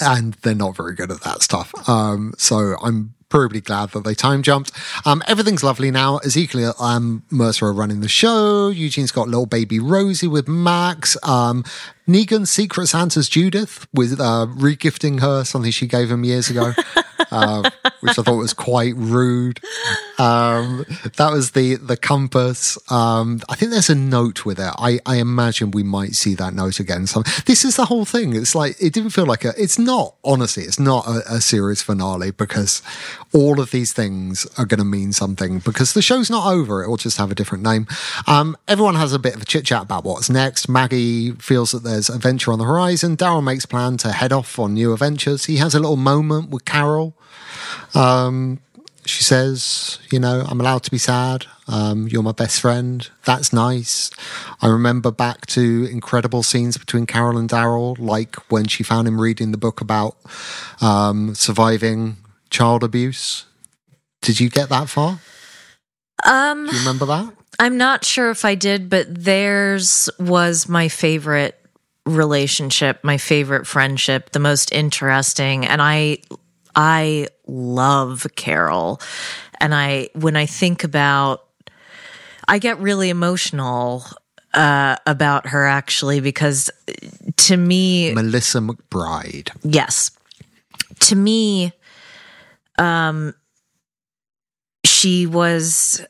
and 0.00 0.34
they're 0.42 0.54
not 0.54 0.76
very 0.76 0.94
good 0.94 1.10
at 1.10 1.22
that 1.22 1.42
stuff. 1.42 1.72
Um 1.88 2.32
so 2.38 2.76
i'm 2.82 3.14
probably 3.28 3.60
glad 3.60 3.90
that 3.90 4.04
they 4.04 4.14
time 4.14 4.42
jumped. 4.42 4.72
Um, 5.04 5.22
everything's 5.26 5.64
lovely 5.64 5.90
now. 5.90 6.18
Ezekiel 6.18 6.74
and 6.80 7.22
Mercer 7.30 7.66
are 7.66 7.72
running 7.72 8.00
the 8.00 8.08
show. 8.08 8.68
Eugene's 8.68 9.12
got 9.12 9.28
little 9.28 9.46
baby 9.46 9.78
Rosie 9.78 10.26
with 10.28 10.48
Max. 10.48 11.16
Um, 11.22 11.64
Negan 12.08 12.46
Secret 12.46 12.86
Santa's 12.86 13.28
Judith 13.28 13.86
with 13.92 14.20
uh, 14.20 14.46
regifting 14.48 15.20
her 15.20 15.44
something 15.44 15.72
she 15.72 15.86
gave 15.86 16.10
him 16.10 16.24
years 16.24 16.48
ago, 16.50 16.72
uh, 17.36 17.70
which 18.00 18.18
I 18.18 18.22
thought 18.22 18.36
was 18.36 18.54
quite 18.54 18.94
rude. 18.96 19.60
Um, 20.18 20.86
that 21.16 21.30
was 21.30 21.50
the 21.50 21.76
the 21.76 21.96
compass. 21.96 22.78
Um, 22.90 23.42
I 23.48 23.54
think 23.54 23.70
there's 23.70 23.90
a 23.90 23.94
note 23.94 24.44
with 24.44 24.58
it. 24.58 24.72
I, 24.78 24.98
I 25.04 25.16
imagine 25.16 25.70
we 25.70 25.82
might 25.82 26.14
see 26.14 26.34
that 26.34 26.54
note 26.54 26.80
again. 26.80 27.06
So 27.06 27.22
this 27.44 27.64
is 27.64 27.76
the 27.76 27.84
whole 27.84 28.04
thing. 28.04 28.34
It's 28.34 28.54
like 28.54 28.76
it 28.80 28.92
didn't 28.92 29.10
feel 29.10 29.26
like 29.26 29.44
a. 29.44 29.52
It's 29.60 29.78
not 29.78 30.14
honestly. 30.24 30.62
It's 30.64 30.80
not 30.80 31.06
a, 31.06 31.34
a 31.34 31.40
series 31.40 31.82
finale 31.82 32.30
because 32.30 32.82
all 33.32 33.60
of 33.60 33.70
these 33.70 33.92
things 33.92 34.46
are 34.56 34.64
going 34.64 34.78
to 34.78 34.84
mean 34.84 35.12
something 35.12 35.58
because 35.58 35.92
the 35.92 36.02
show's 36.02 36.30
not 36.30 36.50
over. 36.50 36.82
It 36.82 36.88
will 36.88 36.96
just 36.96 37.18
have 37.18 37.30
a 37.30 37.34
different 37.34 37.64
name. 37.64 37.86
Um, 38.26 38.56
everyone 38.66 38.94
has 38.94 39.12
a 39.12 39.18
bit 39.18 39.34
of 39.34 39.42
a 39.42 39.44
chit 39.44 39.66
chat 39.66 39.82
about 39.82 40.04
what's 40.04 40.30
next. 40.30 40.68
Maggie 40.68 41.32
feels 41.32 41.72
that 41.72 41.82
there's 41.82 42.08
adventure 42.08 42.52
on 42.52 42.58
the 42.58 42.64
horizon. 42.64 43.16
Daryl 43.16 43.44
makes 43.44 43.66
plan 43.66 43.98
to 43.98 44.12
head 44.12 44.32
off 44.32 44.58
on 44.58 44.74
new 44.74 44.92
adventures. 44.92 45.44
He 45.44 45.56
has 45.56 45.74
a 45.74 45.80
little 45.80 45.96
moment 45.96 46.50
with 46.50 46.64
Carol. 46.64 47.14
Um, 47.94 48.60
she 49.04 49.22
says, 49.22 49.98
you 50.10 50.18
know, 50.18 50.44
I'm 50.48 50.60
allowed 50.60 50.82
to 50.84 50.90
be 50.90 50.98
sad. 50.98 51.46
Um, 51.68 52.08
you're 52.08 52.22
my 52.22 52.32
best 52.32 52.60
friend. 52.60 53.08
That's 53.24 53.52
nice. 53.52 54.10
I 54.60 54.68
remember 54.68 55.10
back 55.10 55.46
to 55.46 55.88
incredible 55.90 56.42
scenes 56.42 56.76
between 56.76 57.06
Carol 57.06 57.38
and 57.38 57.48
Daryl, 57.48 57.98
like 57.98 58.36
when 58.50 58.66
she 58.66 58.82
found 58.82 59.08
him 59.08 59.20
reading 59.20 59.52
the 59.52 59.58
book 59.58 59.80
about 59.80 60.16
um, 60.80 61.34
surviving 61.34 62.16
child 62.50 62.84
abuse. 62.84 63.46
Did 64.22 64.40
you 64.40 64.48
get 64.50 64.68
that 64.68 64.88
far? 64.88 65.20
Um, 66.24 66.66
Do 66.66 66.72
you 66.72 66.78
remember 66.80 67.06
that? 67.06 67.32
I'm 67.58 67.76
not 67.76 68.04
sure 68.04 68.30
if 68.30 68.44
I 68.44 68.54
did, 68.54 68.90
but 68.90 69.06
theirs 69.08 70.10
was 70.18 70.68
my 70.68 70.88
favorite 70.88 71.58
relationship, 72.04 73.02
my 73.02 73.18
favorite 73.18 73.66
friendship, 73.66 74.30
the 74.30 74.38
most 74.38 74.72
interesting. 74.72 75.66
And 75.66 75.80
I, 75.82 76.18
I 76.74 77.28
love 77.46 78.26
Carol. 78.36 79.00
And 79.60 79.74
I, 79.74 80.10
when 80.14 80.36
I 80.36 80.46
think 80.46 80.84
about, 80.84 81.44
I 82.48 82.58
get 82.58 82.78
really 82.78 83.08
emotional 83.10 84.04
uh, 84.54 84.96
about 85.06 85.48
her 85.48 85.66
actually 85.66 86.20
because 86.20 86.70
to 87.36 87.56
me, 87.56 88.12
Melissa 88.14 88.58
McBride. 88.58 89.50
Yes. 89.62 90.10
To 91.00 91.16
me, 91.16 91.72
um, 92.78 93.34
she 94.84 95.26
was 95.26 96.04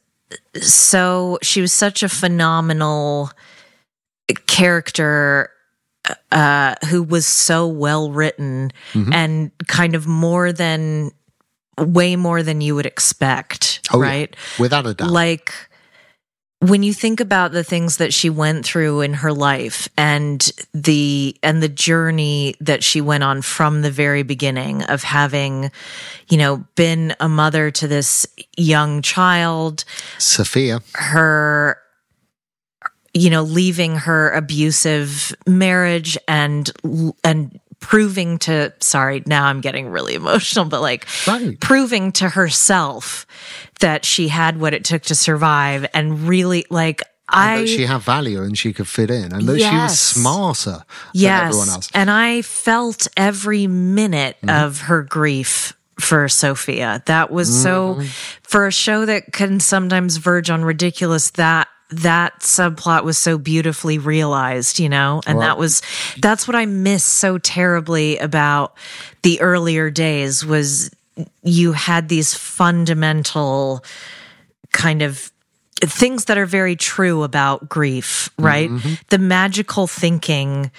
so, 0.60 1.38
she 1.42 1.60
was 1.60 1.72
such 1.72 2.02
a 2.02 2.08
phenomenal 2.08 3.30
character 4.46 5.50
uh, 6.30 6.74
who 6.88 7.02
was 7.02 7.26
so 7.26 7.66
well 7.66 8.10
written 8.10 8.70
Mm-hmm. 8.92 9.12
and 9.12 9.50
kind 9.66 9.94
of 9.94 10.06
more 10.06 10.52
than, 10.52 11.10
way 11.78 12.16
more 12.16 12.42
than 12.42 12.60
you 12.60 12.74
would 12.74 12.86
expect. 12.86 13.88
Oh, 13.92 14.00
yeah. 14.02 14.08
right. 14.08 14.36
Without 14.58 14.86
a 14.86 14.94
doubt. 14.94 15.10
Like, 15.10 15.52
when 16.60 16.82
you 16.82 16.94
think 16.94 17.20
about 17.20 17.52
the 17.52 17.64
things 17.64 17.98
that 17.98 18.14
she 18.14 18.30
went 18.30 18.64
through 18.64 19.02
in 19.02 19.14
her 19.14 19.32
life 19.32 19.88
and 19.96 20.50
the 20.72 21.36
and 21.42 21.62
the 21.62 21.68
journey 21.68 22.54
that 22.60 22.82
she 22.82 23.00
went 23.00 23.22
on 23.22 23.42
from 23.42 23.82
the 23.82 23.90
very 23.90 24.22
beginning 24.22 24.82
of 24.84 25.02
having 25.02 25.70
you 26.30 26.38
know 26.38 26.64
been 26.74 27.14
a 27.20 27.28
mother 27.28 27.70
to 27.70 27.86
this 27.86 28.26
young 28.56 29.02
child 29.02 29.84
Sophia. 30.18 30.80
her 30.94 31.78
you 33.12 33.28
know 33.28 33.42
leaving 33.42 33.96
her 33.96 34.30
abusive 34.30 35.34
marriage 35.46 36.16
and 36.26 36.70
and 37.22 37.60
proving 37.80 38.38
to 38.38 38.72
sorry 38.80 39.22
now 39.26 39.44
i'm 39.46 39.60
getting 39.60 39.88
really 39.88 40.14
emotional 40.14 40.64
but 40.64 40.80
like 40.80 41.06
Right. 41.26 41.58
proving 41.60 42.12
to 42.12 42.28
herself 42.28 43.26
that 43.80 44.04
she 44.04 44.28
had 44.28 44.58
what 44.58 44.74
it 44.74 44.84
took 44.84 45.02
to 45.02 45.14
survive 45.14 45.86
and 45.94 46.26
really 46.28 46.64
like 46.70 47.02
And 47.32 47.40
i 47.50 47.58
that 47.60 47.68
she 47.68 47.86
had 47.86 48.00
value 48.00 48.42
and 48.42 48.56
she 48.58 48.72
could 48.72 48.88
fit 48.88 49.10
in, 49.10 49.32
and 49.32 49.42
that 49.48 49.58
she 49.58 49.64
was 49.64 49.92
Yes. 49.92 50.00
smarter 50.00 50.84
yes 51.12 51.40
than 51.40 51.46
everyone 51.48 51.68
else. 51.68 51.88
and 51.94 52.10
i 52.10 52.42
felt 52.42 53.08
every 53.16 53.66
minute 53.66 54.36
Mm-hmm. 54.42 54.64
of 54.64 54.80
her 54.82 55.02
grief 55.02 55.74
for 56.00 56.28
sophia 56.28 57.02
that 57.06 57.30
was 57.30 57.48
so 57.62 57.94
Mm-hmm. 57.94 58.06
for 58.42 58.66
a 58.66 58.72
show 58.72 59.04
that 59.06 59.32
can 59.32 59.60
sometimes 59.60 60.16
verge 60.18 60.50
on 60.50 60.64
ridiculous 60.64 61.30
that 61.32 61.68
that 61.90 62.40
subplot 62.40 63.04
was 63.04 63.16
so 63.16 63.38
beautifully 63.38 63.98
realized 63.98 64.78
you 64.78 64.88
know 64.88 65.20
and 65.26 65.40
that 65.40 65.56
was 65.56 65.82
that's 66.18 66.48
what 66.48 66.56
i 66.56 66.66
miss 66.66 67.04
so 67.04 67.38
terribly 67.38 68.18
about 68.18 68.74
the 69.22 69.40
earlier 69.40 69.88
days 69.88 70.44
was 70.44 70.90
you 71.42 71.72
had 71.72 72.08
these 72.08 72.34
fundamental 72.34 73.84
kind 74.72 75.02
of 75.02 75.30
things 75.80 76.26
that 76.26 76.38
are 76.38 76.46
very 76.46 76.76
true 76.76 77.22
about 77.22 77.68
grief, 77.68 78.30
right? 78.38 78.70
Mm-hmm. 78.70 78.94
The 79.08 79.18
magical 79.18 79.86
thinking 79.86 80.70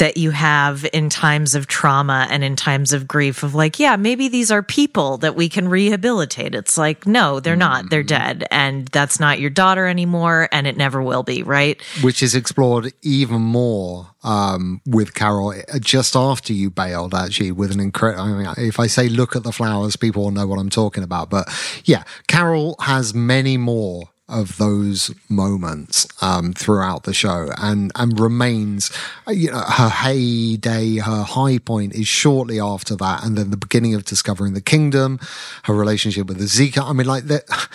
that 0.00 0.16
you 0.16 0.30
have 0.30 0.86
in 0.94 1.10
times 1.10 1.54
of 1.54 1.66
trauma 1.66 2.26
and 2.30 2.42
in 2.42 2.56
times 2.56 2.94
of 2.94 3.06
grief 3.06 3.42
of 3.42 3.54
like, 3.54 3.78
yeah, 3.78 3.96
maybe 3.96 4.28
these 4.28 4.50
are 4.50 4.62
people 4.62 5.18
that 5.18 5.36
we 5.36 5.46
can 5.46 5.68
rehabilitate. 5.68 6.54
It's 6.54 6.78
like, 6.78 7.06
no, 7.06 7.38
they're 7.38 7.54
not. 7.54 7.90
They're 7.90 8.02
dead. 8.02 8.46
And 8.50 8.88
that's 8.88 9.20
not 9.20 9.40
your 9.40 9.50
daughter 9.50 9.86
anymore. 9.86 10.48
And 10.52 10.66
it 10.66 10.78
never 10.78 11.02
will 11.02 11.22
be, 11.22 11.42
right? 11.42 11.80
which 12.02 12.22
is 12.22 12.34
explored 12.34 12.92
even 13.02 13.42
more 13.42 14.08
um, 14.22 14.80
with 14.86 15.14
Carol 15.14 15.50
uh, 15.50 15.78
just 15.78 16.16
after 16.16 16.52
you 16.52 16.70
bailed, 16.70 17.14
actually, 17.14 17.52
with 17.52 17.70
an 17.70 17.80
incredible. 17.80 18.24
I 18.24 18.32
mean, 18.32 18.54
if 18.58 18.80
I 18.80 18.86
say 18.86 19.08
look 19.08 19.36
at 19.36 19.42
the 19.42 19.52
flowers, 19.52 19.96
people 19.96 20.24
will 20.24 20.30
know 20.30 20.46
what 20.46 20.58
I'm 20.58 20.70
talking 20.70 21.04
about. 21.04 21.30
But 21.30 21.48
yeah, 21.84 22.04
Carol 22.26 22.76
has 22.80 23.14
many 23.14 23.56
more 23.56 24.09
of 24.30 24.56
those 24.58 25.12
moments 25.28 26.06
um, 26.22 26.52
throughout 26.52 27.04
the 27.04 27.12
show 27.14 27.50
and 27.58 27.92
and 27.94 28.18
remains 28.18 28.90
uh, 29.26 29.32
you 29.32 29.50
know 29.50 29.60
her 29.60 29.88
heyday 29.88 30.96
her 30.96 31.22
high 31.22 31.58
point 31.58 31.94
is 31.94 32.08
shortly 32.08 32.60
after 32.60 32.96
that 32.96 33.24
and 33.24 33.36
then 33.36 33.50
the 33.50 33.56
beginning 33.56 33.94
of 33.94 34.04
discovering 34.04 34.54
the 34.54 34.60
kingdom 34.60 35.18
her 35.64 35.74
relationship 35.74 36.26
with 36.26 36.38
the 36.38 36.44
Zika 36.44 36.82
I 36.82 36.92
mean 36.92 37.06
like 37.06 37.24
that 37.24 37.44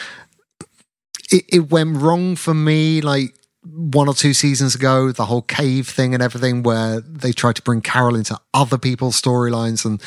it, 1.31 1.45
it 1.51 1.69
went 1.69 1.97
wrong 1.97 2.35
for 2.35 2.53
me 2.53 3.01
like 3.01 3.35
one 3.65 4.07
or 4.07 4.13
two 4.13 4.33
seasons 4.33 4.75
ago, 4.75 5.11
the 5.11 5.25
whole 5.25 5.41
cave 5.41 5.87
thing 5.87 6.13
and 6.13 6.21
everything, 6.21 6.63
where 6.63 7.01
they 7.01 7.31
tried 7.31 7.55
to 7.55 7.61
bring 7.61 7.81
Carol 7.81 8.15
into 8.15 8.39
other 8.53 8.77
people's 8.77 9.19
storylines, 9.19 9.85
and 9.85 10.01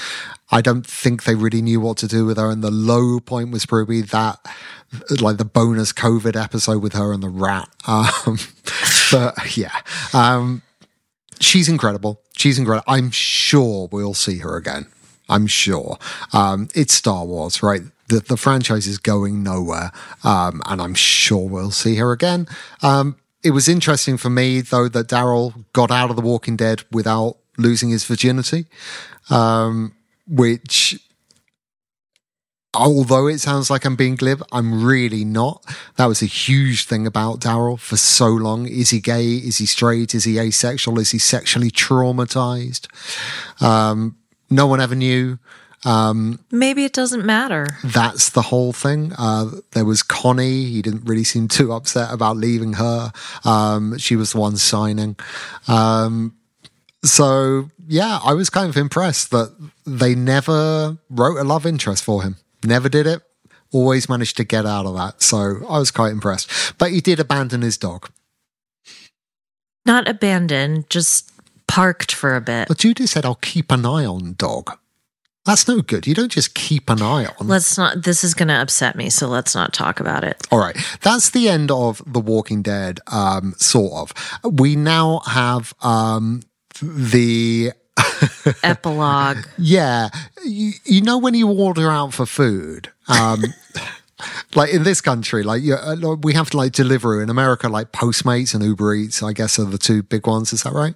I 0.51 0.61
don't 0.61 0.87
think 0.87 1.25
they 1.25 1.35
really 1.35 1.63
knew 1.63 1.81
what 1.81 1.99
to 1.99 2.07
do 2.07 2.25
with 2.25 2.39
her. 2.39 2.51
And 2.51 2.63
the 2.63 2.71
low 2.71 3.21
point 3.21 3.51
was 3.51 3.67
probably 3.67 4.03
that, 4.03 4.39
like 5.21 5.39
the 5.39 5.45
bonus 5.45 5.93
COVID 5.93 6.41
episode 6.41 6.83
with 6.83 6.93
her 6.93 7.13
and 7.13 7.23
the 7.23 7.29
rat. 7.29 7.69
Um, 7.89 8.39
but 9.11 9.57
yeah, 9.57 9.75
um, 10.13 10.61
she's 11.41 11.69
incredible. 11.69 12.21
She's 12.37 12.59
incredible. 12.59 12.85
I'm 12.87 13.11
sure 13.11 13.89
we'll 13.91 14.15
see 14.15 14.39
her 14.39 14.57
again. 14.57 14.87
I'm 15.29 15.47
sure. 15.47 15.99
Um, 16.33 16.69
it's 16.75 16.93
Star 16.93 17.25
Wars, 17.25 17.63
right? 17.63 17.83
The, 18.09 18.21
the 18.21 18.37
franchise 18.37 18.87
is 18.87 18.99
going 18.99 19.43
nowhere. 19.43 19.93
Um, 20.23 20.63
and 20.67 20.81
I'm 20.83 20.95
sure 20.95 21.49
we'll 21.49 21.71
see 21.71 21.97
her 21.97 22.13
again. 22.13 22.47
Um, 22.83 23.17
it 23.43 23.51
was 23.51 23.69
interesting 23.69 24.17
for 24.17 24.31
me, 24.31 24.61
though, 24.61 24.89
that 24.89 25.09
Daryl 25.09 25.65
got 25.73 25.91
out 25.91 26.11
of 26.11 26.17
The 26.17 26.23
Walking 26.23 26.57
Dead 26.57 26.83
without 26.91 27.37
losing 27.57 27.91
his 27.91 28.05
virginity, 28.05 28.67
um, 29.31 29.95
which 30.27 30.99
although 32.75 33.27
it 33.27 33.39
sounds 33.39 33.71
like 33.71 33.85
I'm 33.85 33.97
being 33.97 34.15
glib, 34.15 34.43
I'm 34.53 34.85
really 34.85 35.25
not. 35.25 35.65
That 35.97 36.07
was 36.07 36.23
a 36.23 36.27
huge 36.27 36.87
thing 36.87 37.07
about 37.07 37.41
Daryl 37.41 37.79
for 37.79 37.97
so 37.97 38.29
long. 38.29 38.67
Is 38.67 38.91
he 38.91 39.01
gay? 39.01 39.25
Is 39.25 39.59
he 39.59 39.67
straight? 39.67 40.15
Is 40.15 40.25
he 40.25 40.39
asexual? 40.39 40.99
Is 40.99 41.11
he 41.11 41.19
sexually 41.19 41.71
traumatized? 41.71 42.87
Um, 43.63 44.17
no 44.51 44.67
one 44.67 44.81
ever 44.81 44.95
knew. 44.95 45.39
Maybe 46.51 46.85
it 46.85 46.93
doesn't 46.93 47.25
matter. 47.25 47.67
That's 47.85 48.31
the 48.31 48.43
whole 48.43 48.73
thing. 48.73 49.13
Uh, 49.17 49.51
there 49.73 49.85
was 49.85 50.03
Connie. 50.03 50.65
He 50.65 50.83
didn't 50.83 51.05
really 51.05 51.25
seem 51.25 51.49
too 51.49 51.73
upset 51.73 52.13
about 52.13 52.37
leaving 52.37 52.75
her. 52.75 53.13
Um, 53.45 53.97
she 53.99 54.17
was 54.17 54.33
the 54.33 54.41
one 54.41 54.57
signing. 54.57 55.17
Um, 55.67 56.35
so 57.05 57.71
yeah, 57.87 58.19
I 58.25 58.35
was 58.35 58.51
kind 58.51 58.69
of 58.69 58.77
impressed 58.77 59.31
that 59.31 59.55
they 59.87 60.15
never 60.15 60.99
wrote 61.09 61.39
a 61.39 61.45
love 61.45 61.65
interest 61.65 62.05
for 62.05 62.23
him. 62.23 62.37
Never 62.65 62.89
did 62.89 63.07
it. 63.07 63.23
Always 63.73 64.09
managed 64.09 64.37
to 64.39 64.45
get 64.45 64.67
out 64.67 64.87
of 64.87 64.97
that. 64.97 65.23
So 65.23 65.65
I 65.69 65.79
was 65.79 65.91
quite 65.91 66.13
impressed. 66.13 66.51
But 66.79 66.91
he 66.91 67.01
did 67.01 67.21
abandon 67.21 67.63
his 67.63 67.77
dog. 67.77 68.11
Not 69.87 70.09
abandoned, 70.09 70.91
just 70.91 71.31
parked 71.67 72.13
for 72.13 72.35
a 72.35 72.41
bit. 72.41 72.69
But 72.69 72.79
Judy 72.79 73.07
said, 73.07 73.25
I'll 73.25 73.37
keep 73.37 73.71
an 73.71 73.87
eye 73.87 74.05
on 74.05 74.35
dog. 74.37 74.77
That's 75.49 75.67
no 75.67 75.81
good. 75.81 76.07
You 76.07 76.15
don't 76.15 76.31
just 76.31 76.55
keep 76.55 76.91
an 76.91 77.01
eye 77.01 77.25
on. 77.25 77.49
Let's 77.49 77.79
not, 77.79 78.03
this 78.03 78.23
is 78.23 78.35
going 78.35 78.49
to 78.49 78.61
upset 78.61 78.97
me, 78.97 79.09
so 79.09 79.29
let's 79.29 79.55
not 79.55 79.73
talk 79.73 79.99
about 79.99 80.23
it. 80.23 80.47
All 80.53 80.59
right. 80.59 80.77
That's 81.01 81.31
the 81.31 81.49
end 81.49 81.71
of 81.71 82.03
The 82.07 82.21
Walking 82.21 82.61
Dead, 82.61 83.01
um, 83.07 83.55
sort 83.57 83.95
of. 83.95 84.13
We 84.45 84.77
now 84.77 85.21
have 85.21 85.73
um, 85.81 86.43
the. 86.83 87.73
Epilogue. 88.63 89.39
Yeah. 89.57 90.11
You, 90.45 90.73
you 90.85 91.01
know, 91.01 91.17
when 91.17 91.33
you 91.33 91.49
order 91.49 91.91
out 91.91 92.13
for 92.13 92.27
food, 92.27 92.91
um, 93.09 93.43
like 94.55 94.71
in 94.75 94.83
this 94.83 95.01
country, 95.01 95.45
like 95.45 95.63
uh, 95.67 95.97
we 96.23 96.35
have 96.35 96.51
to 96.51 96.59
like 96.59 96.73
deliver 96.73 97.23
in 97.23 97.31
America, 97.31 97.71
like 97.71 97.93
Postmates 97.93 98.55
and 98.55 98.63
Uber 98.63 98.93
Eats, 98.93 99.23
I 99.23 99.33
guess 99.33 99.59
are 99.59 99.65
the 99.65 99.79
two 99.79 100.03
big 100.03 100.27
ones. 100.27 100.53
Is 100.53 100.65
that 100.65 100.75
right? 100.75 100.95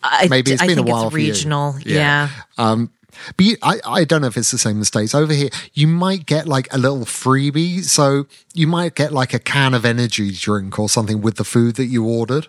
I, 0.00 0.28
Maybe 0.28 0.52
it's 0.52 0.62
I 0.62 0.68
been 0.68 0.78
a 0.78 0.82
while 0.84 1.06
it's 1.06 1.12
for 1.12 1.18
you. 1.18 1.32
regional. 1.32 1.74
Yeah. 1.84 2.28
Um, 2.56 2.92
but 3.36 3.46
you, 3.46 3.56
I, 3.62 3.80
I 3.84 4.04
don't 4.04 4.22
know 4.22 4.28
if 4.28 4.36
it's 4.36 4.50
the 4.50 4.58
same 4.58 4.72
in 4.72 4.80
the 4.80 4.86
States. 4.86 5.14
Over 5.14 5.32
here, 5.32 5.50
you 5.74 5.86
might 5.86 6.26
get 6.26 6.46
like 6.46 6.72
a 6.72 6.78
little 6.78 7.04
freebie. 7.04 7.82
So 7.84 8.26
you 8.54 8.66
might 8.66 8.94
get 8.94 9.12
like 9.12 9.34
a 9.34 9.38
can 9.38 9.74
of 9.74 9.84
energy 9.84 10.32
drink 10.32 10.78
or 10.78 10.88
something 10.88 11.20
with 11.20 11.36
the 11.36 11.44
food 11.44 11.76
that 11.76 11.86
you 11.86 12.04
ordered. 12.04 12.48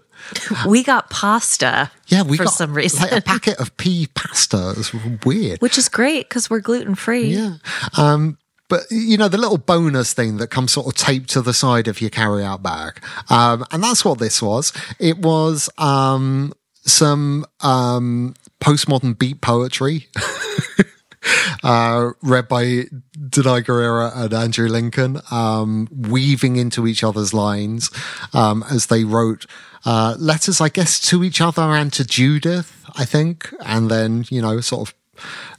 We 0.68 0.84
got 0.84 1.10
pasta. 1.10 1.92
Yeah, 2.08 2.24
we 2.24 2.38
for 2.38 2.44
got 2.46 2.54
some 2.54 2.74
reason, 2.74 3.02
like 3.02 3.12
a 3.12 3.22
packet 3.22 3.60
of 3.60 3.76
pea 3.78 4.08
pasta. 4.14 4.74
It's 4.78 4.94
weird. 5.26 5.62
which 5.62 5.78
is 5.78 5.88
great 5.88 6.28
because 6.28 6.50
we're 6.50 6.60
gluten 6.60 6.96
free. 6.96 7.28
Yeah. 7.28 7.56
Um, 7.98 8.38
but 8.68 8.82
you 8.92 9.18
know, 9.18 9.28
the 9.28 9.38
little 9.38 9.58
bonus 9.58 10.14
thing 10.14 10.38
that 10.38 10.48
comes 10.48 10.74
sort 10.74 10.88
of 10.88 10.94
taped 10.94 11.30
to 11.32 11.42
the 11.42 11.54
side 11.54 11.88
of 11.88 12.02
your 12.02 12.10
carry 12.10 12.44
out 12.44 12.62
bag. 12.62 13.02
Um, 13.30 13.66
and 13.72 13.84
that's 13.84 14.06
what 14.06 14.20
this 14.20 14.42
was. 14.42 14.74
It 15.00 15.18
was, 15.20 15.70
um, 15.78 16.54
some, 16.86 17.46
um, 17.62 18.36
postmodern 18.60 19.18
beat 19.18 19.42
poetry. 19.42 20.08
uh, 21.64 22.12
read 22.22 22.48
by 22.48 22.86
Danai 23.18 23.64
Gurira 23.64 24.16
and 24.16 24.34
Andrew 24.34 24.68
Lincoln, 24.68 25.20
um, 25.32 25.88
weaving 25.92 26.56
into 26.56 26.88
each 26.88 27.04
other's 27.04 27.34
lines 27.34 27.92
um, 28.34 28.64
as 28.70 28.88
they 28.88 29.04
wrote 29.04 29.46
uh, 29.86 30.16
letters, 30.20 30.62
I 30.62 30.70
guess, 30.70 31.00
to 31.10 31.24
each 31.24 31.42
other 31.42 31.62
and 31.62 31.92
to 31.94 32.06
Judith, 32.06 32.86
I 32.96 33.06
think, 33.06 33.54
and 33.62 33.90
then, 33.90 34.26
you 34.30 34.42
know, 34.42 34.60
sort 34.62 34.90
of 34.90 34.96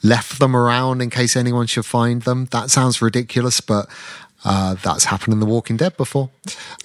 left 0.03 0.39
them 0.39 0.57
around 0.57 1.03
in 1.03 1.11
case 1.11 1.37
anyone 1.37 1.67
should 1.67 1.87
find 1.87 2.23
them. 2.23 2.47
That 2.47 2.71
sounds 2.71 3.03
ridiculous, 3.03 3.61
but 3.61 3.89
uh, 4.45 4.75
that's 4.83 5.05
happened 5.05 5.33
in 5.35 5.41
The 5.41 5.47
Walking 5.47 5.77
Dead 5.77 5.97
before. 5.97 6.31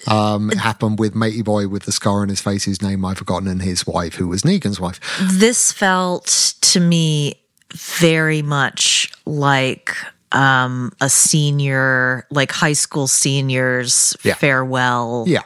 Um, 0.08 0.50
it 0.52 0.58
happened 0.58 1.00
with 1.00 1.16
Matey 1.16 1.42
Boy 1.42 1.68
with 1.68 1.84
the 1.84 1.92
scar 1.92 2.22
on 2.22 2.30
his 2.30 2.42
face, 2.42 2.66
whose 2.66 2.82
name 2.82 3.06
I've 3.06 3.18
forgotten, 3.18 3.48
and 3.48 3.62
his 3.62 3.88
wife, 3.88 4.16
who 4.16 4.28
was 4.28 4.42
Negan's 4.44 4.80
wife. 4.80 5.00
This 5.32 5.72
felt 5.72 6.56
to 6.62 6.80
me 6.80 7.42
very 7.74 8.42
much 8.42 9.12
like 9.26 9.96
um, 10.32 10.92
a 11.02 11.10
senior, 11.10 12.26
like 12.30 12.52
high 12.52 12.74
school 12.74 13.08
seniors 13.08 14.16
Yeah. 14.24 14.34
farewell 14.36 15.24
Yeah. 15.28 15.44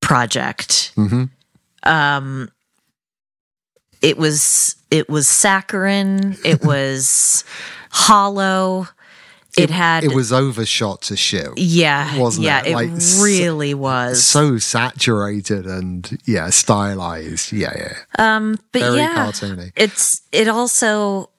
project. 0.00 0.92
hmm 0.94 1.24
Um, 1.82 2.50
it 4.02 4.16
was 4.16 4.76
it 4.90 5.08
was 5.08 5.26
saccharine. 5.28 6.36
It 6.44 6.64
was 6.64 7.44
hollow. 7.90 8.86
It, 9.58 9.70
had 9.70 10.04
It 10.04 10.14
was 10.14 10.32
overshot 10.32 11.02
to 11.02 11.16
shit. 11.16 11.48
yeah 11.56 12.16
wasn't 12.18 12.46
yeah 12.46 12.60
it? 12.60 12.68
it, 12.68 12.74
Like, 12.74 12.90
s- 12.90 13.20
really 13.22 13.74
was. 13.74 14.22
So 14.24 14.58
saturated 14.58 15.66
and 15.66 16.18
yeah, 16.24 16.50
stylized. 16.50 17.52
Yeah, 17.52 17.72
yeah. 17.76 17.96
um, 18.36 18.56
but 18.72 18.82
very 18.82 18.98
yeah, 18.98 19.14
cartoony. 19.16 19.72
it's 19.76 20.22
it 20.32 20.48
also, 20.48 21.30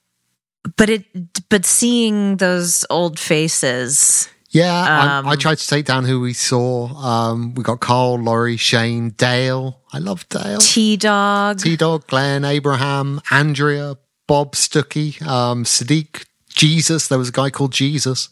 but 0.78 0.90
it 0.90 1.06
but 1.50 1.66
seeing 1.66 2.38
those 2.38 2.86
old 2.90 3.20
faces. 3.20 4.30
Yeah, 4.54 4.74
I, 4.74 5.18
Um, 5.20 5.28
I 5.30 5.38
tried 5.38 5.60
to 5.60 5.68
take 5.68 5.86
down 5.86 6.04
who 6.04 6.20
we 6.20 6.34
saw. 6.34 6.88
Um, 6.98 7.54
we 7.56 7.64
got 7.64 7.80
Carl, 7.80 8.20
Lori, 8.20 8.58
Shane, 8.58 9.12
Dale. 9.12 9.80
I 9.94 10.00
love 10.00 10.28
Dale. 10.28 10.60
T 10.60 10.98
Dog. 10.98 11.60
T 11.60 11.78
Dog, 11.78 12.06
Glenn, 12.08 12.44
Abraham, 12.44 13.22
Andrea, 13.32 13.96
Bob 14.28 14.52
Stookey, 14.56 15.22
um, 15.26 15.64
Siddiq, 15.64 16.26
Jesus. 16.54 17.08
There 17.08 17.18
was 17.18 17.30
a 17.30 17.34
guy 17.34 17.50
called 17.50 17.72
Jesus. 17.72 18.30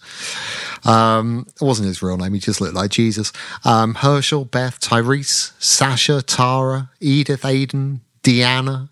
Um, 0.85 1.45
it 1.61 1.63
wasn't 1.63 1.87
his 1.87 2.01
real 2.01 2.17
name. 2.17 2.33
He 2.33 2.39
just 2.39 2.61
looked 2.61 2.75
like 2.75 2.91
Jesus. 2.91 3.31
Um, 3.65 3.95
Hershel, 3.95 4.45
Beth, 4.45 4.79
Tyrese, 4.79 5.53
Sasha, 5.59 6.21
Tara, 6.21 6.89
Edith, 6.99 7.43
Aiden, 7.43 7.99
Deanna. 8.23 8.89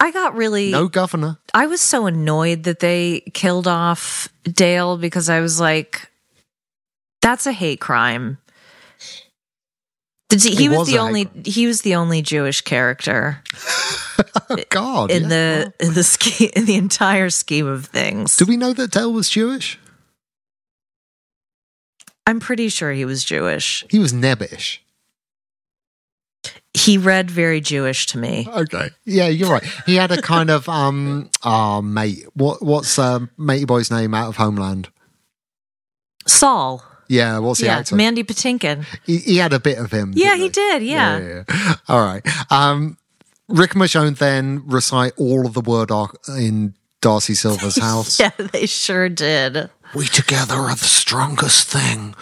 I 0.00 0.12
got 0.12 0.34
really 0.34 0.70
No 0.70 0.88
governor. 0.88 1.38
I 1.52 1.66
was 1.66 1.80
so 1.80 2.06
annoyed 2.06 2.62
that 2.64 2.80
they 2.80 3.20
killed 3.34 3.68
off 3.68 4.28
Dale 4.44 4.96
because 4.96 5.28
I 5.28 5.40
was 5.40 5.60
like, 5.60 6.10
that's 7.20 7.46
a 7.46 7.52
hate 7.52 7.80
crime. 7.80 8.38
Did 10.30 10.42
he, 10.42 10.54
he 10.54 10.68
was, 10.68 10.78
was 10.78 10.88
the 10.88 10.98
only 10.98 11.28
he 11.44 11.66
was 11.66 11.82
the 11.82 11.94
only 11.96 12.22
Jewish 12.22 12.60
character 12.62 13.42
Oh, 14.48 14.56
God. 14.70 15.10
in 15.10 15.24
yeah. 15.24 15.28
the 15.28 15.74
in 15.80 15.94
the 15.94 16.02
sch- 16.02 16.40
in 16.56 16.64
the 16.66 16.76
entire 16.76 17.30
scheme 17.30 17.66
of 17.66 17.86
things. 17.86 18.36
Do 18.36 18.46
we 18.46 18.56
know 18.56 18.72
that 18.72 18.90
Dale 18.92 19.12
was 19.12 19.28
Jewish? 19.28 19.78
I'm 22.26 22.38
pretty 22.40 22.68
sure 22.68 22.92
he 22.92 23.04
was 23.04 23.24
Jewish. 23.24 23.84
He 23.90 23.98
was 23.98 24.12
nebbish. 24.12 24.78
He 26.72 26.96
read 26.96 27.28
very 27.30 27.60
Jewish 27.60 28.06
to 28.06 28.18
me. 28.18 28.46
Okay. 28.48 28.90
Yeah, 29.04 29.26
you're 29.26 29.50
right. 29.50 29.64
He 29.84 29.96
had 29.96 30.12
a 30.12 30.22
kind 30.22 30.48
of 30.50 30.68
um 30.68 31.28
oh 31.42 31.82
mate. 31.98 32.24
What 32.34 32.62
what's 32.62 32.98
um 32.98 33.30
matey 33.36 33.64
boy's 33.64 33.90
name 33.90 34.14
out 34.14 34.28
of 34.28 34.36
Homeland? 34.36 34.90
Saul. 36.26 36.84
Yeah, 37.10 37.38
what's 37.38 37.58
the 37.58 37.66
yeah, 37.66 37.78
actor? 37.78 37.96
Mandy 37.96 38.22
Patinkin. 38.22 38.86
he, 39.04 39.18
he 39.18 39.36
had 39.38 39.52
a 39.52 39.58
bit 39.58 39.78
of 39.78 39.90
him. 39.90 40.12
Yeah, 40.14 40.36
didn't 40.36 40.40
he 40.42 40.48
did. 40.48 40.82
Yeah. 40.84 41.18
yeah, 41.18 41.42
yeah. 41.48 41.74
All 41.88 42.04
right. 42.04 42.24
Um 42.52 42.96
Rick 43.48 43.72
Michonne 43.72 44.16
then 44.16 44.62
recite 44.64 45.12
all 45.16 45.44
of 45.44 45.54
the 45.54 45.60
word 45.60 45.90
arc 45.90 46.16
in 46.28 46.74
Darcy 47.00 47.34
Silver's 47.34 47.78
house. 47.80 48.20
Yeah, 48.20 48.30
they 48.38 48.66
sure 48.66 49.08
did. 49.08 49.70
We 49.92 50.06
together 50.06 50.54
are 50.54 50.76
the 50.76 50.84
strongest 50.84 51.66
thing. 51.68 52.14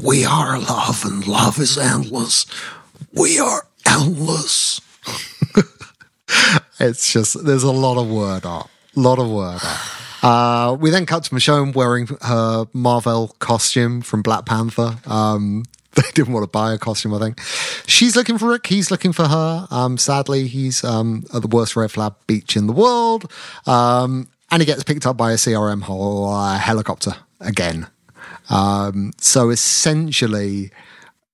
We 0.00 0.24
are 0.24 0.60
love, 0.60 1.04
and 1.04 1.26
love 1.26 1.58
is 1.58 1.76
endless. 1.76 2.46
We 3.12 3.40
are 3.40 3.66
endless. 3.84 4.80
it's 6.78 7.12
just 7.12 7.44
there's 7.44 7.64
a 7.64 7.72
lot 7.72 8.00
of 8.00 8.08
word 8.08 8.46
art, 8.46 8.68
a 8.96 9.00
lot 9.00 9.18
of 9.18 9.28
word 9.28 9.58
art. 9.64 10.05
Uh, 10.22 10.76
we 10.78 10.90
then 10.90 11.06
cut 11.06 11.24
to 11.24 11.34
Michonne 11.34 11.74
wearing 11.74 12.08
her 12.22 12.66
Marvel 12.72 13.34
costume 13.38 14.00
from 14.00 14.22
Black 14.22 14.46
Panther. 14.46 14.98
Um, 15.06 15.64
they 15.94 16.02
didn't 16.14 16.32
want 16.32 16.44
to 16.44 16.50
buy 16.50 16.74
a 16.74 16.78
costume, 16.78 17.14
I 17.14 17.18
think. 17.18 17.40
She's 17.86 18.16
looking 18.16 18.38
for 18.38 18.48
Rick. 18.50 18.66
He's 18.66 18.90
looking 18.90 19.12
for 19.12 19.26
her. 19.28 19.66
Um, 19.70 19.96
sadly, 19.98 20.46
he's 20.46 20.84
um, 20.84 21.24
at 21.34 21.42
the 21.42 21.48
worst 21.48 21.74
red 21.76 21.90
flag 21.90 22.12
beach 22.26 22.56
in 22.56 22.66
the 22.66 22.72
world. 22.72 23.30
Um, 23.66 24.28
and 24.50 24.62
he 24.62 24.66
gets 24.66 24.84
picked 24.84 25.06
up 25.06 25.16
by 25.16 25.32
a 25.32 25.36
CRM 25.36 25.82
hol- 25.82 26.32
uh, 26.32 26.58
helicopter 26.58 27.14
again. 27.40 27.86
Um, 28.50 29.12
so 29.18 29.50
essentially, 29.50 30.70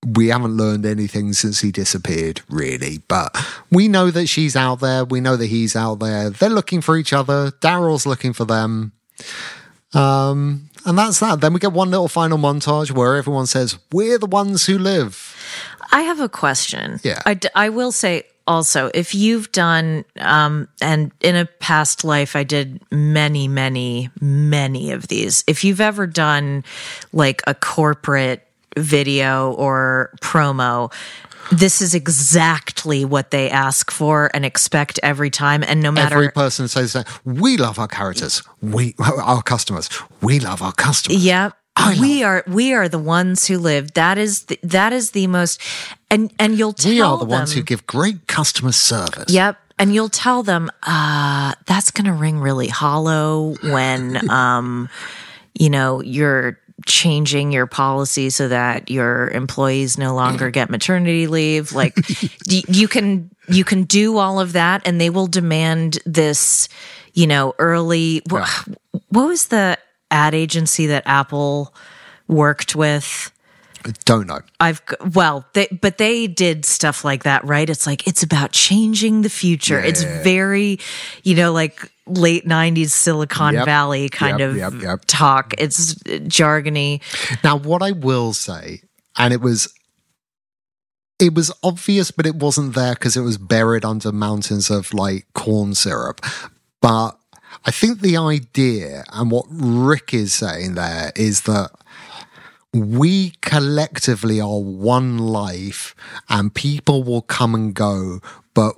we 0.04 0.28
haven't 0.28 0.56
learned 0.56 0.84
anything 0.84 1.32
since 1.32 1.60
he 1.60 1.70
disappeared, 1.70 2.40
really. 2.48 2.98
But 3.08 3.36
we 3.70 3.88
know 3.88 4.10
that 4.10 4.26
she's 4.26 4.56
out 4.56 4.80
there. 4.80 5.04
We 5.04 5.20
know 5.20 5.36
that 5.36 5.46
he's 5.46 5.76
out 5.76 6.00
there. 6.00 6.30
They're 6.30 6.50
looking 6.50 6.80
for 6.80 6.96
each 6.96 7.12
other. 7.12 7.52
Daryl's 7.52 8.06
looking 8.06 8.32
for 8.32 8.44
them. 8.44 8.92
Um, 9.94 10.70
and 10.84 10.98
that's 10.98 11.20
that. 11.20 11.40
Then 11.40 11.52
we 11.52 11.60
get 11.60 11.72
one 11.72 11.90
little 11.90 12.08
final 12.08 12.38
montage 12.38 12.90
where 12.90 13.16
everyone 13.16 13.46
says, 13.46 13.78
We're 13.92 14.18
the 14.18 14.26
ones 14.26 14.66
who 14.66 14.78
live. 14.78 15.36
I 15.92 16.02
have 16.02 16.20
a 16.20 16.28
question. 16.28 16.98
Yeah. 17.04 17.20
I, 17.26 17.34
d- 17.34 17.48
I 17.54 17.68
will 17.68 17.92
say 17.92 18.24
also, 18.46 18.90
if 18.92 19.14
you've 19.14 19.52
done, 19.52 20.04
um, 20.18 20.68
and 20.80 21.12
in 21.20 21.36
a 21.36 21.46
past 21.46 22.02
life, 22.02 22.34
I 22.34 22.42
did 22.42 22.82
many, 22.90 23.46
many, 23.46 24.10
many 24.20 24.90
of 24.90 25.08
these. 25.08 25.44
If 25.46 25.62
you've 25.62 25.80
ever 25.80 26.06
done 26.06 26.64
like 27.12 27.42
a 27.46 27.54
corporate 27.54 28.44
video 28.76 29.52
or 29.52 30.14
promo, 30.20 30.92
this 31.50 31.82
is 31.82 31.94
exactly 31.94 33.04
what 33.04 33.30
they 33.30 33.50
ask 33.50 33.90
for 33.90 34.30
and 34.34 34.44
expect 34.44 35.00
every 35.02 35.30
time. 35.30 35.62
And 35.62 35.82
no 35.82 35.90
matter 35.90 36.16
Every 36.16 36.30
person 36.30 36.68
says 36.68 36.92
that 36.92 37.06
we 37.24 37.56
love 37.56 37.78
our 37.78 37.88
characters. 37.88 38.42
We 38.60 38.94
our 38.98 39.42
customers. 39.42 39.90
We 40.20 40.40
love 40.40 40.62
our 40.62 40.72
customers. 40.72 41.24
Yeah. 41.24 41.50
I 41.74 41.98
we 41.98 42.22
are 42.22 42.44
we 42.46 42.74
are 42.74 42.88
the 42.88 42.98
ones 42.98 43.46
who 43.46 43.58
live. 43.58 43.94
That 43.94 44.18
is 44.18 44.44
the, 44.44 44.58
that 44.62 44.92
is 44.92 45.12
the 45.12 45.26
most 45.26 45.60
and 46.10 46.30
and 46.38 46.58
you'll 46.58 46.74
tell 46.74 46.92
We 46.92 47.00
are 47.00 47.18
the 47.18 47.24
ones 47.24 47.54
who 47.54 47.62
give 47.62 47.86
great 47.86 48.26
customer 48.26 48.72
service. 48.72 49.32
Yep. 49.32 49.56
And 49.78 49.92
you'll 49.94 50.10
tell 50.10 50.42
them, 50.42 50.70
uh, 50.84 51.54
that's 51.66 51.90
going 51.90 52.04
to 52.04 52.12
ring 52.12 52.38
really 52.38 52.68
hollow 52.68 53.56
when, 53.64 54.30
um, 54.30 54.88
you 55.54 55.70
know, 55.70 56.00
you're 56.02 56.60
changing 56.86 57.52
your 57.52 57.66
policy 57.66 58.30
so 58.30 58.48
that 58.48 58.90
your 58.90 59.28
employees 59.30 59.98
no 59.98 60.14
longer 60.14 60.50
get 60.50 60.70
maternity 60.70 61.26
leave. 61.26 61.72
Like 61.72 61.96
y- 62.48 62.62
you 62.68 62.88
can, 62.88 63.30
you 63.48 63.64
can 63.64 63.84
do 63.84 64.18
all 64.18 64.40
of 64.40 64.52
that 64.54 64.82
and 64.86 65.00
they 65.00 65.10
will 65.10 65.26
demand 65.26 65.98
this, 66.06 66.68
you 67.14 67.26
know, 67.26 67.54
early, 67.58 68.22
wha- 68.30 68.46
what 69.08 69.26
was 69.26 69.48
the 69.48 69.78
ad 70.10 70.34
agency 70.34 70.86
that 70.88 71.02
Apple 71.06 71.74
worked 72.28 72.74
with? 72.76 73.30
Don't 74.04 74.28
know. 74.28 74.38
I've 74.60 74.80
well, 75.12 75.44
they 75.54 75.66
but 75.80 75.98
they 75.98 76.28
did 76.28 76.64
stuff 76.64 77.04
like 77.04 77.24
that, 77.24 77.44
right? 77.44 77.68
It's 77.68 77.84
like 77.84 78.06
it's 78.06 78.22
about 78.22 78.52
changing 78.52 79.22
the 79.22 79.28
future. 79.28 79.80
It's 79.80 80.04
very, 80.22 80.78
you 81.24 81.34
know, 81.34 81.52
like 81.52 81.90
late 82.18 82.46
'90s 82.46 82.90
Silicon 82.90 83.54
Yep. 83.54 83.64
Valley 83.64 84.08
kind 84.08 84.40
Yep, 84.40 84.72
of 84.72 84.82
yep, 84.82 85.00
talk. 85.06 85.54
It's 85.58 85.94
jargony. 85.94 87.00
Now, 87.42 87.56
what 87.56 87.82
I 87.82 87.92
will 87.92 88.32
say, 88.32 88.82
and 89.16 89.32
it 89.32 89.40
was, 89.40 89.72
it 91.18 91.34
was 91.34 91.52
obvious, 91.62 92.10
but 92.10 92.26
it 92.26 92.36
wasn't 92.36 92.74
there 92.74 92.94
because 92.94 93.16
it 93.16 93.22
was 93.22 93.38
buried 93.38 93.84
under 93.84 94.12
mountains 94.12 94.70
of 94.70 94.92
like 94.92 95.26
corn 95.34 95.74
syrup. 95.74 96.20
But 96.80 97.12
I 97.64 97.70
think 97.70 98.00
the 98.00 98.16
idea 98.16 99.04
and 99.12 99.30
what 99.30 99.46
Rick 99.50 100.14
is 100.14 100.32
saying 100.32 100.74
there 100.74 101.12
is 101.14 101.42
that 101.42 101.70
we 102.74 103.30
collectively 103.42 104.40
are 104.40 104.58
one 104.60 105.18
life 105.18 105.94
and 106.28 106.52
people 106.54 107.02
will 107.04 107.22
come 107.22 107.54
and 107.54 107.74
go, 107.74 108.20
but 108.54 108.74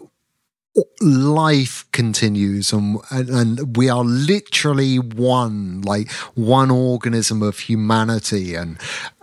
life 1.00 1.84
continues 1.92 2.72
and, 2.72 2.98
and, 3.10 3.28
and 3.28 3.76
we 3.76 3.88
are 3.88 4.02
literally 4.02 4.98
one 4.98 5.80
like 5.82 6.10
one 6.34 6.70
organism 6.70 7.42
of 7.42 7.58
humanity 7.60 8.56
and 8.56 8.78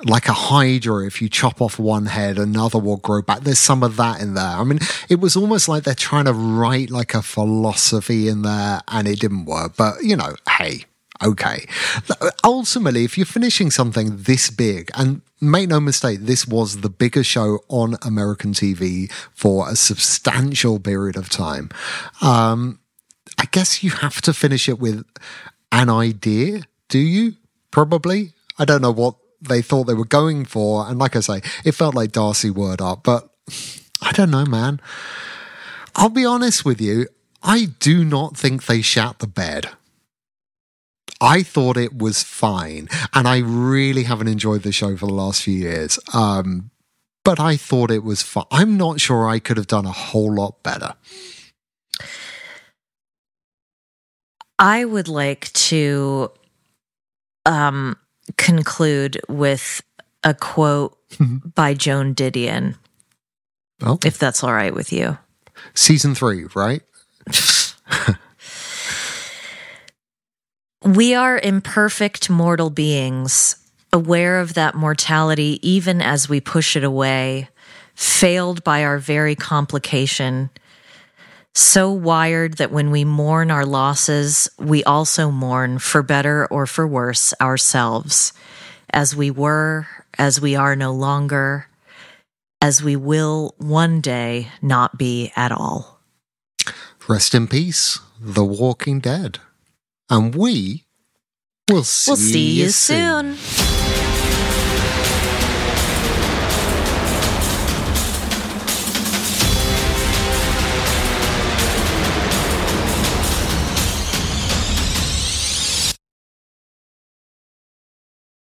like 0.06 0.30
a 0.30 0.34
hydra 0.34 1.06
if 1.06 1.22
you 1.22 1.28
chop 1.28 1.62
off 1.62 1.78
one 1.78 2.06
head 2.06 2.38
another 2.38 2.80
will 2.80 2.98
grow 2.98 3.22
back. 3.22 3.42
There's 3.42 3.60
some 3.60 3.84
of 3.84 3.98
that 3.98 4.22
in 4.22 4.34
there. 4.34 4.46
I 4.46 4.64
mean 4.64 4.80
it 5.10 5.20
was 5.20 5.36
almost 5.36 5.68
like 5.68 5.84
they're 5.84 5.94
trying 5.94 6.26
to 6.26 6.34
write 6.34 6.90
like 6.90 7.14
a 7.14 7.22
philosophy 7.22 8.30
in 8.30 8.44
there 8.44 8.80
and 8.88 9.08
it 9.08 9.20
didn't 9.20 9.46
work. 9.46 9.76
But 9.76 10.04
you 10.04 10.16
know 10.16 10.36
hey 10.58 10.86
okay. 11.24 11.66
Ultimately, 12.44 13.04
if 13.04 13.18
you're 13.18 13.26
finishing 13.26 13.72
something 13.72 14.18
this 14.18 14.50
big, 14.50 14.90
and 14.96 15.22
make 15.40 15.70
no 15.70 15.80
mistake, 15.80 16.20
this 16.22 16.48
was 16.48 16.82
the 16.82 16.90
biggest 16.90 17.30
show 17.30 17.60
on 17.68 17.98
American 18.04 18.54
TV 18.54 19.12
for 19.34 19.70
a 19.70 19.76
substantial 19.76 20.80
period 20.80 21.16
of 21.16 21.30
time. 21.30 21.70
Um, 22.22 22.80
I 23.38 23.46
guess 23.46 23.84
you 23.84 23.92
have 23.92 24.22
to 24.22 24.34
finish 24.34 24.70
it 24.70 24.80
with 24.80 25.06
an 25.72 25.90
idea, 25.90 26.62
do 26.90 27.00
you? 27.00 27.34
Probably. 27.72 28.34
I 28.60 28.66
don't 28.66 28.82
know 28.82 28.92
what 28.92 29.16
they 29.42 29.62
thought 29.62 29.86
they 29.86 29.94
were 29.94 30.06
going 30.06 30.46
for. 30.46 30.88
And 30.88 31.00
like 31.00 31.16
I 31.16 31.22
say, 31.22 31.42
it 31.66 31.72
felt 31.72 31.96
like 31.96 32.12
Darcy 32.12 32.52
word 32.52 32.82
up, 32.82 33.04
but 33.04 33.30
I 34.02 34.12
don't 34.12 34.32
know, 34.32 34.46
man. 34.46 34.80
I'll 35.96 36.10
be 36.10 36.26
honest 36.26 36.64
with 36.64 36.80
you. 36.80 37.08
I 37.44 37.70
do 37.80 38.06
not 38.06 38.38
think 38.38 38.66
they 38.66 38.82
shat 38.82 39.20
the 39.20 39.28
bed. 39.28 39.70
I 41.22 41.44
thought 41.44 41.78
it 41.78 41.98
was 41.98 42.24
fine, 42.24 42.90
and 43.14 43.28
I 43.28 43.38
really 43.38 44.04
haven't 44.04 44.28
enjoyed 44.28 44.64
the 44.64 44.72
show 44.72 44.98
for 44.98 45.06
the 45.06 45.14
last 45.14 45.44
few 45.44 45.54
years. 45.54 46.00
Um, 46.14 46.72
but 47.24 47.40
I 47.40 47.56
thought 47.56 47.92
it 47.92 48.04
was 48.04 48.24
fine. 48.24 48.46
I'm 48.50 48.76
not 48.78 49.00
sure 49.00 49.30
I 49.30 49.38
could 49.40 49.58
have 49.58 49.68
done 49.68 49.86
a 49.86 49.92
whole 49.92 50.34
lot 50.34 50.64
better. 50.64 50.96
I 54.58 54.86
would 54.86 55.08
like 55.08 55.52
to 55.54 56.32
um, 57.46 57.98
conclude 58.38 59.20
with 59.28 59.82
a 60.24 60.34
quote 60.34 60.98
by 61.56 61.74
Joan 61.74 62.14
Didion, 62.16 62.76
Oh, 63.84 63.98
if 64.06 64.20
that's 64.20 64.44
all 64.44 64.54
right 64.54 64.74
with 64.74 64.94
you. 64.94 65.18
season 65.74 66.14
three, 66.14 66.46
right? 66.56 66.82
We 70.84 71.14
are 71.14 71.38
imperfect 71.38 72.28
mortal 72.28 72.72
beings, 72.72 73.56
aware 73.94 74.40
of 74.40 74.56
that 74.56 74.74
mortality 74.74 75.60
even 75.62 76.02
as 76.02 76.28
we 76.28 76.42
push 76.42 76.76
it 76.76 76.84
away, 76.84 77.50
failed 77.94 78.64
by 78.64 78.84
our 78.84 78.98
very 78.98 79.36
complication, 79.36 80.50
so 81.54 81.92
wired 81.92 82.58
that 82.58 82.72
when 82.72 82.90
we 82.90 83.06
mourn 83.06 83.52
our 83.52 83.64
losses, 83.64 84.50
we 84.58 84.84
also 84.84 85.30
mourn, 85.30 85.78
for 85.78 86.02
better 86.02 86.48
or 86.48 86.66
for 86.66 86.88
worse, 86.88 87.32
ourselves, 87.40 88.34
as 88.90 89.16
we 89.16 89.30
were, 89.30 89.86
as 90.18 90.42
we 90.42 90.56
are 90.56 90.76
no 90.76 90.92
longer, 90.94 91.68
as 92.60 92.82
we 92.82 92.96
will 92.96 93.54
one 93.60 94.02
day 94.02 94.48
not 94.64 94.98
be 94.98 95.32
at 95.36 95.52
all. 95.52 96.00
Rest 97.08 97.36
in 97.36 97.48
peace, 97.48 98.00
The 98.20 98.44
Walking 98.44 99.00
Dead. 99.00 99.38
And 100.12 100.36
we 100.36 100.84
will 101.70 101.86
see, 101.86 102.12
We'll 102.12 102.18
see 102.18 102.62
you 102.64 102.70
soon. 102.70 103.38